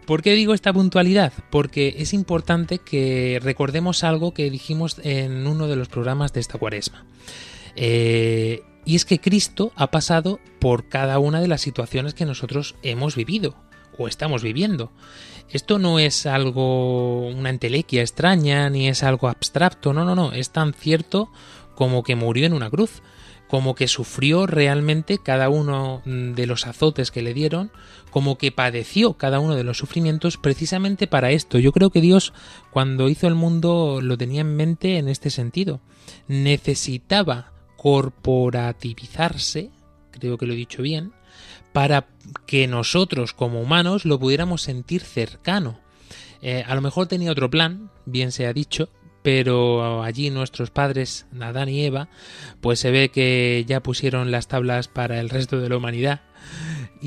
¿Por 0.06 0.22
qué 0.22 0.34
digo 0.34 0.54
esta 0.54 0.74
puntualidad? 0.74 1.32
Porque 1.50 1.96
es 2.00 2.14
importante 2.14 2.80
que 2.80 3.40
recordemos 3.42 4.04
algo 4.04 4.34
que 4.34 4.50
dijimos 4.50 5.00
en 5.04 5.48
uno 5.48 5.68
de 5.68 5.76
los 5.76 5.88
programas 5.88 6.34
de 6.34 6.40
esta 6.40 6.58
cuaresma. 6.58 7.06
Eh, 7.76 8.62
y 8.84 8.96
es 8.96 9.06
que 9.06 9.20
Cristo 9.20 9.72
ha 9.76 9.92
pasado 9.92 10.40
por 10.60 10.88
cada 10.88 11.20
una 11.20 11.42
de 11.42 11.48
las 11.48 11.62
situaciones 11.62 12.14
que 12.14 12.26
nosotros 12.26 12.76
hemos 12.84 13.16
vivido 13.16 13.56
o 13.98 14.08
estamos 14.08 14.44
viviendo. 14.44 14.92
Esto 15.50 15.80
no 15.80 16.00
es 16.00 16.26
algo, 16.26 17.28
una 17.28 17.50
entelequia 17.50 18.02
extraña, 18.02 18.70
ni 18.70 18.88
es 18.88 19.04
algo 19.04 19.28
abstracto, 19.28 19.94
no, 19.94 20.04
no, 20.04 20.16
no, 20.16 20.34
es 20.34 20.50
tan 20.50 20.74
cierto 20.74 21.30
como 21.76 22.04
que 22.04 22.16
murió 22.16 22.46
en 22.46 22.54
una 22.54 22.70
cruz, 22.70 23.02
como 23.48 23.76
que 23.76 23.88
sufrió 23.88 24.48
realmente 24.48 25.20
cada 25.20 25.50
uno 25.50 26.02
de 26.06 26.48
los 26.48 26.66
azotes 26.66 27.12
que 27.12 27.22
le 27.22 27.34
dieron, 27.34 27.72
como 28.10 28.38
que 28.38 28.52
padeció 28.52 29.14
cada 29.14 29.40
uno 29.40 29.56
de 29.56 29.64
los 29.64 29.78
sufrimientos 29.78 30.38
precisamente 30.38 31.08
para 31.08 31.32
esto. 31.32 31.60
Yo 31.60 31.72
creo 31.72 31.90
que 31.90 32.02
Dios 32.02 32.34
cuando 32.72 33.08
hizo 33.08 33.28
el 33.28 33.36
mundo 33.36 34.00
lo 34.02 34.18
tenía 34.18 34.42
en 34.42 34.56
mente 34.56 34.98
en 34.98 35.08
este 35.10 35.30
sentido. 35.30 35.80
Necesitaba 36.28 37.52
corporativizarse, 37.78 39.70
creo 40.12 40.38
que 40.38 40.48
lo 40.48 40.54
he 40.54 40.58
dicho 40.58 40.82
bien, 40.82 41.14
para 41.76 42.08
que 42.46 42.68
nosotros 42.68 43.34
como 43.34 43.60
humanos 43.60 44.06
lo 44.06 44.18
pudiéramos 44.18 44.62
sentir 44.62 45.02
cercano. 45.02 45.78
Eh, 46.42 46.64
a 46.66 46.74
lo 46.74 46.80
mejor 46.80 47.08
tenía 47.08 47.34
otro 47.34 47.50
plan, 47.50 47.92
bien 48.06 48.32
se 48.32 48.48
ha 48.48 48.54
dicho, 48.54 48.88
pero 49.24 50.02
allí 50.02 50.30
nuestros 50.30 50.70
padres, 50.70 51.26
Adán 51.38 51.68
y 51.68 51.84
Eva, 51.84 52.08
pues 52.62 52.80
se 52.80 52.92
ve 52.92 53.10
que 53.10 53.66
ya 53.68 53.84
pusieron 53.84 54.32
las 54.32 54.48
tablas 54.48 54.88
para 54.88 55.20
el 55.20 55.30
resto 55.30 55.60
de 55.60 55.68
la 55.68 55.76
humanidad. 55.76 56.22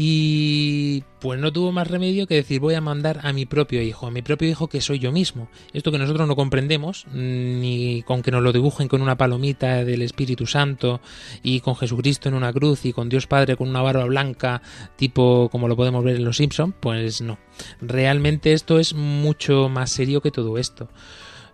Y 0.00 1.02
pues 1.18 1.40
no 1.40 1.52
tuvo 1.52 1.72
más 1.72 1.88
remedio 1.88 2.28
que 2.28 2.36
decir 2.36 2.60
voy 2.60 2.74
a 2.74 2.80
mandar 2.80 3.18
a 3.24 3.32
mi 3.32 3.46
propio 3.46 3.82
hijo, 3.82 4.06
a 4.06 4.12
mi 4.12 4.22
propio 4.22 4.48
hijo 4.48 4.68
que 4.68 4.80
soy 4.80 5.00
yo 5.00 5.10
mismo. 5.10 5.48
Esto 5.72 5.90
que 5.90 5.98
nosotros 5.98 6.28
no 6.28 6.36
comprendemos, 6.36 7.04
ni 7.12 8.04
con 8.06 8.22
que 8.22 8.30
nos 8.30 8.44
lo 8.44 8.52
dibujen 8.52 8.86
con 8.86 9.02
una 9.02 9.18
palomita 9.18 9.84
del 9.84 10.02
Espíritu 10.02 10.46
Santo 10.46 11.00
y 11.42 11.58
con 11.58 11.74
Jesucristo 11.74 12.28
en 12.28 12.36
una 12.36 12.52
cruz 12.52 12.84
y 12.84 12.92
con 12.92 13.08
Dios 13.08 13.26
Padre 13.26 13.56
con 13.56 13.68
una 13.68 13.82
barba 13.82 14.04
blanca, 14.04 14.62
tipo 14.94 15.48
como 15.50 15.66
lo 15.66 15.74
podemos 15.74 16.04
ver 16.04 16.14
en 16.14 16.24
Los 16.24 16.36
Simpson, 16.36 16.70
pues 16.78 17.20
no. 17.20 17.36
Realmente 17.80 18.52
esto 18.52 18.78
es 18.78 18.94
mucho 18.94 19.68
más 19.68 19.90
serio 19.90 20.20
que 20.20 20.30
todo 20.30 20.58
esto. 20.58 20.88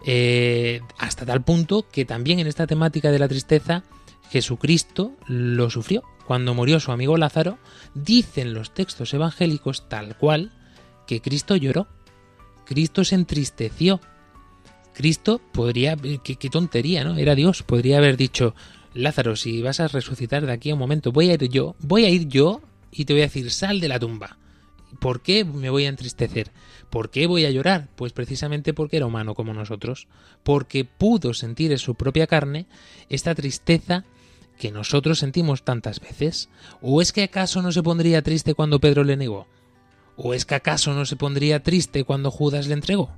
Eh, 0.05 0.83
hasta 0.99 1.25
tal 1.25 1.43
punto 1.43 1.87
que 1.91 2.05
también 2.05 2.41
en 2.41 2.47
esta 2.47 2.67
temática 2.67 3.11
de 3.11 3.21
la 3.21 3.29
tristeza 3.29 3.85
Jesucristo 4.31 5.13
lo 5.29 5.71
sufrió. 5.71 6.03
Cuando 6.27 6.55
murió 6.55 6.81
su 6.81 6.93
amigo 6.93 7.17
Lázaro, 7.17 7.59
dicen 7.95 8.55
los 8.55 8.73
textos 8.73 9.13
evangélicos 9.13 9.89
tal 9.89 10.17
cual 10.17 10.53
que 11.07 11.21
Cristo 11.21 11.57
lloró. 11.57 11.87
Cristo 12.65 13.05
se 13.05 13.15
entristeció. 13.15 14.01
Cristo 14.95 15.41
podría, 15.53 15.97
qué, 15.97 16.37
qué 16.37 16.51
tontería, 16.51 17.05
¿no? 17.05 17.17
Era 17.17 17.35
Dios, 17.35 17.63
podría 17.63 17.99
haber 17.99 18.17
dicho, 18.17 18.55
Lázaro, 18.95 19.37
si 19.37 19.61
vas 19.61 19.81
a 19.81 19.89
resucitar 19.89 20.47
de 20.47 20.53
aquí 20.53 20.71
a 20.71 20.75
un 20.75 20.79
momento, 20.79 21.13
voy 21.13 21.31
a 21.31 21.35
ir 21.35 21.49
yo, 21.49 21.75
voy 21.81 22.05
a 22.05 22.11
ir 22.11 22.29
yo 22.29 22.63
y 22.93 23.05
te 23.05 23.13
voy 23.13 23.23
a 23.23 23.27
decir, 23.27 23.51
sal 23.51 23.81
de 23.81 23.89
la 23.89 23.99
tumba. 23.99 24.39
¿Por 25.01 25.21
qué 25.21 25.45
me 25.45 25.71
voy 25.71 25.87
a 25.87 25.89
entristecer? 25.89 26.53
¿Por 26.91 27.11
qué 27.11 27.27
voy 27.27 27.45
a 27.45 27.51
llorar? 27.51 27.89
Pues 27.97 28.13
precisamente 28.13 28.73
porque 28.73 28.97
era 28.97 29.07
humano 29.07 29.35
como 29.35 29.53
nosotros, 29.53 30.07
porque 30.45 30.85
pudo 30.85 31.35
sentir 31.35 31.73
en 31.73 31.79
su 31.79 31.97
propia 31.97 32.29
carne 32.29 32.67
esta 33.09 33.35
tristeza 33.35 34.05
que 34.59 34.71
nosotros 34.71 35.19
sentimos 35.19 35.63
tantas 35.63 36.01
veces. 36.01 36.49
¿O 36.81 37.03
es 37.03 37.13
que 37.13 37.25
acaso 37.25 37.63
no 37.63 37.73
se 37.73 37.83
pondría 37.83 38.23
triste 38.23 38.55
cuando 38.55 38.81
Pedro 38.81 39.05
le 39.05 39.17
negó? 39.17 39.47
¿O 40.17 40.35
es 40.35 40.45
que 40.45 40.55
acaso 40.55 40.95
no 40.95 41.07
se 41.07 41.17
pondría 41.17 41.63
triste 41.63 42.05
cuando 42.05 42.31
Judas 42.31 42.67
le 42.67 42.75
entregó? 42.75 43.11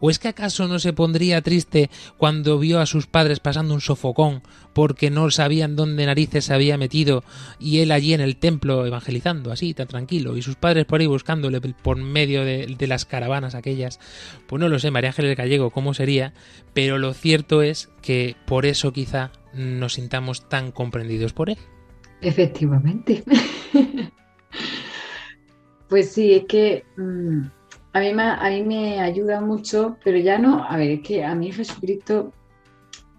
¿O 0.00 0.10
es 0.10 0.18
que 0.18 0.28
acaso 0.28 0.68
no 0.68 0.78
se 0.78 0.92
pondría 0.92 1.42
triste 1.42 1.90
cuando 2.16 2.58
vio 2.58 2.80
a 2.80 2.86
sus 2.86 3.06
padres 3.06 3.40
pasando 3.40 3.74
un 3.74 3.80
sofocón 3.80 4.42
porque 4.76 5.10
no 5.10 5.30
sabían 5.30 5.74
dónde 5.74 6.04
narices 6.04 6.44
se 6.44 6.52
había 6.54 6.76
metido 6.76 7.24
y 7.58 7.78
él 7.78 7.90
allí 7.90 8.12
en 8.12 8.20
el 8.20 8.36
templo 8.36 8.84
evangelizando, 8.84 9.50
así, 9.50 9.72
tan 9.72 9.86
tranquilo, 9.88 10.36
y 10.36 10.42
sus 10.42 10.56
padres 10.56 10.84
por 10.84 11.00
ahí 11.00 11.06
buscándole 11.06 11.60
por 11.60 11.96
medio 11.96 12.44
de, 12.44 12.76
las 12.86 13.06
caravanas 13.06 13.54
aquellas? 13.54 13.98
Pues 14.46 14.60
no 14.60 14.68
lo 14.68 14.78
sé, 14.78 14.90
María 14.90 15.10
Ángeles 15.10 15.34
Gallego, 15.34 15.70
cómo 15.70 15.94
sería, 15.94 16.34
pero 16.74 16.98
lo 16.98 17.14
cierto 17.14 17.62
es 17.62 17.88
que 18.02 18.36
por 18.44 18.66
eso 18.66 18.92
quizá 18.92 19.30
nos 19.54 19.94
sintamos 19.94 20.46
tan 20.48 20.72
comprendidos 20.72 21.32
por 21.32 21.48
él. 21.48 21.58
Efectivamente. 22.20 23.24
pues 25.88 26.12
sí, 26.12 26.34
es 26.34 26.44
que 26.44 26.84
mm, 26.98 27.46
a, 27.96 28.00
mí 28.00 28.12
me, 28.12 28.22
a 28.24 28.50
mí 28.50 28.62
me 28.62 29.00
ayuda 29.00 29.40
mucho, 29.40 29.96
pero 30.04 30.18
ya 30.18 30.38
no, 30.38 30.62
a 30.62 30.76
ver, 30.76 30.90
es 30.90 31.00
que 31.00 31.24
a 31.24 31.34
mí 31.34 31.50
Jesucristo, 31.50 32.30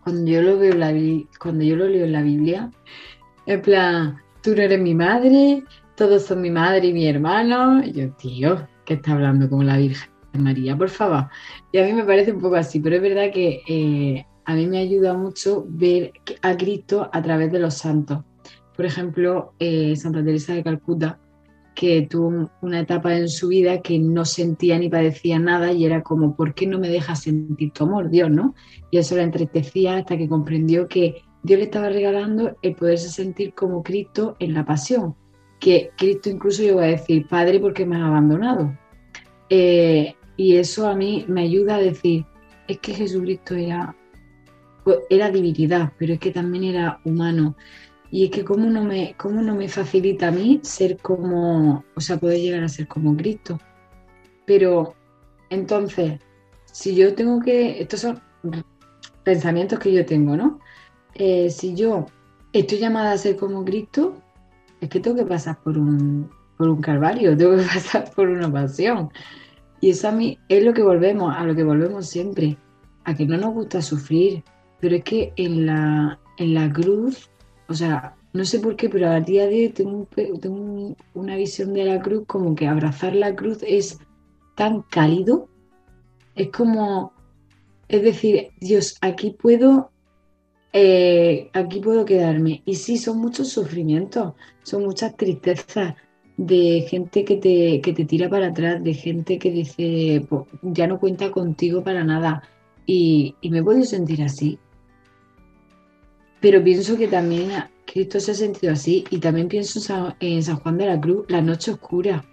cuando 0.04 0.30
yo 0.30 0.44
lo 0.44 0.60
veo 0.60 0.76
la, 0.76 0.94
cuando 1.40 1.64
yo 1.64 1.76
lo 1.76 1.88
leo 1.88 2.06
en 2.06 2.12
la 2.12 2.22
Biblia, 2.22 2.70
en 3.48 3.62
plan, 3.64 4.18
tú 4.44 4.56
no 4.56 4.62
eres 4.62 4.80
mi 4.80 4.94
madre, 4.94 5.64
todos 5.96 6.26
son 6.26 6.42
mi 6.42 6.52
madre 6.52 6.90
y 6.90 6.94
mi 6.94 7.08
hermano, 7.08 7.84
y 7.84 7.92
yo, 7.92 8.12
tío, 8.18 8.68
¿qué 8.86 8.94
está 8.94 9.14
hablando 9.14 9.50
como 9.50 9.64
la 9.64 9.78
Virgen 9.78 10.12
María, 10.34 10.78
por 10.78 10.90
favor? 10.90 11.26
Y 11.72 11.80
a 11.80 11.84
mí 11.84 11.94
me 11.94 12.04
parece 12.04 12.32
un 12.32 12.40
poco 12.40 12.58
así, 12.58 12.80
pero 12.80 12.98
es 12.98 13.02
verdad 13.02 13.32
que 13.34 13.62
eh, 13.68 14.28
a 14.46 14.54
mí 14.54 14.68
me 14.68 14.78
ayuda 14.78 15.16
mucho 15.16 15.66
ver 15.70 16.14
a 16.44 16.56
Cristo 16.56 17.10
a 17.12 17.20
través 17.24 17.52
de 17.52 17.58
los 17.58 17.74
santos. 17.74 18.20
Por 18.76 18.86
ejemplo, 18.86 19.56
eh, 19.58 19.96
Santa 19.96 20.24
Teresa 20.24 20.54
de 20.54 20.64
Calcuta, 20.64 21.20
que 21.78 22.08
tuvo 22.10 22.50
una 22.62 22.80
etapa 22.80 23.16
en 23.16 23.30
su 23.30 23.50
vida 23.50 23.84
que 23.84 24.00
no 24.00 24.26
sentía 24.26 24.80
ni 24.80 24.90
padecía 24.90 25.38
nada 25.38 25.72
y 25.72 25.86
era 25.86 26.02
como, 26.02 26.36
¿por 26.36 26.56
qué 26.56 26.66
no 26.66 26.80
me 26.80 26.90
dejas 26.90 27.22
sentir 27.22 27.72
tu 27.72 27.84
amor, 27.84 28.10
Dios, 28.10 28.32
no? 28.32 28.56
Y 28.90 28.98
eso 28.98 29.16
la 29.16 29.22
entristecía 29.22 29.98
hasta 29.98 30.18
que 30.18 30.28
comprendió 30.28 30.88
que 30.88 31.22
Dios 31.44 31.60
le 31.60 31.66
estaba 31.66 31.90
regalando 31.90 32.58
el 32.64 32.74
poderse 32.74 33.10
sentir 33.10 33.54
como 33.54 33.84
Cristo 33.84 34.36
en 34.40 34.56
la 34.56 34.66
pasión, 34.66 35.16
que 35.60 35.92
Cristo 36.00 36.32
incluso 36.32 36.64
llegó 36.64 36.80
a 36.80 36.88
decir, 36.88 37.28
Padre, 37.28 37.60
¿por 37.60 37.76
qué 37.76 37.86
me 37.86 37.98
has 37.98 38.06
abandonado? 38.06 38.76
Eh, 39.52 40.16
y 40.36 40.56
eso 40.56 40.88
a 40.88 40.96
mí 40.96 41.26
me 41.28 41.42
ayuda 41.42 41.76
a 41.76 41.80
decir, 41.80 42.26
es 42.68 42.80
que 42.80 42.96
Jesucristo 42.96 43.54
era, 43.54 43.96
pues, 44.84 44.98
era 45.12 45.30
divinidad, 45.30 45.94
pero 46.00 46.14
es 46.14 46.20
que 46.20 46.32
también 46.32 46.64
era 46.64 47.00
humano. 47.06 47.56
Y 48.10 48.26
es 48.26 48.32
que 48.32 48.45
cómo 48.45 48.70
no 48.70 48.84
me, 48.84 49.16
cómo 49.18 49.41
no 49.41 49.55
me 49.55 49.68
facilita 49.68 50.30
a 50.30 50.32
mí 50.32 50.60
ser 50.64 50.97
como, 50.97 51.84
o 51.95 52.01
sea, 52.01 52.18
poder 52.18 52.39
llegar 52.39 52.64
a 52.64 52.70
ser 52.70 52.88
como 52.88 53.16
Cristo. 53.18 53.60
Pero 54.45 54.95
entonces, 55.49 56.20
si 56.66 56.95
yo 56.95 57.14
tengo 57.16 57.39
que, 57.41 57.82
estos 57.82 58.01
son 58.01 58.22
pensamientos 59.24 59.80
que 59.80 59.91
yo 59.91 60.05
tengo, 60.05 60.38
¿no? 60.38 60.60
Eh, 61.16 61.49
si 61.49 61.76
yo 61.76 62.05
estoy 62.53 62.78
llamada 62.78 63.12
a 63.12 63.18
ser 63.18 63.36
como 63.36 63.66
Cristo, 63.66 64.16
es 64.80 64.89
que 64.89 64.99
tengo 64.99 65.18
que 65.18 65.26
pasar 65.26 65.62
por 65.64 65.78
un, 65.78 66.30
por 66.58 66.70
un 66.70 66.82
calvario, 66.82 67.36
tengo 67.38 67.58
que 67.58 67.64
pasar 67.64 68.12
por 68.16 68.30
una 68.30 68.51
pasión. 68.51 69.10
Y 69.82 69.91
eso 69.91 70.08
a 70.08 70.12
mí 70.12 70.39
es 70.49 70.64
lo 70.64 70.74
que 70.74 70.82
volvemos, 70.82 71.36
a 71.36 71.43
lo 71.43 71.55
que 71.55 71.64
volvemos 71.64 72.08
siempre, 72.08 72.58
a 73.03 73.16
que 73.16 73.26
no 73.26 73.38
nos 73.38 73.53
gusta 73.53 73.82
sufrir, 73.82 74.43
pero 74.80 74.95
es 74.95 75.03
que 75.03 75.34
en 75.36 75.66
la, 75.66 76.20
en 76.38 76.53
la 76.53 76.72
cruz, 76.72 77.30
o 77.70 77.74
sea, 77.74 78.15
no 78.34 78.45
sé 78.45 78.59
por 78.59 78.76
qué, 78.76 78.89
pero 78.89 79.09
a 79.09 79.20
día 79.20 79.47
de 79.47 79.55
hoy 79.55 79.70
tengo, 79.70 80.95
una 81.13 81.36
visión 81.36 81.74
de 81.74 81.86
la 81.86 82.01
cruz 82.01 82.24
como 82.28 82.55
que 82.55 82.68
abrazar 82.68 83.15
la 83.15 83.36
cruz 83.36 83.59
es 83.65 83.99
tan 84.55 84.84
cálido, 84.84 85.49
es 86.36 86.49
como, 86.49 87.13
es 87.88 88.03
decir, 88.03 88.49
Dios, 88.59 88.97
aquí 89.01 89.32
puedo, 89.32 89.91
eh, 90.74 91.49
aquí 91.53 91.80
puedo 91.80 92.05
quedarme. 92.05 92.61
Y 92.65 92.76
sí, 92.76 92.97
son 92.97 93.20
muchos 93.20 93.49
sufrimientos, 93.49 94.34
son 94.63 94.84
muchas 94.84 95.15
tristezas 95.18 95.95
de 96.38 96.86
gente 96.88 97.26
que 97.26 97.38
te, 97.38 97.82
que 97.82 97.93
te 97.93 98.05
tira 98.05 98.30
para 98.30 98.47
atrás, 98.47 98.84
de 98.84 98.93
gente 98.93 99.39
que 99.39 99.51
dice, 99.51 100.26
"Pues, 100.30 100.43
ya 100.61 100.88
no 100.88 100.99
cuenta 100.99 101.32
contigo 101.32 101.84
para 101.84 102.03
nada. 102.03 102.43
Y, 102.86 103.36
y 103.41 103.49
me 103.49 103.63
podido 103.63 103.84
sentir 103.86 104.22
así. 104.24 104.59
Pero 106.40 106.64
pienso 106.64 106.98
que 106.98 107.08
también 107.08 107.52
Cristo 107.86 108.20
se 108.20 108.32
ha 108.32 108.36
sentido 108.36 108.74
así. 108.74 109.06
Y 109.10 109.20
también 109.20 109.48
pienso 109.48 109.80
en 110.20 110.44
San, 110.44 110.58
Juan 110.58 110.78
de 110.78 110.86
la 110.86 111.00
Cruz, 111.00 111.26
la 111.30 111.42
noche 111.42 111.72
oscura. 111.72 112.24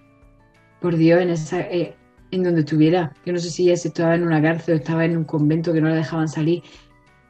Por 0.80 0.96
Dios, 0.96 1.20
en 1.22 1.30
esa, 1.30 1.60
eh, 1.60 1.96
en 2.30 2.42
donde 2.42 2.60
estuviera. 2.60 3.14
Yo 3.24 3.32
no 3.32 3.38
sé 3.38 3.50
si 3.50 3.64
ella 3.64 3.74
estaba 3.74 4.14
en 4.14 4.24
una 4.24 4.42
cárcel 4.42 4.74
o 4.74 4.76
estaba 4.78 5.04
en 5.04 5.16
un 5.16 5.24
convento 5.24 5.72
que 5.72 5.80
no 5.80 5.88
la 5.88 5.96
dejaban 5.96 6.28
salir. 6.28 6.62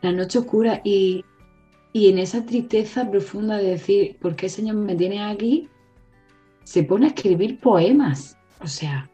La 0.03 0.13
noche 0.13 0.39
oscura 0.39 0.81
y, 0.85 1.25
y 1.93 2.09
en 2.09 2.19
esa 2.19 2.45
tristeza 2.45 3.09
profunda 3.09 3.59
de 3.59 3.71
decir, 3.71 4.17
¿por 4.21 4.35
qué 4.35 4.49
Señor 4.49 4.77
me 4.77 4.97
tienes 4.97 5.21
aquí? 5.21 5.69
Se 6.65 6.83
pone 6.83 7.07
a 7.07 7.09
escribir 7.11 7.61
poemas. 7.61 8.37
O 8.61 8.67
sea, 8.67 9.09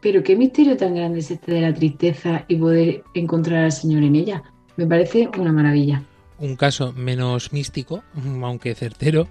pero 0.00 0.22
qué 0.22 0.36
misterio 0.36 0.76
tan 0.76 0.94
grande 0.94 1.20
es 1.20 1.30
este 1.30 1.52
de 1.52 1.60
la 1.60 1.74
tristeza 1.74 2.44
y 2.48 2.56
poder 2.56 3.04
encontrar 3.14 3.64
al 3.64 3.72
Señor 3.72 4.02
en 4.02 4.16
ella. 4.16 4.42
Me 4.76 4.86
parece 4.86 5.28
una 5.38 5.52
maravilla. 5.52 6.02
Un 6.38 6.56
caso 6.56 6.92
menos 6.92 7.52
místico, 7.52 8.02
aunque 8.42 8.74
certero, 8.74 9.28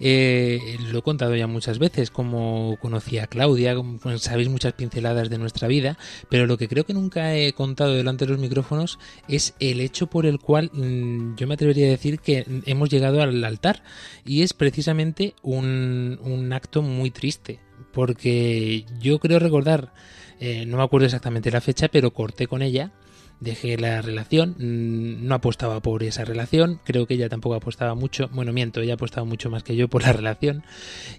eh, 0.00 0.76
lo 0.90 0.98
he 0.98 1.02
contado 1.02 1.34
ya 1.36 1.46
muchas 1.46 1.78
veces, 1.78 2.10
como 2.10 2.76
conocí 2.80 3.18
a 3.18 3.26
Claudia, 3.26 3.74
como 3.74 3.98
sabéis 4.18 4.48
muchas 4.48 4.72
pinceladas 4.72 5.30
de 5.30 5.38
nuestra 5.38 5.68
vida, 5.68 5.98
pero 6.28 6.46
lo 6.46 6.58
que 6.58 6.68
creo 6.68 6.84
que 6.84 6.94
nunca 6.94 7.34
he 7.34 7.52
contado 7.52 7.94
delante 7.94 8.24
de 8.26 8.32
los 8.32 8.40
micrófonos 8.40 8.98
es 9.28 9.54
el 9.60 9.80
hecho 9.80 10.08
por 10.08 10.26
el 10.26 10.38
cual 10.38 10.70
mm, 10.72 11.36
yo 11.36 11.46
me 11.46 11.54
atrevería 11.54 11.86
a 11.86 11.90
decir 11.90 12.20
que 12.20 12.44
hemos 12.66 12.88
llegado 12.88 13.22
al 13.22 13.44
altar, 13.44 13.82
y 14.24 14.42
es 14.42 14.52
precisamente 14.52 15.34
un, 15.42 16.18
un 16.22 16.52
acto 16.52 16.82
muy 16.82 17.10
triste, 17.10 17.60
porque 17.92 18.84
yo 19.00 19.18
creo 19.18 19.38
recordar, 19.38 19.92
eh, 20.40 20.66
no 20.66 20.76
me 20.76 20.82
acuerdo 20.82 21.06
exactamente 21.06 21.50
la 21.50 21.60
fecha, 21.60 21.88
pero 21.88 22.12
corté 22.12 22.46
con 22.46 22.62
ella 22.62 22.92
dejé 23.40 23.76
la 23.76 24.02
relación, 24.02 24.56
mm, 24.58 25.26
no 25.26 25.34
apostaba 25.34 25.80
por 25.80 26.02
esa 26.02 26.24
relación, 26.24 26.80
creo 26.84 27.06
que 27.06 27.14
ella 27.14 27.28
tampoco 27.28 27.54
apostaba 27.54 27.94
mucho, 27.94 28.28
bueno, 28.32 28.52
miento, 28.52 28.80
ella 28.80 28.94
apostaba 28.94 29.24
mucho 29.24 29.50
más 29.50 29.62
que 29.62 29.76
yo 29.76 29.88
por 29.88 30.02
la 30.02 30.12
relación, 30.14 30.64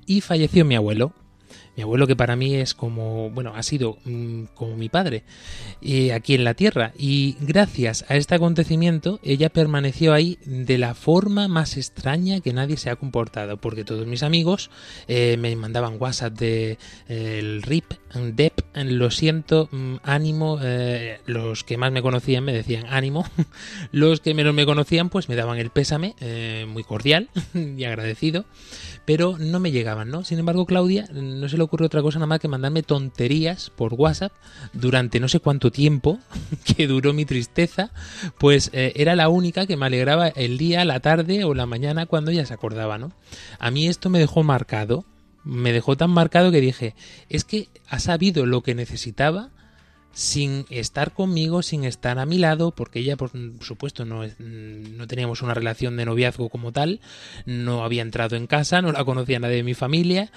y 0.06 0.22
falleció 0.22 0.66
mi 0.66 0.76
abuelo. 0.76 1.14
Mi 1.78 1.84
abuelo 1.84 2.08
que 2.08 2.16
para 2.16 2.36
mí 2.36 2.56
es 2.56 2.74
como, 2.74 3.30
bueno, 3.30 3.54
ha 3.56 3.62
sido 3.62 4.00
mm, 4.04 4.46
como 4.56 4.76
mi 4.76 4.90
padre 4.90 5.22
eh, 5.84 6.12
aquí 6.12 6.34
en 6.34 6.44
la 6.44 6.56
tierra. 6.56 6.92
Y 6.98 7.38
gracias 7.40 8.04
a 8.10 8.16
este 8.16 8.34
acontecimiento, 8.34 9.20
ella 9.22 9.50
permaneció 9.50 10.16
ahí 10.16 10.40
de 10.44 10.80
la 10.80 10.96
forma 10.96 11.48
más 11.48 11.78
extraña 11.78 12.40
que 12.42 12.52
nadie 12.52 12.78
se 12.78 12.90
ha 12.90 12.96
comportado. 12.96 13.58
Porque 13.58 13.84
todos 13.84 14.08
mis 14.08 14.24
amigos 14.24 14.72
eh, 15.08 15.38
me 15.38 15.56
mandaban 15.56 15.98
WhatsApp 16.00 16.34
de 16.34 16.80
eh, 17.10 17.38
el 17.38 17.62
RIP, 17.62 17.94
DEP, 18.34 18.62
lo 18.74 19.12
siento, 19.12 19.70
mm, 19.72 19.98
ánimo. 20.02 20.60
los 21.28 21.64
que 21.64 21.78
más 21.78 21.92
me 21.92 22.02
conocían 22.02 22.44
me 22.44 22.54
decían 22.54 22.88
ánimo. 22.90 23.24
los 23.92 24.20
que 24.20 24.34
menos 24.34 24.56
me 24.56 24.66
conocían, 24.66 25.10
pues 25.10 25.30
me 25.30 25.36
daban 25.36 25.60
el 25.60 25.70
pésame, 25.70 26.16
muy 26.68 26.84
cordial 26.84 27.30
y 27.54 27.84
agradecido 27.84 28.46
pero 29.08 29.38
no 29.40 29.62
me 29.62 29.72
llegaban, 29.72 30.10
¿no? 30.10 30.26
Sin 30.26 30.38
embargo, 30.38 30.66
Claudia 30.66 31.08
no 31.14 31.48
se 31.48 31.56
le 31.56 31.64
ocurre 31.68 31.86
otra 31.86 32.02
cosa 32.02 32.20
nada 32.20 32.28
más 32.28 32.40
que 32.40 32.48
mandarme 32.48 32.84
tonterías 32.84 33.70
por 33.70 33.94
WhatsApp 33.94 34.32
durante 34.74 35.20
no 35.20 35.28
sé 35.28 35.40
cuánto 35.40 35.72
tiempo 35.72 36.20
que 36.76 36.88
duró 36.88 37.14
mi 37.14 37.26
tristeza, 37.26 37.92
pues 38.38 38.72
eh, 38.74 38.94
era 38.96 39.16
la 39.16 39.30
única 39.30 39.68
que 39.68 39.78
me 39.78 39.86
alegraba 39.86 40.30
el 40.30 40.58
día, 40.58 40.84
la 40.86 41.00
tarde 41.00 41.44
o 41.44 41.54
la 41.54 41.66
mañana 41.66 42.06
cuando 42.06 42.32
ella 42.32 42.46
se 42.46 42.54
acordaba, 42.54 42.98
¿no? 42.98 43.12
A 43.60 43.72
mí 43.72 43.88
esto 43.88 44.10
me 44.10 44.20
dejó 44.20 44.44
marcado, 44.44 45.06
me 45.44 45.72
dejó 45.72 45.96
tan 45.96 46.10
marcado 46.10 46.52
que 46.52 46.62
dije, 46.62 46.96
es 47.30 47.44
que 47.44 47.70
ha 47.88 48.00
sabido 48.00 48.46
lo 48.46 48.64
que 48.64 48.76
necesitaba 48.76 49.52
sin 50.14 50.66
estar 50.70 51.14
conmigo, 51.14 51.62
sin 51.62 51.84
estar 51.84 52.18
a 52.20 52.26
mi 52.26 52.38
lado, 52.38 52.72
porque 52.72 53.00
ella, 53.00 53.18
por 53.18 53.32
supuesto, 53.62 54.06
no, 54.06 54.24
no 54.40 55.08
teníamos 55.08 55.42
una 55.42 55.54
relación 55.54 55.96
de 55.98 56.06
noviazgo 56.06 56.50
como 56.50 56.72
tal, 56.72 57.00
no 57.46 57.84
había 57.84 58.02
entrado 58.02 58.36
en 58.36 58.48
casa, 58.48 58.82
no 58.82 58.92
la 58.92 59.06
conocía 59.06 59.40
nadie 59.40 59.58
de 59.58 59.64
mi 59.64 59.74
familia, 59.74 60.32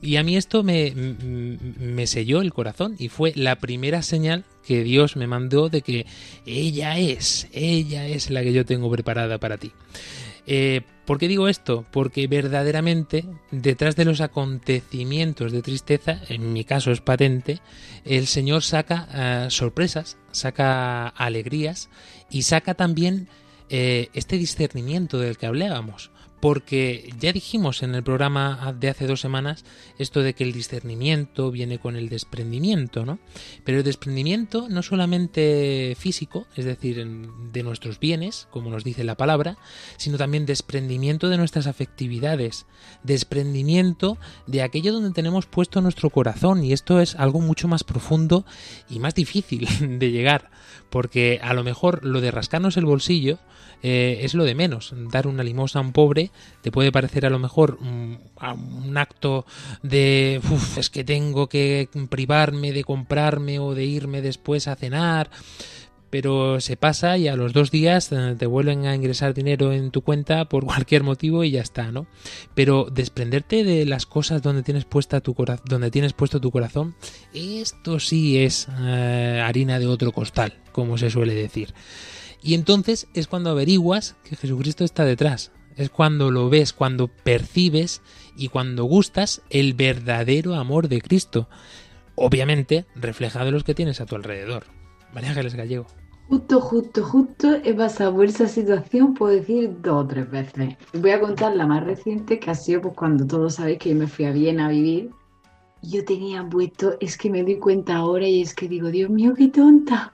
y 0.00 0.16
a 0.16 0.22
mí 0.22 0.36
esto 0.36 0.62
me, 0.62 0.92
me 0.94 2.06
selló 2.06 2.40
el 2.40 2.52
corazón 2.52 2.96
y 2.98 3.08
fue 3.08 3.32
la 3.36 3.56
primera 3.56 4.02
señal 4.02 4.44
que 4.66 4.82
Dios 4.82 5.16
me 5.16 5.26
mandó 5.26 5.68
de 5.68 5.82
que 5.82 6.06
ella 6.46 6.98
es, 6.98 7.48
ella 7.52 8.06
es 8.06 8.30
la 8.30 8.42
que 8.42 8.54
yo 8.54 8.64
tengo 8.64 8.90
preparada 8.90 9.38
para 9.38 9.58
ti. 9.58 9.72
Eh, 10.46 10.82
¿Por 11.04 11.18
qué 11.18 11.28
digo 11.28 11.48
esto? 11.48 11.86
Porque 11.92 12.26
verdaderamente 12.26 13.24
detrás 13.52 13.94
de 13.94 14.04
los 14.04 14.20
acontecimientos 14.20 15.52
de 15.52 15.62
tristeza, 15.62 16.20
en 16.28 16.52
mi 16.52 16.64
caso 16.64 16.90
es 16.90 17.00
patente, 17.00 17.60
el 18.04 18.26
Señor 18.26 18.62
saca 18.62 19.08
eh, 19.14 19.50
sorpresas, 19.50 20.18
saca 20.32 21.08
alegrías 21.08 21.90
y 22.28 22.42
saca 22.42 22.74
también 22.74 23.28
eh, 23.68 24.08
este 24.14 24.36
discernimiento 24.36 25.18
del 25.18 25.36
que 25.36 25.46
hablábamos. 25.46 26.10
Porque 26.40 27.12
ya 27.18 27.32
dijimos 27.32 27.82
en 27.82 27.94
el 27.94 28.02
programa 28.02 28.74
de 28.78 28.88
hace 28.88 29.06
dos 29.06 29.20
semanas 29.20 29.64
esto 29.98 30.22
de 30.22 30.34
que 30.34 30.44
el 30.44 30.52
discernimiento 30.52 31.50
viene 31.50 31.78
con 31.78 31.96
el 31.96 32.08
desprendimiento, 32.08 33.06
¿no? 33.06 33.18
Pero 33.64 33.78
el 33.78 33.84
desprendimiento 33.84 34.68
no 34.68 34.82
solamente 34.82 35.96
físico, 35.98 36.46
es 36.54 36.64
decir, 36.64 37.06
de 37.52 37.62
nuestros 37.62 37.98
bienes, 37.98 38.48
como 38.50 38.70
nos 38.70 38.84
dice 38.84 39.04
la 39.04 39.16
palabra, 39.16 39.56
sino 39.96 40.18
también 40.18 40.46
desprendimiento 40.46 41.28
de 41.28 41.38
nuestras 41.38 41.66
afectividades, 41.66 42.66
desprendimiento 43.02 44.18
de 44.46 44.62
aquello 44.62 44.92
donde 44.92 45.12
tenemos 45.12 45.46
puesto 45.46 45.80
nuestro 45.80 46.10
corazón, 46.10 46.64
y 46.64 46.72
esto 46.72 47.00
es 47.00 47.14
algo 47.16 47.40
mucho 47.40 47.68
más 47.68 47.84
profundo 47.84 48.44
y 48.90 48.98
más 48.98 49.14
difícil 49.14 49.66
de 49.98 50.10
llegar, 50.10 50.50
porque 50.90 51.40
a 51.42 51.54
lo 51.54 51.64
mejor 51.64 52.04
lo 52.04 52.20
de 52.20 52.30
rascarnos 52.30 52.76
el 52.76 52.84
bolsillo, 52.84 53.38
eh, 53.82 54.20
es 54.22 54.34
lo 54.34 54.44
de 54.44 54.54
menos. 54.54 54.94
Dar 55.12 55.26
una 55.26 55.42
limosna 55.42 55.80
a 55.80 55.84
un 55.84 55.92
pobre 55.92 56.30
te 56.62 56.70
puede 56.70 56.92
parecer 56.92 57.26
a 57.26 57.30
lo 57.30 57.38
mejor 57.38 57.78
un, 57.80 58.18
un 58.84 58.96
acto 58.96 59.46
de 59.82 60.40
"Uf, 60.50 60.78
es 60.78 60.90
que 60.90 61.04
tengo 61.04 61.48
que 61.48 61.88
privarme 62.08 62.72
de 62.72 62.84
comprarme 62.84 63.58
o 63.58 63.74
de 63.74 63.84
irme 63.84 64.22
después 64.22 64.68
a 64.68 64.76
cenar. 64.76 65.30
Pero 66.08 66.60
se 66.60 66.76
pasa 66.76 67.18
y 67.18 67.26
a 67.26 67.36
los 67.36 67.52
dos 67.52 67.70
días 67.72 68.10
eh, 68.12 68.36
te 68.38 68.46
vuelven 68.46 68.86
a 68.86 68.94
ingresar 68.94 69.34
dinero 69.34 69.72
en 69.72 69.90
tu 69.90 70.02
cuenta 70.02 70.48
por 70.48 70.64
cualquier 70.72 71.02
motivo 71.02 71.42
y 71.42 71.50
ya 71.50 71.60
está, 71.60 71.90
¿no? 71.90 72.06
Pero 72.54 72.86
desprenderte 72.90 73.64
de 73.64 73.84
las 73.84 74.06
cosas 74.06 74.40
donde 74.40 74.62
tienes 74.62 74.84
puesta 74.84 75.20
tu 75.20 75.34
donde 75.64 75.90
tienes 75.90 76.12
puesto 76.12 76.40
tu 76.40 76.50
corazón, 76.50 76.94
esto 77.34 77.98
sí 77.98 78.38
es 78.38 78.68
eh, 78.78 79.42
harina 79.44 79.78
de 79.78 79.88
otro 79.88 80.12
costal, 80.12 80.54
como 80.72 80.96
se 80.96 81.10
suele 81.10 81.34
decir. 81.34 81.74
Y 82.42 82.54
entonces 82.54 83.08
es 83.12 83.26
cuando 83.26 83.50
averiguas 83.50 84.14
que 84.22 84.36
Jesucristo 84.36 84.84
está 84.84 85.04
detrás. 85.04 85.50
Es 85.76 85.90
cuando 85.90 86.30
lo 86.30 86.48
ves, 86.48 86.72
cuando 86.72 87.08
percibes 87.08 88.02
y 88.36 88.48
cuando 88.48 88.84
gustas 88.84 89.42
el 89.50 89.74
verdadero 89.74 90.54
amor 90.54 90.88
de 90.88 91.00
Cristo. 91.00 91.48
Obviamente 92.14 92.86
reflejado 92.94 93.48
en 93.48 93.54
los 93.54 93.64
que 93.64 93.74
tienes 93.74 94.00
a 94.00 94.06
tu 94.06 94.16
alrededor. 94.16 94.64
María 95.12 95.30
Ángeles 95.30 95.54
Gallego. 95.54 95.86
Justo, 96.28 96.60
justo, 96.60 97.04
justo 97.04 97.54
he 97.62 97.72
pasado 97.72 98.16
por 98.16 98.24
esa 98.24 98.48
situación, 98.48 99.14
puedo 99.14 99.32
decir, 99.32 99.76
dos 99.80 100.04
o 100.04 100.06
tres 100.08 100.28
veces. 100.28 100.74
Voy 100.92 101.10
a 101.10 101.20
contar 101.20 101.54
la 101.54 101.66
más 101.66 101.84
reciente, 101.84 102.40
que 102.40 102.50
ha 102.50 102.54
sido 102.54 102.80
pues, 102.80 102.94
cuando 102.96 103.26
todos 103.26 103.54
sabéis 103.54 103.78
que 103.78 103.90
yo 103.90 103.96
me 103.96 104.08
fui 104.08 104.24
a 104.24 104.32
Viena 104.32 104.66
a 104.66 104.70
vivir. 104.70 105.10
Yo 105.82 106.04
tenía 106.04 106.44
puesto, 106.48 106.96
es 106.98 107.16
que 107.16 107.30
me 107.30 107.44
doy 107.44 107.58
cuenta 107.58 107.96
ahora 107.96 108.26
y 108.26 108.42
es 108.42 108.54
que 108.54 108.66
digo, 108.66 108.88
Dios 108.88 109.08
mío, 109.08 109.34
qué 109.36 109.48
tonta. 109.48 110.12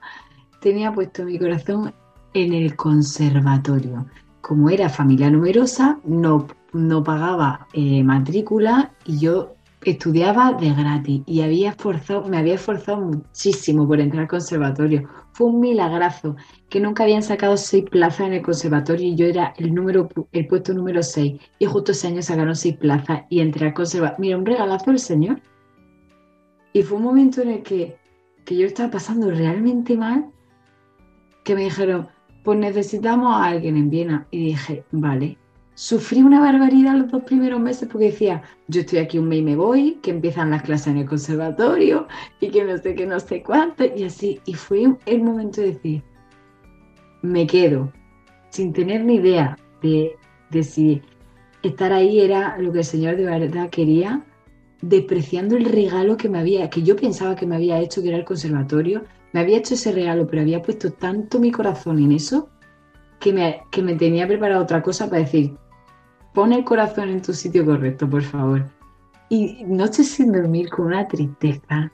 Tenía 0.61 0.93
puesto 0.93 1.25
mi 1.25 1.39
corazón 1.39 1.91
en 2.35 2.53
el 2.53 2.75
conservatorio. 2.75 4.05
Como 4.43 4.69
era 4.69 4.89
familia 4.89 5.31
numerosa, 5.31 6.01
no, 6.03 6.47
no 6.73 7.01
pagaba 7.01 7.65
eh, 7.71 8.03
matrícula 8.03 8.91
y 9.05 9.17
yo 9.17 9.55
estudiaba 9.85 10.51
de 10.51 10.73
gratis 10.73 11.21
y 11.25 11.39
había 11.43 11.69
esforzado, 11.69 12.27
me 12.27 12.37
había 12.37 12.55
esforzado 12.55 12.99
muchísimo 12.99 13.87
por 13.87 14.01
entrar 14.01 14.23
al 14.23 14.27
conservatorio. 14.27 15.07
Fue 15.31 15.47
un 15.47 15.61
milagrazo 15.61 16.35
que 16.67 16.81
nunca 16.81 17.03
habían 17.03 17.23
sacado 17.23 17.55
seis 17.55 17.85
plazas 17.89 18.27
en 18.27 18.33
el 18.33 18.41
conservatorio 18.41 19.07
y 19.07 19.15
yo 19.15 19.27
era 19.27 19.53
el 19.55 19.73
número, 19.73 20.09
el 20.33 20.47
puesto 20.47 20.73
número 20.73 21.01
seis 21.03 21.39
y 21.57 21.65
justo 21.65 21.93
ese 21.93 22.07
año 22.07 22.21
sacaron 22.21 22.57
seis 22.57 22.75
plazas 22.75 23.21
y 23.29 23.39
entré 23.39 23.67
al 23.67 23.73
conservatorio. 23.73 24.19
Mira, 24.19 24.37
un 24.37 24.45
regalazo 24.45 24.91
del 24.91 24.99
señor. 24.99 25.41
Y 26.73 26.83
fue 26.83 26.97
un 26.97 27.03
momento 27.05 27.41
en 27.41 27.49
el 27.49 27.63
que, 27.63 27.95
que 28.43 28.57
yo 28.57 28.67
estaba 28.67 28.91
pasando 28.91 29.31
realmente 29.31 29.95
mal, 29.95 30.25
que 31.45 31.55
me 31.55 31.63
dijeron, 31.63 32.09
pues 32.43 32.59
necesitamos 32.59 33.33
a 33.35 33.45
alguien 33.45 33.77
en 33.77 33.89
Viena. 33.89 34.27
Y 34.31 34.45
dije, 34.45 34.83
vale. 34.91 35.37
Sufrí 35.75 36.21
una 36.21 36.39
barbaridad 36.39 36.95
los 36.95 37.11
dos 37.11 37.23
primeros 37.23 37.59
meses 37.59 37.89
porque 37.91 38.11
decía, 38.11 38.43
yo 38.67 38.81
estoy 38.81 38.99
aquí 38.99 39.17
un 39.17 39.27
mes 39.27 39.39
y 39.39 39.43
me 39.43 39.55
voy, 39.55 39.97
que 40.03 40.11
empiezan 40.11 40.51
las 40.51 40.61
clases 40.61 40.87
en 40.87 40.97
el 40.97 41.07
conservatorio 41.07 42.07
y 42.39 42.49
que 42.49 42.63
no 42.63 42.77
sé 42.77 42.93
qué, 42.93 43.07
no 43.07 43.19
sé 43.19 43.41
cuánto, 43.41 43.83
y 43.83 44.03
así. 44.03 44.39
Y 44.45 44.53
fue 44.53 44.95
el 45.07 45.23
momento 45.23 45.61
de 45.61 45.71
decir, 45.71 46.03
me 47.23 47.47
quedo, 47.47 47.91
sin 48.49 48.71
tener 48.71 49.03
ni 49.03 49.15
idea 49.15 49.57
de, 49.81 50.15
de 50.51 50.63
si 50.63 51.01
estar 51.63 51.91
ahí 51.91 52.21
era 52.21 52.55
lo 52.59 52.71
que 52.71 52.79
el 52.79 52.85
Señor 52.85 53.15
de 53.15 53.25
verdad 53.25 53.69
quería, 53.71 54.23
despreciando 54.81 55.55
el 55.57 55.65
regalo 55.65 56.17
que 56.17 56.29
me 56.29 56.37
había, 56.37 56.69
que 56.69 56.83
yo 56.83 56.95
pensaba 56.95 57.35
que 57.35 57.47
me 57.47 57.55
había 57.55 57.79
hecho, 57.79 58.03
que 58.03 58.09
era 58.09 58.17
el 58.17 58.25
conservatorio, 58.25 59.05
me 59.33 59.39
había 59.39 59.57
hecho 59.57 59.73
ese 59.73 59.91
regalo, 59.91 60.27
pero 60.27 60.43
había 60.43 60.61
puesto 60.61 60.91
tanto 60.93 61.39
mi 61.39 61.51
corazón 61.51 61.99
en 61.99 62.11
eso 62.11 62.49
que 63.19 63.33
me, 63.33 63.63
que 63.71 63.81
me 63.81 63.95
tenía 63.95 64.27
preparado 64.27 64.63
otra 64.63 64.81
cosa 64.81 65.09
para 65.09 65.23
decir, 65.23 65.57
pon 66.33 66.53
el 66.53 66.63
corazón 66.63 67.09
en 67.09 67.21
tu 67.21 67.33
sitio 67.33 67.65
correcto, 67.65 68.09
por 68.09 68.21
favor. 68.21 68.69
Y 69.29 69.63
noches 69.65 70.09
sin 70.11 70.31
dormir, 70.31 70.69
con 70.69 70.85
una 70.85 71.07
tristeza, 71.07 71.91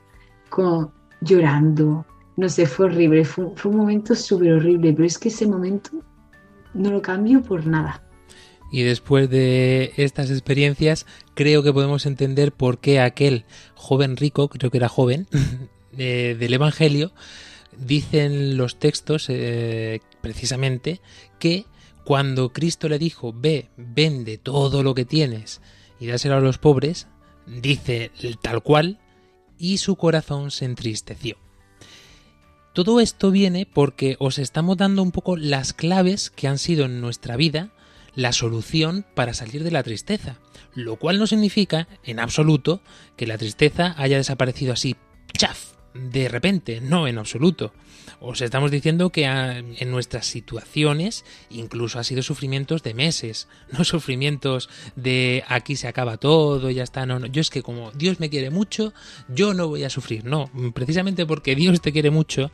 con 0.50 0.92
llorando, 1.22 2.06
no 2.36 2.50
sé, 2.50 2.66
fue 2.66 2.88
horrible, 2.88 3.24
fue, 3.24 3.48
fue 3.56 3.72
un 3.72 3.78
momento 3.78 4.16
súper 4.16 4.54
horrible, 4.54 4.94
pero 4.94 5.06
es 5.06 5.18
que 5.18 5.30
ese 5.30 5.48
momento 5.48 5.92
no 6.74 6.92
lo 6.92 7.02
cambio 7.02 7.42
por 7.42 7.66
nada. 7.66 8.04
Y 8.72 8.84
después 8.84 9.30
de 9.30 9.94
estas 9.98 10.30
experiencias, 10.30 11.06
creo 11.34 11.64
que 11.64 11.74
podemos 11.74 12.06
entender 12.06 12.52
por 12.52 12.80
qué 12.80 13.00
aquel 13.00 13.46
joven 13.76 14.18
rico, 14.18 14.48
creo 14.50 14.70
que 14.70 14.78
era 14.78 14.90
joven, 14.90 15.28
de- 15.92 16.36
del 16.36 16.54
Evangelio, 16.54 17.12
dicen 17.78 18.58
los 18.58 18.80
textos 18.80 19.28
eh, 19.30 20.02
precisamente 20.22 21.02
que 21.40 21.66
cuando 22.04 22.52
Cristo 22.52 22.90
le 22.90 23.00
dijo, 23.00 23.34
ve, 23.36 23.70
vende 23.78 24.38
todo 24.38 24.84
lo 24.84 24.96
que 24.96 25.06
tienes 25.06 25.62
y 26.00 26.08
dáselo 26.08 26.36
a 26.36 26.40
los 26.42 26.58
pobres, 26.58 27.08
dice 27.46 28.12
tal 28.42 28.64
cual, 28.64 29.00
y 29.58 29.78
su 29.78 29.96
corazón 29.96 30.52
se 30.52 30.66
entristeció. 30.66 31.38
Todo 32.74 33.00
esto 33.00 33.32
viene 33.32 33.66
porque 33.66 34.16
os 34.20 34.40
estamos 34.40 34.78
dando 34.78 35.04
un 35.04 35.12
poco 35.12 35.36
las 35.36 35.74
claves 35.74 36.30
que 36.30 36.48
han 36.48 36.58
sido 36.58 36.86
en 36.86 37.02
nuestra 37.02 37.36
vida 37.36 37.72
la 38.16 38.32
solución 38.32 39.06
para 39.16 39.34
salir 39.34 39.64
de 39.64 39.72
la 39.72 39.84
tristeza, 39.84 40.38
lo 40.74 40.96
cual 40.98 41.20
no 41.20 41.28
significa 41.28 41.88
en 42.04 42.20
absoluto 42.20 42.82
que 43.18 43.28
la 43.28 43.38
tristeza 43.38 43.94
haya 43.98 44.18
desaparecido 44.18 44.74
así, 44.74 44.96
chaf, 45.38 45.74
de 45.94 46.30
repente, 46.30 46.82
no 46.82 47.08
en 47.08 47.18
absoluto. 47.18 47.74
Os 48.20 48.42
estamos 48.42 48.72
diciendo 48.72 49.12
que 49.12 49.28
ah, 49.28 49.58
en 49.60 49.92
nuestras 49.92 50.26
situaciones 50.26 51.26
incluso 51.50 52.00
ha 52.00 52.04
sido 52.04 52.22
sufrimientos 52.22 52.84
de 52.84 52.94
meses, 52.94 53.48
no 53.72 53.84
sufrimientos 53.84 54.70
de 54.96 55.44
aquí 55.48 55.76
se 55.76 55.88
acaba 55.88 56.18
todo, 56.18 56.70
ya 56.70 56.84
está, 56.84 57.06
no, 57.06 57.20
no. 57.20 57.28
Yo 57.28 57.42
es 57.42 57.50
que 57.50 57.64
como 57.64 57.92
Dios 57.92 58.20
me 58.20 58.30
quiere 58.30 58.50
mucho, 58.50 58.94
yo 59.28 59.54
no 59.54 59.68
voy 59.68 59.84
a 59.84 59.90
sufrir, 59.90 60.26
no, 60.26 60.50
precisamente 60.74 61.26
porque 61.26 61.56
Dios 61.56 61.82
te 61.82 61.92
quiere 61.92 62.10
mucho, 62.10 62.52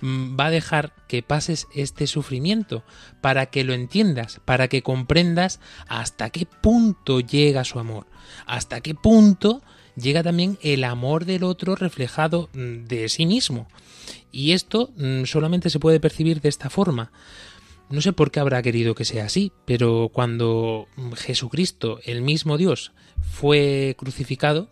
mm, 0.00 0.38
va 0.38 0.46
a 0.46 0.50
dejar 0.50 0.94
que 1.08 1.22
pases 1.22 1.66
este 1.74 2.06
sufrimiento 2.06 2.84
para 3.20 3.46
que 3.46 3.64
lo 3.64 3.74
entiendas, 3.74 4.40
para 4.44 4.68
que 4.68 4.82
comprendas 4.82 5.60
hasta 5.88 6.30
qué 6.30 6.46
punto 6.46 7.20
llega 7.20 7.64
su 7.64 7.78
amor, 7.78 8.06
hasta 8.46 8.80
qué 8.80 8.94
punto 8.94 9.62
llega 9.96 10.22
también 10.22 10.58
el 10.62 10.84
amor 10.84 11.24
del 11.24 11.44
otro 11.44 11.76
reflejado 11.76 12.48
mm, 12.54 12.84
de 12.84 13.08
sí 13.08 13.26
mismo. 13.26 13.68
Y 14.30 14.52
esto 14.52 14.92
mm, 14.96 15.24
solamente 15.24 15.70
se 15.70 15.80
puede 15.80 16.00
percibir 16.00 16.40
de 16.40 16.48
esta 16.48 16.70
forma. 16.70 17.12
No 17.90 18.00
sé 18.00 18.12
por 18.12 18.30
qué 18.30 18.40
habrá 18.40 18.62
querido 18.62 18.94
que 18.94 19.04
sea 19.04 19.26
así, 19.26 19.52
pero 19.66 20.10
cuando 20.12 20.86
mm, 20.96 21.12
Jesucristo, 21.12 22.00
el 22.04 22.22
mismo 22.22 22.56
Dios, 22.56 22.92
fue 23.20 23.94
crucificado, 23.98 24.68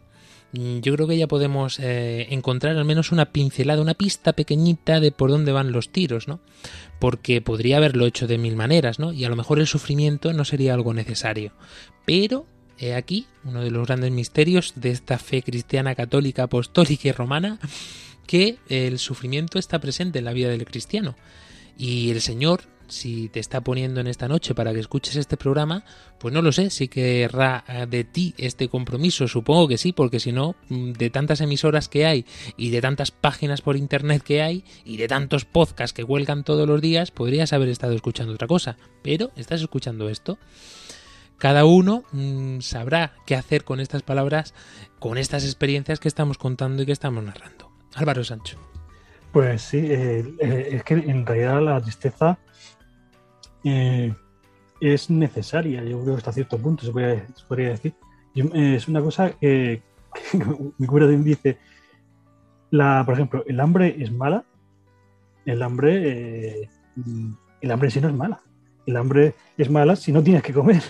yo 0.53 0.95
creo 0.95 1.07
que 1.07 1.17
ya 1.17 1.29
podemos 1.29 1.79
eh, 1.79 2.27
encontrar 2.31 2.77
al 2.77 2.85
menos 2.85 3.13
una 3.13 3.27
pincelada, 3.27 3.81
una 3.81 3.95
pista 3.95 4.33
pequeñita 4.33 4.99
de 4.99 5.13
por 5.13 5.31
dónde 5.31 5.53
van 5.53 5.71
los 5.71 5.91
tiros, 5.91 6.27
¿no? 6.27 6.41
Porque 6.99 7.41
podría 7.41 7.77
haberlo 7.77 8.05
hecho 8.07 8.27
de 8.27 8.37
mil 8.37 8.57
maneras, 8.57 8.99
¿no? 8.99 9.13
Y 9.13 9.25
a 9.25 9.29
lo 9.29 9.37
mejor 9.37 9.61
el 9.61 9.69
sufrimiento 9.69 10.33
no 10.33 10.45
sería 10.45 10.75
algo 10.75 10.93
necesario. 10.93 11.53
Pero 12.05 12.47
he 12.81 12.95
aquí 12.95 13.27
uno 13.45 13.63
de 13.63 13.71
los 13.71 13.87
grandes 13.87 14.11
misterios 14.11 14.73
de 14.77 14.91
esta 14.91 15.19
fe 15.19 15.43
cristiana 15.43 15.95
católica, 15.95 16.45
apostólica 16.45 17.09
y 17.09 17.13
romana, 17.13 17.59
que 18.27 18.59
el 18.69 18.99
sufrimiento 18.99 19.59
está 19.59 19.79
presente 19.79 20.19
en 20.19 20.25
la 20.25 20.33
vida 20.33 20.49
del 20.49 20.65
cristiano. 20.65 21.15
Y 21.77 22.11
el 22.11 22.21
Señor, 22.21 22.63
si 22.89 23.29
te 23.29 23.41
está 23.41 23.61
poniendo 23.61 24.01
en 24.01 24.07
esta 24.07 24.29
noche 24.29 24.55
para 24.55 24.73
que 24.73 24.81
escuches 24.81 25.17
este 25.17 25.37
programa, 25.37 25.85
pues 26.19 26.33
no 26.33 26.43
lo 26.43 26.53
sé, 26.53 26.71
si 26.71 26.89
querrá 26.89 27.65
eh, 27.69 27.87
de 27.89 28.05
ti 28.05 28.35
este 28.39 28.69
compromiso, 28.69 29.29
supongo 29.29 29.69
que 29.69 29.79
sí, 29.79 29.93
porque 29.93 30.21
si 30.21 30.33
no, 30.33 30.57
mm, 30.69 30.93
de 30.93 31.11
tantas 31.11 31.41
emisoras 31.41 31.89
que 31.89 32.07
hay 32.07 32.25
y 32.57 32.71
de 32.71 32.81
tantas 32.81 33.11
páginas 33.11 33.61
por 33.63 33.77
internet 33.77 34.23
que 34.23 34.43
hay 34.43 34.65
y 34.85 34.97
de 34.97 35.09
tantos 35.09 35.45
podcasts 35.45 35.95
que 35.95 36.05
cuelgan 36.05 36.45
todos 36.45 36.67
los 36.67 36.81
días, 36.81 37.11
podrías 37.11 37.53
haber 37.53 37.69
estado 37.69 37.95
escuchando 37.95 38.33
otra 38.35 38.49
cosa, 38.49 38.77
pero 39.03 39.33
estás 39.37 39.61
escuchando 39.61 40.09
esto. 40.09 40.39
Cada 41.41 41.65
uno 41.65 42.05
mm, 42.13 42.61
sabrá 42.61 43.15
qué 43.25 43.35
hacer 43.35 43.65
con 43.65 43.81
estas 43.81 44.03
palabras, 44.03 44.53
con 44.99 45.17
estas 45.17 45.43
experiencias 45.45 45.99
que 45.99 46.07
estamos 46.07 46.37
contando 46.37 46.83
y 46.83 46.87
que 46.87 46.93
estamos 46.93 47.25
narrando. 47.25 47.73
Álvaro 47.95 48.23
Sancho. 48.23 48.59
Pues 49.33 49.63
sí, 49.63 49.79
eh, 49.79 50.35
eh, 50.39 50.69
es 50.73 50.85
que 50.85 50.95
en 50.95 51.25
realidad 51.25 51.63
la 51.63 51.81
tristeza 51.81 52.39
eh, 53.65 54.13
es 54.83 55.09
necesaria, 55.09 55.83
yo 55.83 56.03
creo 56.03 56.15
que 56.15 56.19
hasta 56.19 56.33
cierto 56.33 56.59
punto 56.59 56.85
se 56.85 56.93
podría, 57.49 57.71
decir. 57.71 57.95
Es 58.35 58.87
una 58.87 59.01
cosa 59.01 59.31
que, 59.31 59.83
que 60.31 60.39
mi 60.79 60.87
cura 60.87 61.07
dice, 61.07 61.57
la, 62.71 63.03
por 63.07 63.15
ejemplo, 63.15 63.45
el 63.47 63.59
hambre 63.61 63.97
es 63.99 64.13
mala, 64.13 64.45
el 65.47 65.63
hambre, 65.63 66.69
el 67.63 67.71
hambre 67.71 67.91
sí 67.91 67.99
no 67.99 68.09
es 68.09 68.15
mala. 68.15 68.43
El 68.87 68.97
hambre 68.97 69.35
es 69.57 69.71
mala 69.71 69.97
si 69.97 70.13
no 70.13 70.23
tienes 70.23 70.43
que 70.43 70.53
comer, 70.53 70.83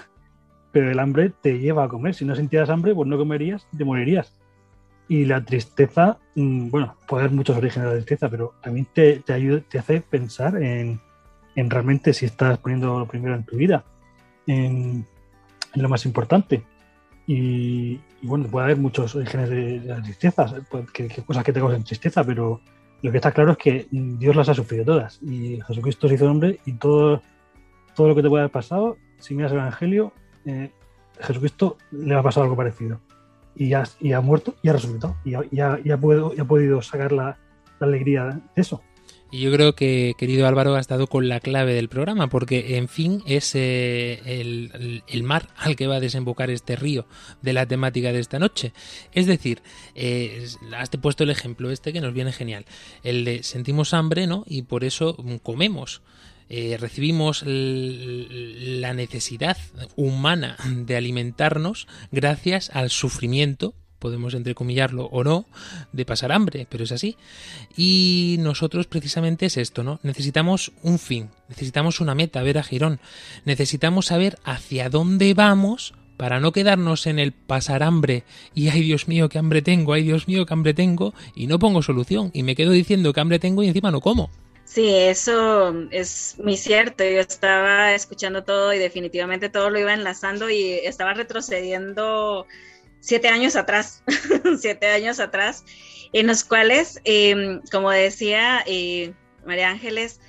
pero 0.73 0.91
el 0.91 0.99
hambre 0.99 1.33
te 1.41 1.59
lleva 1.59 1.85
a 1.85 1.89
comer. 1.89 2.15
Si 2.15 2.25
no 2.25 2.35
sintieras 2.37 2.71
hambre, 2.71 2.95
pues 2.95 3.09
no 3.09 3.19
comerías, 3.19 3.67
te 3.77 3.85
morirías. 3.85 4.33
Y 5.09 5.25
la 5.25 5.45
tristeza, 5.45 6.19
mm, 6.37 6.71
bueno, 6.71 6.97
puede 7.09 7.25
haber 7.25 7.35
muchos 7.35 7.57
orígenes 7.57 7.89
de 7.89 7.95
la 7.95 7.99
tristeza, 7.99 8.29
pero 8.29 8.55
también 8.63 8.87
te, 8.93 9.21
te 9.21 9.33
ayuda, 9.33 9.61
te 9.69 9.79
hace 9.79 10.01
pensar 10.01 10.63
en, 10.63 11.01
en 11.57 11.71
realmente 11.71 12.13
si 12.13 12.27
estás 12.27 12.59
poniendo 12.59 12.99
lo 12.99 13.07
primero 13.07 13.35
en 13.35 13.45
tu 13.45 13.57
vida, 13.57 13.85
en, 14.47 15.05
en 15.75 15.83
lo 15.83 15.89
más 15.89 16.07
importante. 16.07 16.63
Y, 17.27 18.01
y 18.23 18.27
bueno, 18.27 18.47
puede 18.47 18.67
haber 18.67 18.77
muchos 18.77 19.15
orígenes 19.17 19.51
de, 19.51 19.81
de 19.81 19.89
la 19.89 20.03
tristeza, 20.03 20.47
pues, 20.71 20.91
que, 20.93 21.09
que 21.09 21.23
cosas 21.23 21.45
que 21.45 21.53
te 21.53 21.61
causen 21.61 21.85
tristeza, 21.85 22.23
pero 22.25 22.61
lo 23.03 23.11
que 23.11 23.17
está 23.17 23.33
claro 23.33 23.53
es 23.53 23.59
que 23.59 23.87
Dios 23.91 24.37
las 24.37 24.49
ha 24.49 24.55
sufrido 24.55 24.85
todas. 24.85 25.21
Y 25.23 25.61
Jesucristo 25.67 26.09
se 26.09 26.15
hizo 26.15 26.31
hombre 26.31 26.61
y 26.67 26.75
todo, 26.75 27.23
todo 27.95 28.09
lo 28.09 28.15
que 28.15 28.23
te 28.23 28.29
puede 28.29 28.43
haber 28.43 28.53
pasado, 28.53 28.97
si 29.19 29.35
miras 29.35 29.53
el 29.53 29.59
Evangelio, 29.59 30.13
eh, 30.51 30.73
Jesucristo 31.21 31.77
le 31.91 32.15
ha 32.15 32.23
pasado 32.23 32.45
algo 32.45 32.57
parecido. 32.57 33.01
Y 33.55 33.75
ha, 33.75 33.85
y 34.01 34.13
ha 34.13 34.21
muerto 34.21 34.55
y 34.63 34.69
ha 34.69 34.73
resucitado. 34.73 35.17
Y 35.25 35.35
ha, 35.35 35.41
y 35.51 35.61
ha- 35.61 35.79
y 35.85 35.91
ha 35.91 35.99
podido, 35.99 36.83
sacar 36.83 37.13
la, 37.13 37.39
alegría 37.81 38.25
de 38.25 38.61
eso. 38.61 38.83
Y 39.33 39.41
yo 39.41 39.53
creo 39.53 39.75
que, 39.75 40.15
querido 40.19 40.47
Álvaro, 40.47 40.75
has 40.75 40.89
dado 40.89 41.07
con 41.07 41.29
la 41.29 41.41
clave 41.41 41.73
del 41.73 41.89
programa, 41.89 42.27
porque, 42.27 42.77
en 42.77 42.89
fin, 42.89 43.23
es 43.27 43.55
eh, 43.55 44.21
el, 44.27 45.23
mar 45.23 45.49
al 45.57 45.77
que 45.77 45.87
va 45.87 45.97
a 45.97 46.01
desembocar 46.01 46.51
este 46.51 46.75
río 46.75 47.07
de 47.41 47.53
la 47.53 47.65
temática 47.65 48.13
de 48.13 48.19
esta 48.19 48.41
noche. 48.41 48.73
Es 49.13 49.27
decir, 49.27 49.63
eh, 49.95 50.47
has 50.77 50.91
puesto 50.91 51.25
el 51.25 51.31
ejemplo 51.31 51.71
este 51.71 51.93
que 51.93 52.01
nos 52.01 52.13
viene 52.13 52.33
genial. 52.33 52.67
El 53.05 53.25
de 53.25 53.43
sentimos 53.45 53.95
hambre, 53.95 54.27
¿no? 54.27 54.45
Y 54.47 54.63
por 54.63 54.85
eso 54.85 55.17
comemos. 55.43 56.03
Eh, 56.53 56.77
recibimos 56.79 57.45
la 57.47 58.93
necesidad 58.93 59.57
humana 59.95 60.57
de 60.67 60.97
alimentarnos 60.97 61.87
gracias 62.11 62.71
al 62.75 62.91
sufrimiento 62.91 63.75
podemos 64.01 64.35
entrecomillarlo 64.35 65.05
o 65.05 65.23
no, 65.23 65.47
de 65.93 66.05
pasar 66.05 66.33
hambre, 66.33 66.67
pero 66.69 66.85
es 66.85 66.91
así. 66.91 67.17
Y 67.77 68.37
nosotros 68.41 68.87
precisamente 68.87 69.47
es 69.47 69.57
esto, 69.59 69.85
¿no? 69.85 70.01
Necesitamos 70.03 70.73
un 70.83 70.99
fin, 70.99 71.29
necesitamos 71.49 72.01
una 72.01 72.17
meta, 72.17 72.43
ver 72.43 72.59
a 72.59 72.65
Girón, 72.65 72.99
necesitamos 73.45 74.07
saber 74.07 74.39
hacia 74.43 74.89
dónde 74.89 75.35
vamos 75.35 75.93
para 76.17 76.41
no 76.41 76.53
quedarnos 76.53 77.07
en 77.07 77.19
el 77.19 77.33
pasar 77.33 77.83
hambre 77.83 78.25
y 78.55 78.69
ay 78.69 78.83
Dios 78.83 79.07
mío, 79.07 79.29
qué 79.29 79.39
hambre 79.39 79.63
tengo, 79.63 79.93
ay 79.93 80.03
Dios 80.03 80.29
mío, 80.29 80.45
qué 80.45 80.53
hambre 80.53 80.75
tengo 80.75 81.15
y 81.35 81.47
no 81.47 81.59
pongo 81.59 81.83
solución 81.83 82.31
y 82.35 82.43
me 82.43 82.57
quedo 82.57 82.73
diciendo 82.73 83.13
que 83.13 83.21
hambre 83.21 83.39
tengo 83.39 83.63
y 83.63 83.69
encima 83.69 83.91
no 83.91 84.01
como. 84.01 84.31
Sí, 84.71 84.89
eso 84.95 85.75
es 85.91 86.37
muy 86.39 86.57
cierto. 86.57 87.03
Yo 87.03 87.19
estaba 87.19 87.93
escuchando 87.93 88.45
todo 88.45 88.73
y 88.73 88.79
definitivamente 88.79 89.49
todo 89.49 89.69
lo 89.69 89.81
iba 89.81 89.93
enlazando 89.93 90.49
y 90.49 90.75
estaba 90.85 91.13
retrocediendo 91.13 92.47
siete 93.01 93.27
años 93.27 93.57
atrás, 93.57 94.05
siete 94.61 94.87
años 94.87 95.19
atrás, 95.19 95.65
en 96.13 96.29
los 96.29 96.45
cuales, 96.45 97.01
eh, 97.05 97.59
como 97.73 97.91
decía 97.91 98.63
eh, 98.65 99.13
María 99.45 99.71
Ángeles, 99.71 100.21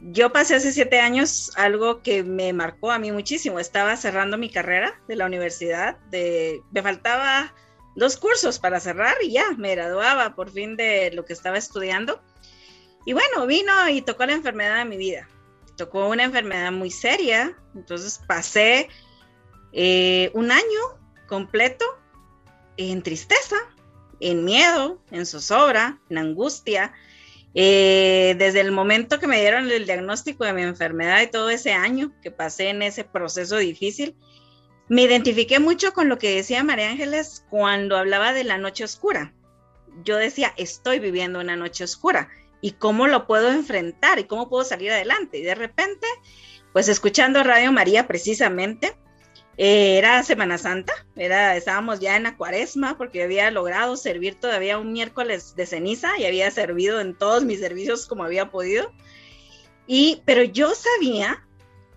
yo 0.00 0.32
pasé 0.32 0.54
hace 0.54 0.70
siete 0.70 1.00
años 1.00 1.50
algo 1.56 2.00
que 2.00 2.22
me 2.22 2.52
marcó 2.52 2.92
a 2.92 3.00
mí 3.00 3.10
muchísimo. 3.10 3.58
Estaba 3.58 3.96
cerrando 3.96 4.38
mi 4.38 4.48
carrera 4.48 4.94
de 5.08 5.16
la 5.16 5.26
universidad, 5.26 5.98
de, 6.12 6.62
me 6.70 6.82
faltaba 6.82 7.52
dos 7.96 8.16
cursos 8.16 8.60
para 8.60 8.78
cerrar 8.78 9.16
y 9.24 9.32
ya 9.32 9.50
me 9.56 9.74
graduaba 9.74 10.36
por 10.36 10.52
fin 10.52 10.76
de 10.76 11.10
lo 11.10 11.24
que 11.24 11.32
estaba 11.32 11.58
estudiando. 11.58 12.22
Y 13.04 13.12
bueno, 13.12 13.46
vino 13.46 13.88
y 13.88 14.02
tocó 14.02 14.26
la 14.26 14.32
enfermedad 14.32 14.78
de 14.78 14.84
mi 14.84 14.96
vida. 14.96 15.28
Tocó 15.76 16.08
una 16.08 16.24
enfermedad 16.24 16.72
muy 16.72 16.90
seria, 16.90 17.56
entonces 17.74 18.20
pasé 18.26 18.88
eh, 19.72 20.30
un 20.34 20.50
año 20.50 20.98
completo 21.26 21.84
en 22.76 23.02
tristeza, 23.02 23.56
en 24.20 24.44
miedo, 24.44 25.00
en 25.10 25.26
zozobra, 25.26 26.00
en 26.10 26.18
angustia. 26.18 26.92
Eh, 27.54 28.34
desde 28.38 28.60
el 28.60 28.72
momento 28.72 29.18
que 29.18 29.26
me 29.26 29.40
dieron 29.40 29.70
el 29.70 29.86
diagnóstico 29.86 30.44
de 30.44 30.52
mi 30.52 30.62
enfermedad 30.62 31.22
y 31.22 31.28
todo 31.28 31.50
ese 31.50 31.72
año 31.72 32.12
que 32.22 32.30
pasé 32.30 32.68
en 32.68 32.82
ese 32.82 33.04
proceso 33.04 33.56
difícil, 33.56 34.16
me 34.88 35.02
identifiqué 35.02 35.58
mucho 35.58 35.92
con 35.92 36.08
lo 36.08 36.18
que 36.18 36.34
decía 36.34 36.64
María 36.64 36.90
Ángeles 36.90 37.44
cuando 37.50 37.96
hablaba 37.96 38.32
de 38.32 38.44
la 38.44 38.58
noche 38.58 38.84
oscura. 38.84 39.34
Yo 40.04 40.16
decía, 40.16 40.54
estoy 40.56 40.98
viviendo 40.98 41.40
una 41.40 41.56
noche 41.56 41.84
oscura 41.84 42.28
y 42.60 42.72
cómo 42.72 43.06
lo 43.06 43.26
puedo 43.26 43.50
enfrentar 43.50 44.18
y 44.18 44.24
cómo 44.24 44.48
puedo 44.48 44.64
salir 44.64 44.90
adelante. 44.92 45.38
Y 45.38 45.42
de 45.42 45.54
repente, 45.54 46.06
pues 46.72 46.88
escuchando 46.88 47.42
Radio 47.42 47.72
María 47.72 48.06
precisamente, 48.06 48.96
eh, 49.56 49.98
era 49.98 50.22
Semana 50.22 50.56
Santa, 50.56 50.92
era, 51.16 51.56
estábamos 51.56 51.98
ya 51.98 52.16
en 52.16 52.22
la 52.22 52.36
cuaresma 52.36 52.96
porque 52.96 53.24
había 53.24 53.50
logrado 53.50 53.96
servir 53.96 54.36
todavía 54.36 54.78
un 54.78 54.92
miércoles 54.92 55.56
de 55.56 55.66
ceniza 55.66 56.16
y 56.16 56.26
había 56.26 56.48
servido 56.52 57.00
en 57.00 57.16
todos 57.16 57.44
mis 57.44 57.58
servicios 57.58 58.06
como 58.06 58.22
había 58.22 58.50
podido. 58.50 58.92
Y, 59.88 60.22
pero 60.24 60.44
yo 60.44 60.72
sabía 60.74 61.44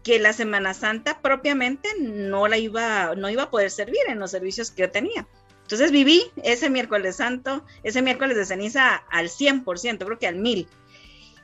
que 0.03 0.18
la 0.18 0.34
Semana 0.34 0.74
Santa 0.74 1.22
propiamente 1.22 1.89
no 1.99 2.47
la 2.47 2.57
iba, 2.57 3.14
no 3.16 3.30
iba 3.30 3.43
a 3.43 3.51
poder 3.51 3.70
servir 3.70 4.01
en 4.07 4.20
los 4.20 4.32
servicios 4.32 4.72
que 4.72 4.82
yo 4.82 4.89
tenía. 4.89 5.28
Entonces 5.72 5.91
viví 5.91 6.22
ese 6.43 6.69
miércoles 6.69 7.15
santo, 7.15 7.65
ese 7.84 8.01
miércoles 8.01 8.36
de 8.36 8.45
ceniza 8.45 8.95
al 9.09 9.30
100%, 9.30 10.03
creo 10.03 10.19
que 10.19 10.28
al 10.28 10.36
mil. 10.36 10.67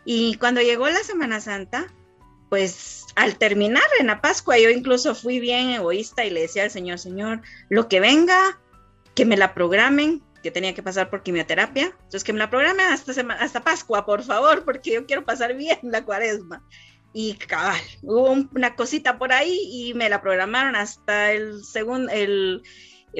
Y 0.04 0.36
cuando 0.36 0.62
llegó 0.62 0.90
la 0.90 1.02
Semana 1.04 1.40
Santa, 1.40 1.88
pues 2.50 3.06
al 3.16 3.38
terminar 3.38 3.84
en 4.02 4.08
la 4.08 4.20
Pascua, 4.20 4.58
yo 4.58 4.70
incluso 4.70 5.16
fui 5.16 5.40
bien 5.40 5.70
egoísta 5.70 6.26
y 6.26 6.30
le 6.30 6.42
decía 6.42 6.64
al 6.64 6.72
Señor, 6.72 7.00
Señor, 7.00 7.42
lo 7.70 7.88
que 7.88 8.02
venga, 8.02 8.60
que 9.16 9.24
me 9.26 9.38
la 9.38 9.54
programen, 9.54 10.22
que 10.44 10.52
tenía 10.52 10.74
que 10.74 10.84
pasar 10.84 11.10
por 11.10 11.24
quimioterapia, 11.24 11.86
entonces 11.86 12.26
que 12.26 12.34
me 12.34 12.40
la 12.40 12.50
programen 12.50 12.86
hasta, 12.88 13.14
hasta 13.40 13.64
Pascua, 13.64 14.06
por 14.06 14.24
favor, 14.24 14.66
porque 14.66 14.92
yo 14.92 15.06
quiero 15.06 15.24
pasar 15.24 15.56
bien 15.56 15.80
la 15.84 16.04
cuaresma. 16.04 16.64
Y 17.14 17.36
cabal, 17.36 17.80
hubo 18.02 18.30
un- 18.32 18.50
una 18.54 18.76
cosita 18.76 19.18
por 19.18 19.32
ahí 19.32 19.58
y 19.72 19.94
me 19.94 20.10
la 20.10 20.22
programaron 20.22 20.76
hasta 20.76 21.32
el 21.32 21.64
segundo, 21.64 22.12
el 22.12 22.62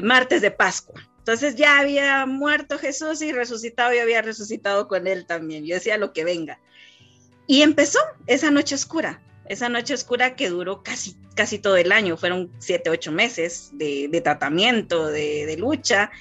martes 0.02 0.42
de 0.42 0.52
Pascua. 0.52 1.02
Entonces 1.20 1.56
ya 1.56 1.80
había 1.80 2.26
muerto 2.26 2.78
Jesús 2.78 3.22
y 3.22 3.34
resucitado, 3.34 3.94
y 3.94 4.00
había 4.00 4.22
resucitado 4.22 4.88
con 4.88 5.08
él 5.08 5.26
también. 5.26 5.66
Yo 5.66 5.76
decía 5.76 5.98
lo 5.98 6.14
que 6.14 6.24
venga. 6.24 6.60
Y 7.48 7.64
empezó 7.64 8.00
esa 8.28 8.52
noche 8.52 8.76
oscura, 8.76 9.22
esa 9.50 9.70
noche 9.70 9.94
oscura 9.94 10.36
que 10.36 10.50
duró 10.50 10.84
casi, 10.84 11.16
casi 11.36 11.60
todo 11.60 11.78
el 11.78 11.92
año, 11.92 12.18
fueron 12.18 12.52
siete, 12.60 12.90
ocho 12.90 13.12
meses 13.12 13.72
de, 13.74 14.08
de 14.10 14.22
tratamiento, 14.22 15.08
de, 15.08 15.46
de 15.46 15.58
lucha. 15.58 16.12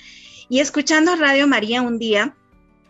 Y 0.48 0.60
escuchando 0.60 1.14
Radio 1.16 1.46
María 1.46 1.82
un 1.82 1.98
día, 1.98 2.34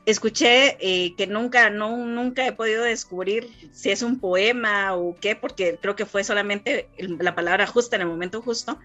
escuché 0.06 0.76
eh, 0.80 1.14
que 1.16 1.26
nunca, 1.26 1.68
no, 1.68 1.96
nunca 1.96 2.46
he 2.46 2.52
podido 2.52 2.84
descubrir 2.84 3.50
si 3.72 3.90
es 3.90 4.02
un 4.02 4.20
poema 4.20 4.94
o 4.94 5.16
qué, 5.20 5.36
porque 5.36 5.78
creo 5.82 5.96
que 5.96 6.06
fue 6.06 6.24
solamente 6.24 6.88
la 6.98 7.34
palabra 7.34 7.66
justa 7.66 7.96
en 7.96 8.02
el 8.02 8.08
momento 8.08 8.40
justo, 8.40 8.78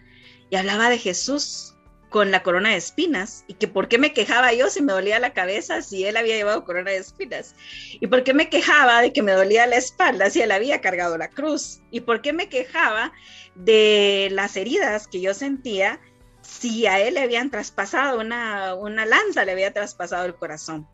y 0.50 0.56
hablaba 0.56 0.90
de 0.90 0.98
Jesús 0.98 1.76
con 2.12 2.30
la 2.30 2.44
corona 2.44 2.72
de 2.72 2.76
espinas, 2.76 3.46
y 3.48 3.54
que 3.54 3.70
por 3.70 3.88
qué 3.88 3.98
me 3.98 4.12
quejaba 4.12 4.52
yo 4.52 4.70
si 4.70 4.82
me 4.82 4.92
dolía 4.92 5.18
la 5.18 5.32
cabeza 5.32 5.82
si 5.82 6.06
él 6.06 6.18
había 6.18 6.36
llevado 6.36 6.66
corona 6.66 6.92
de 6.92 6.98
espinas, 6.98 7.56
y 7.90 8.06
por 8.08 8.24
qué 8.24 8.34
me 8.34 8.50
quejaba 8.50 9.02
de 9.02 9.14
que 9.14 9.24
me 9.24 9.32
dolía 9.32 9.66
la 9.66 9.78
espalda 9.78 10.30
si 10.30 10.42
él 10.42 10.52
había 10.52 10.82
cargado 10.82 11.18
la 11.18 11.30
cruz, 11.30 11.80
y 11.90 12.02
por 12.02 12.22
qué 12.22 12.34
me 12.34 12.50
quejaba 12.50 13.14
de 13.56 14.28
las 14.34 14.58
heridas 14.58 15.08
que 15.08 15.22
yo 15.22 15.34
sentía 15.34 16.02
si 16.42 16.86
a 16.86 17.00
él 17.00 17.14
le 17.14 17.22
habían 17.22 17.50
traspasado 17.50 18.20
una, 18.20 18.76
una 18.76 19.06
lanza, 19.06 19.46
le 19.46 19.54
había 19.54 19.72
traspasado 19.72 20.26
el 20.26 20.36
corazón. 20.36 20.88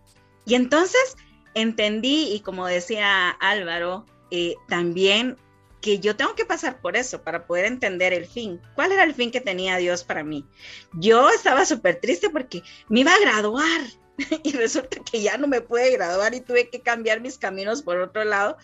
Y 0.46 0.54
entonces 0.54 1.18
entendí, 1.56 2.32
y 2.32 2.42
como 2.42 2.68
decía 2.68 3.32
Álvaro, 3.32 4.06
eh, 4.30 4.54
también 4.68 5.38
que 5.82 6.00
yo 6.00 6.16
tengo 6.16 6.36
que 6.36 6.46
pasar 6.46 6.82
por 6.82 6.98
eso 6.98 7.22
para 7.24 7.46
poder 7.46 7.66
entender 7.66 8.14
el 8.14 8.26
fin. 8.26 8.60
¿Cuál 8.76 8.92
era 8.92 9.04
el 9.04 9.14
fin 9.14 9.32
que 9.32 9.42
tenía 9.42 9.78
Dios 9.78 10.04
para 10.04 10.24
mí? 10.24 10.46
Yo 10.94 11.30
estaba 11.30 11.66
súper 11.66 12.00
triste 12.00 12.30
porque 12.30 12.64
me 12.90 13.02
iba 13.02 13.14
a 13.14 13.20
graduar 13.20 13.82
y 14.44 14.52
resulta 14.54 14.98
que 15.10 15.22
ya 15.22 15.38
no 15.38 15.48
me 15.48 15.62
pude 15.62 15.92
graduar 15.92 16.34
y 16.34 16.42
tuve 16.42 16.70
que 16.70 16.82
cambiar 16.82 17.22
mis 17.22 17.38
caminos 17.38 17.82
por 17.82 18.00
otro 18.00 18.24
lado 18.24 18.58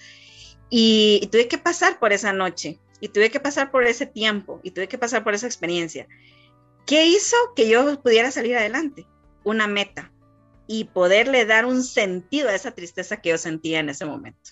y, 0.70 1.20
y 1.22 1.28
tuve 1.28 1.48
que 1.48 1.58
pasar 1.58 2.00
por 2.00 2.14
esa 2.14 2.34
noche 2.34 2.80
y 3.00 3.10
tuve 3.10 3.30
que 3.30 3.40
pasar 3.40 3.70
por 3.70 3.86
ese 3.86 4.06
tiempo 4.06 4.60
y 4.64 4.72
tuve 4.72 4.88
que 4.88 4.98
pasar 4.98 5.24
por 5.24 5.34
esa 5.34 5.46
experiencia. 5.46 6.08
¿Qué 6.86 7.06
hizo 7.06 7.36
que 7.56 7.70
yo 7.70 8.02
pudiera 8.02 8.32
salir 8.32 8.58
adelante? 8.58 9.08
Una 9.44 9.68
meta 9.68 10.12
y 10.68 10.86
poderle 10.86 11.46
dar 11.46 11.66
un 11.66 11.84
sentido 11.84 12.50
a 12.50 12.56
esa 12.56 12.72
tristeza 12.72 13.22
que 13.22 13.30
yo 13.30 13.38
sentía 13.38 13.80
en 13.80 13.90
ese 13.90 14.06
momento. 14.06 14.52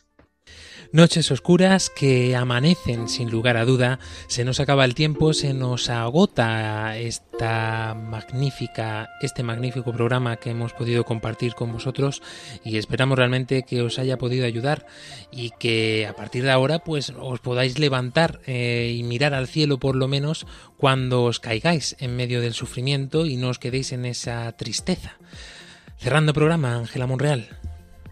Noches 0.94 1.32
oscuras 1.32 1.90
que 1.90 2.36
amanecen 2.36 3.08
sin 3.08 3.32
lugar 3.32 3.56
a 3.56 3.64
duda, 3.64 4.00
se 4.28 4.44
nos 4.44 4.60
acaba 4.60 4.84
el 4.84 4.94
tiempo, 4.94 5.32
se 5.32 5.54
nos 5.54 5.90
agota 5.90 6.98
esta 6.98 7.96
magnífica, 7.96 9.10
este 9.22 9.42
magnífico 9.42 9.94
programa 9.94 10.36
que 10.36 10.50
hemos 10.50 10.74
podido 10.74 11.06
compartir 11.06 11.54
con 11.54 11.72
vosotros 11.72 12.22
y 12.66 12.76
esperamos 12.76 13.18
realmente 13.18 13.64
que 13.64 13.82
os 13.82 14.00
haya 14.00 14.18
podido 14.18 14.46
ayudar 14.46 14.86
y 15.32 15.52
que 15.52 16.08
a 16.08 16.14
partir 16.14 16.44
de 16.44 16.52
ahora 16.52 16.80
pues 16.80 17.14
os 17.18 17.40
podáis 17.40 17.80
levantar 17.80 18.42
eh, 18.46 18.94
y 18.94 19.04
mirar 19.04 19.34
al 19.34 19.48
cielo 19.48 19.80
por 19.80 19.96
lo 19.96 20.10
menos 20.10 20.46
cuando 20.76 21.24
os 21.24 21.40
caigáis 21.40 21.96
en 22.00 22.18
medio 22.18 22.42
del 22.42 22.54
sufrimiento 22.54 23.26
y 23.26 23.38
no 23.38 23.48
os 23.48 23.60
quedéis 23.60 23.94
en 23.94 24.04
esa 24.04 24.52
tristeza. 24.58 25.16
Cerrando 25.98 26.34
programa, 26.34 26.76
Ángela 26.76 27.08
Monreal. 27.08 27.61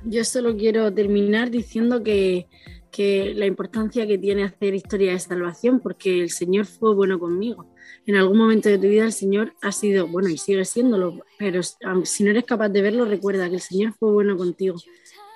Yo 0.06 0.24
solo 0.24 0.56
quiero 0.56 0.94
terminar 0.94 1.52
diciendo 1.52 2.04
que, 2.04 2.48
que 2.92 3.34
la 3.36 3.46
importancia 3.46 4.08
que 4.08 4.18
tiene 4.18 4.44
hacer 4.44 4.74
historia 4.74 5.12
de 5.12 5.20
salvación, 5.20 5.80
porque 5.80 6.22
el 6.22 6.30
Señor 6.30 6.66
fue 6.66 6.96
bueno 6.96 7.20
conmigo. 7.20 7.74
En 8.06 8.16
algún 8.16 8.38
momento 8.38 8.70
de 8.70 8.78
tu 8.78 8.88
vida 8.88 9.06
el 9.06 9.14
Señor 9.14 9.54
ha 9.62 9.72
sido, 9.72 10.08
bueno, 10.08 10.30
y 10.30 10.38
sigue 10.38 10.66
siéndolo, 10.66 11.24
pero 11.38 11.62
si 11.64 12.24
no 12.24 12.32
eres 12.32 12.46
capaz 12.46 12.70
de 12.70 12.82
verlo, 12.82 13.06
recuerda 13.06 13.50
que 13.50 13.56
el 13.56 13.62
Señor 13.62 13.94
fue 14.00 14.12
bueno 14.12 14.38
contigo 14.38 14.78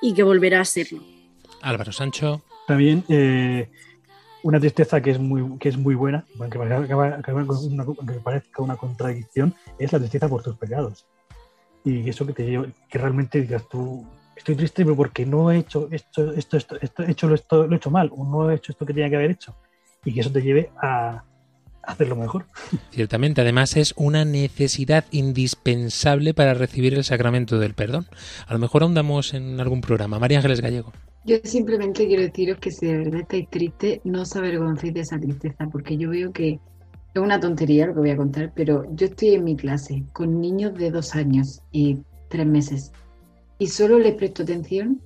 y 0.01 0.13
que 0.13 0.23
volverá 0.23 0.61
a 0.61 0.65
serlo. 0.65 1.01
Álvaro 1.61 1.91
Sancho. 1.91 2.41
También 2.67 3.03
eh, 3.09 3.69
una 4.43 4.59
tristeza 4.59 5.01
que 5.01 5.11
es 5.11 5.19
muy, 5.19 5.57
que 5.59 5.69
es 5.69 5.77
muy 5.77 5.95
buena, 5.95 6.25
aunque 6.39 6.59
parezca, 8.23 8.61
una 8.61 8.75
contradicción, 8.75 9.53
es 9.79 9.91
la 9.91 9.99
tristeza 9.99 10.27
por 10.27 10.43
tus 10.43 10.57
pecados. 10.57 11.05
Y 11.85 12.09
eso 12.09 12.25
que 12.25 12.33
te 12.33 12.45
lleva, 12.45 12.67
que 12.89 12.97
realmente 12.97 13.41
digas 13.41 13.67
tú, 13.69 14.05
estoy 14.35 14.55
triste 14.55 14.83
pero 14.83 14.95
porque 14.95 15.25
no 15.25 15.51
he 15.51 15.59
hecho 15.59 15.87
esto, 15.91 16.31
esto, 16.33 16.57
esto, 16.57 16.77
esto, 16.81 17.03
he 17.03 17.11
hecho 17.11 17.33
esto, 17.33 17.67
lo 17.67 17.73
he 17.73 17.77
hecho 17.77 17.91
mal, 17.91 18.11
o 18.15 18.23
no 18.25 18.49
he 18.49 18.55
hecho 18.55 18.71
esto 18.71 18.85
que 18.85 18.93
tenía 18.93 19.09
que 19.09 19.15
haber 19.15 19.31
hecho. 19.31 19.55
Y 20.05 20.13
que 20.13 20.21
eso 20.21 20.31
te 20.31 20.41
lleve 20.41 20.69
a 20.81 21.23
hacerlo 21.83 22.15
mejor. 22.15 22.45
Ciertamente, 22.91 23.41
además 23.41 23.77
es 23.77 23.93
una 23.97 24.25
necesidad 24.25 25.05
indispensable 25.11 26.33
para 26.33 26.53
recibir 26.53 26.93
el 26.93 27.03
sacramento 27.03 27.59
del 27.59 27.73
perdón. 27.73 28.05
A 28.47 28.53
lo 28.53 28.59
mejor 28.59 28.83
ahondamos 28.83 29.33
en 29.33 29.59
algún 29.59 29.81
programa. 29.81 30.19
María 30.19 30.37
Ángeles 30.37 30.61
Gallego. 30.61 30.91
Yo 31.25 31.37
simplemente 31.43 32.05
quiero 32.05 32.21
deciros 32.21 32.59
que 32.59 32.71
si 32.71 32.85
de 32.85 32.97
verdad 32.97 33.21
estáis 33.21 33.49
tristes, 33.49 34.01
no 34.03 34.23
os 34.23 34.35
avergoncéis 34.35 34.93
de 34.93 34.99
esa 35.01 35.19
tristeza, 35.19 35.69
porque 35.71 35.95
yo 35.97 36.09
veo 36.09 36.33
que 36.33 36.59
es 37.13 37.21
una 37.21 37.39
tontería 37.39 37.87
lo 37.87 37.93
que 37.93 37.99
voy 37.99 38.09
a 38.09 38.17
contar, 38.17 38.51
pero 38.53 38.85
yo 38.93 39.05
estoy 39.05 39.35
en 39.35 39.43
mi 39.45 39.55
clase 39.55 40.03
con 40.11 40.41
niños 40.41 40.73
de 40.73 40.91
dos 40.91 41.15
años 41.15 41.61
y 41.71 41.99
tres 42.29 42.45
meses 42.45 42.91
y 43.63 43.67
solo 43.67 43.97
les 43.97 44.15
presto 44.15 44.43
atención 44.43 45.01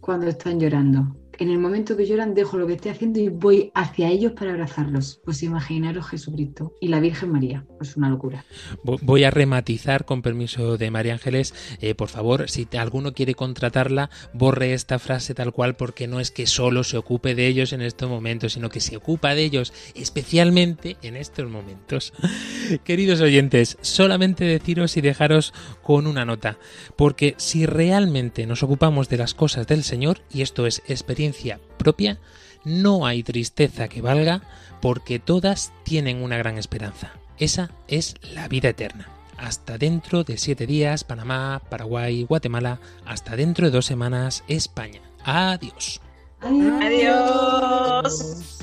cuando 0.00 0.26
están 0.26 0.58
llorando. 0.58 1.21
En 1.38 1.48
el 1.48 1.58
momento 1.58 1.96
que 1.96 2.06
lloran 2.06 2.34
dejo 2.34 2.58
lo 2.58 2.66
que 2.66 2.74
estoy 2.74 2.90
haciendo 2.90 3.18
y 3.18 3.28
voy 3.28 3.70
hacia 3.74 4.08
ellos 4.08 4.32
para 4.32 4.52
abrazarlos. 4.52 5.20
Pues 5.24 5.42
imaginaros 5.42 6.06
Jesucristo 6.06 6.74
y 6.80 6.88
la 6.88 7.00
Virgen 7.00 7.32
María. 7.32 7.64
Pues 7.78 7.96
una 7.96 8.10
locura. 8.10 8.44
Voy 8.82 9.24
a 9.24 9.30
rematizar 9.30 10.04
con 10.04 10.22
permiso 10.22 10.76
de 10.76 10.90
María 10.90 11.14
Ángeles. 11.14 11.54
Eh, 11.80 11.94
por 11.94 12.08
favor, 12.08 12.50
si 12.50 12.68
alguno 12.76 13.12
quiere 13.14 13.34
contratarla, 13.34 14.10
borre 14.34 14.74
esta 14.74 14.98
frase 14.98 15.34
tal 15.34 15.52
cual 15.52 15.76
porque 15.76 16.06
no 16.06 16.20
es 16.20 16.30
que 16.30 16.46
solo 16.46 16.84
se 16.84 16.98
ocupe 16.98 17.34
de 17.34 17.46
ellos 17.46 17.72
en 17.72 17.80
estos 17.80 18.08
momentos, 18.10 18.52
sino 18.52 18.68
que 18.68 18.80
se 18.80 18.96
ocupa 18.96 19.34
de 19.34 19.42
ellos 19.44 19.72
especialmente 19.94 20.96
en 21.02 21.16
estos 21.16 21.50
momentos. 21.50 22.12
Queridos 22.84 23.20
oyentes, 23.20 23.78
solamente 23.80 24.44
deciros 24.44 24.96
y 24.96 25.00
dejaros 25.00 25.54
con 25.82 26.06
una 26.06 26.24
nota. 26.24 26.58
Porque 26.96 27.34
si 27.38 27.64
realmente 27.64 28.46
nos 28.46 28.62
ocupamos 28.62 29.08
de 29.08 29.16
las 29.16 29.34
cosas 29.34 29.66
del 29.66 29.82
Señor, 29.82 30.20
y 30.32 30.42
esto 30.42 30.66
es 30.66 30.82
experiencia 30.86 31.21
propia, 31.78 32.18
no 32.64 33.06
hay 33.06 33.22
tristeza 33.22 33.88
que 33.88 34.02
valga 34.02 34.42
porque 34.80 35.18
todas 35.18 35.72
tienen 35.84 36.22
una 36.22 36.36
gran 36.36 36.58
esperanza. 36.58 37.12
Esa 37.38 37.70
es 37.88 38.16
la 38.34 38.48
vida 38.48 38.70
eterna. 38.70 39.08
Hasta 39.36 39.78
dentro 39.78 40.24
de 40.24 40.38
siete 40.38 40.66
días, 40.66 41.04
Panamá, 41.04 41.62
Paraguay, 41.68 42.24
Guatemala. 42.24 42.78
Hasta 43.04 43.36
dentro 43.36 43.66
de 43.66 43.72
dos 43.72 43.86
semanas, 43.86 44.44
España. 44.46 45.00
Adiós. 45.24 46.00
Adiós. 46.40 48.62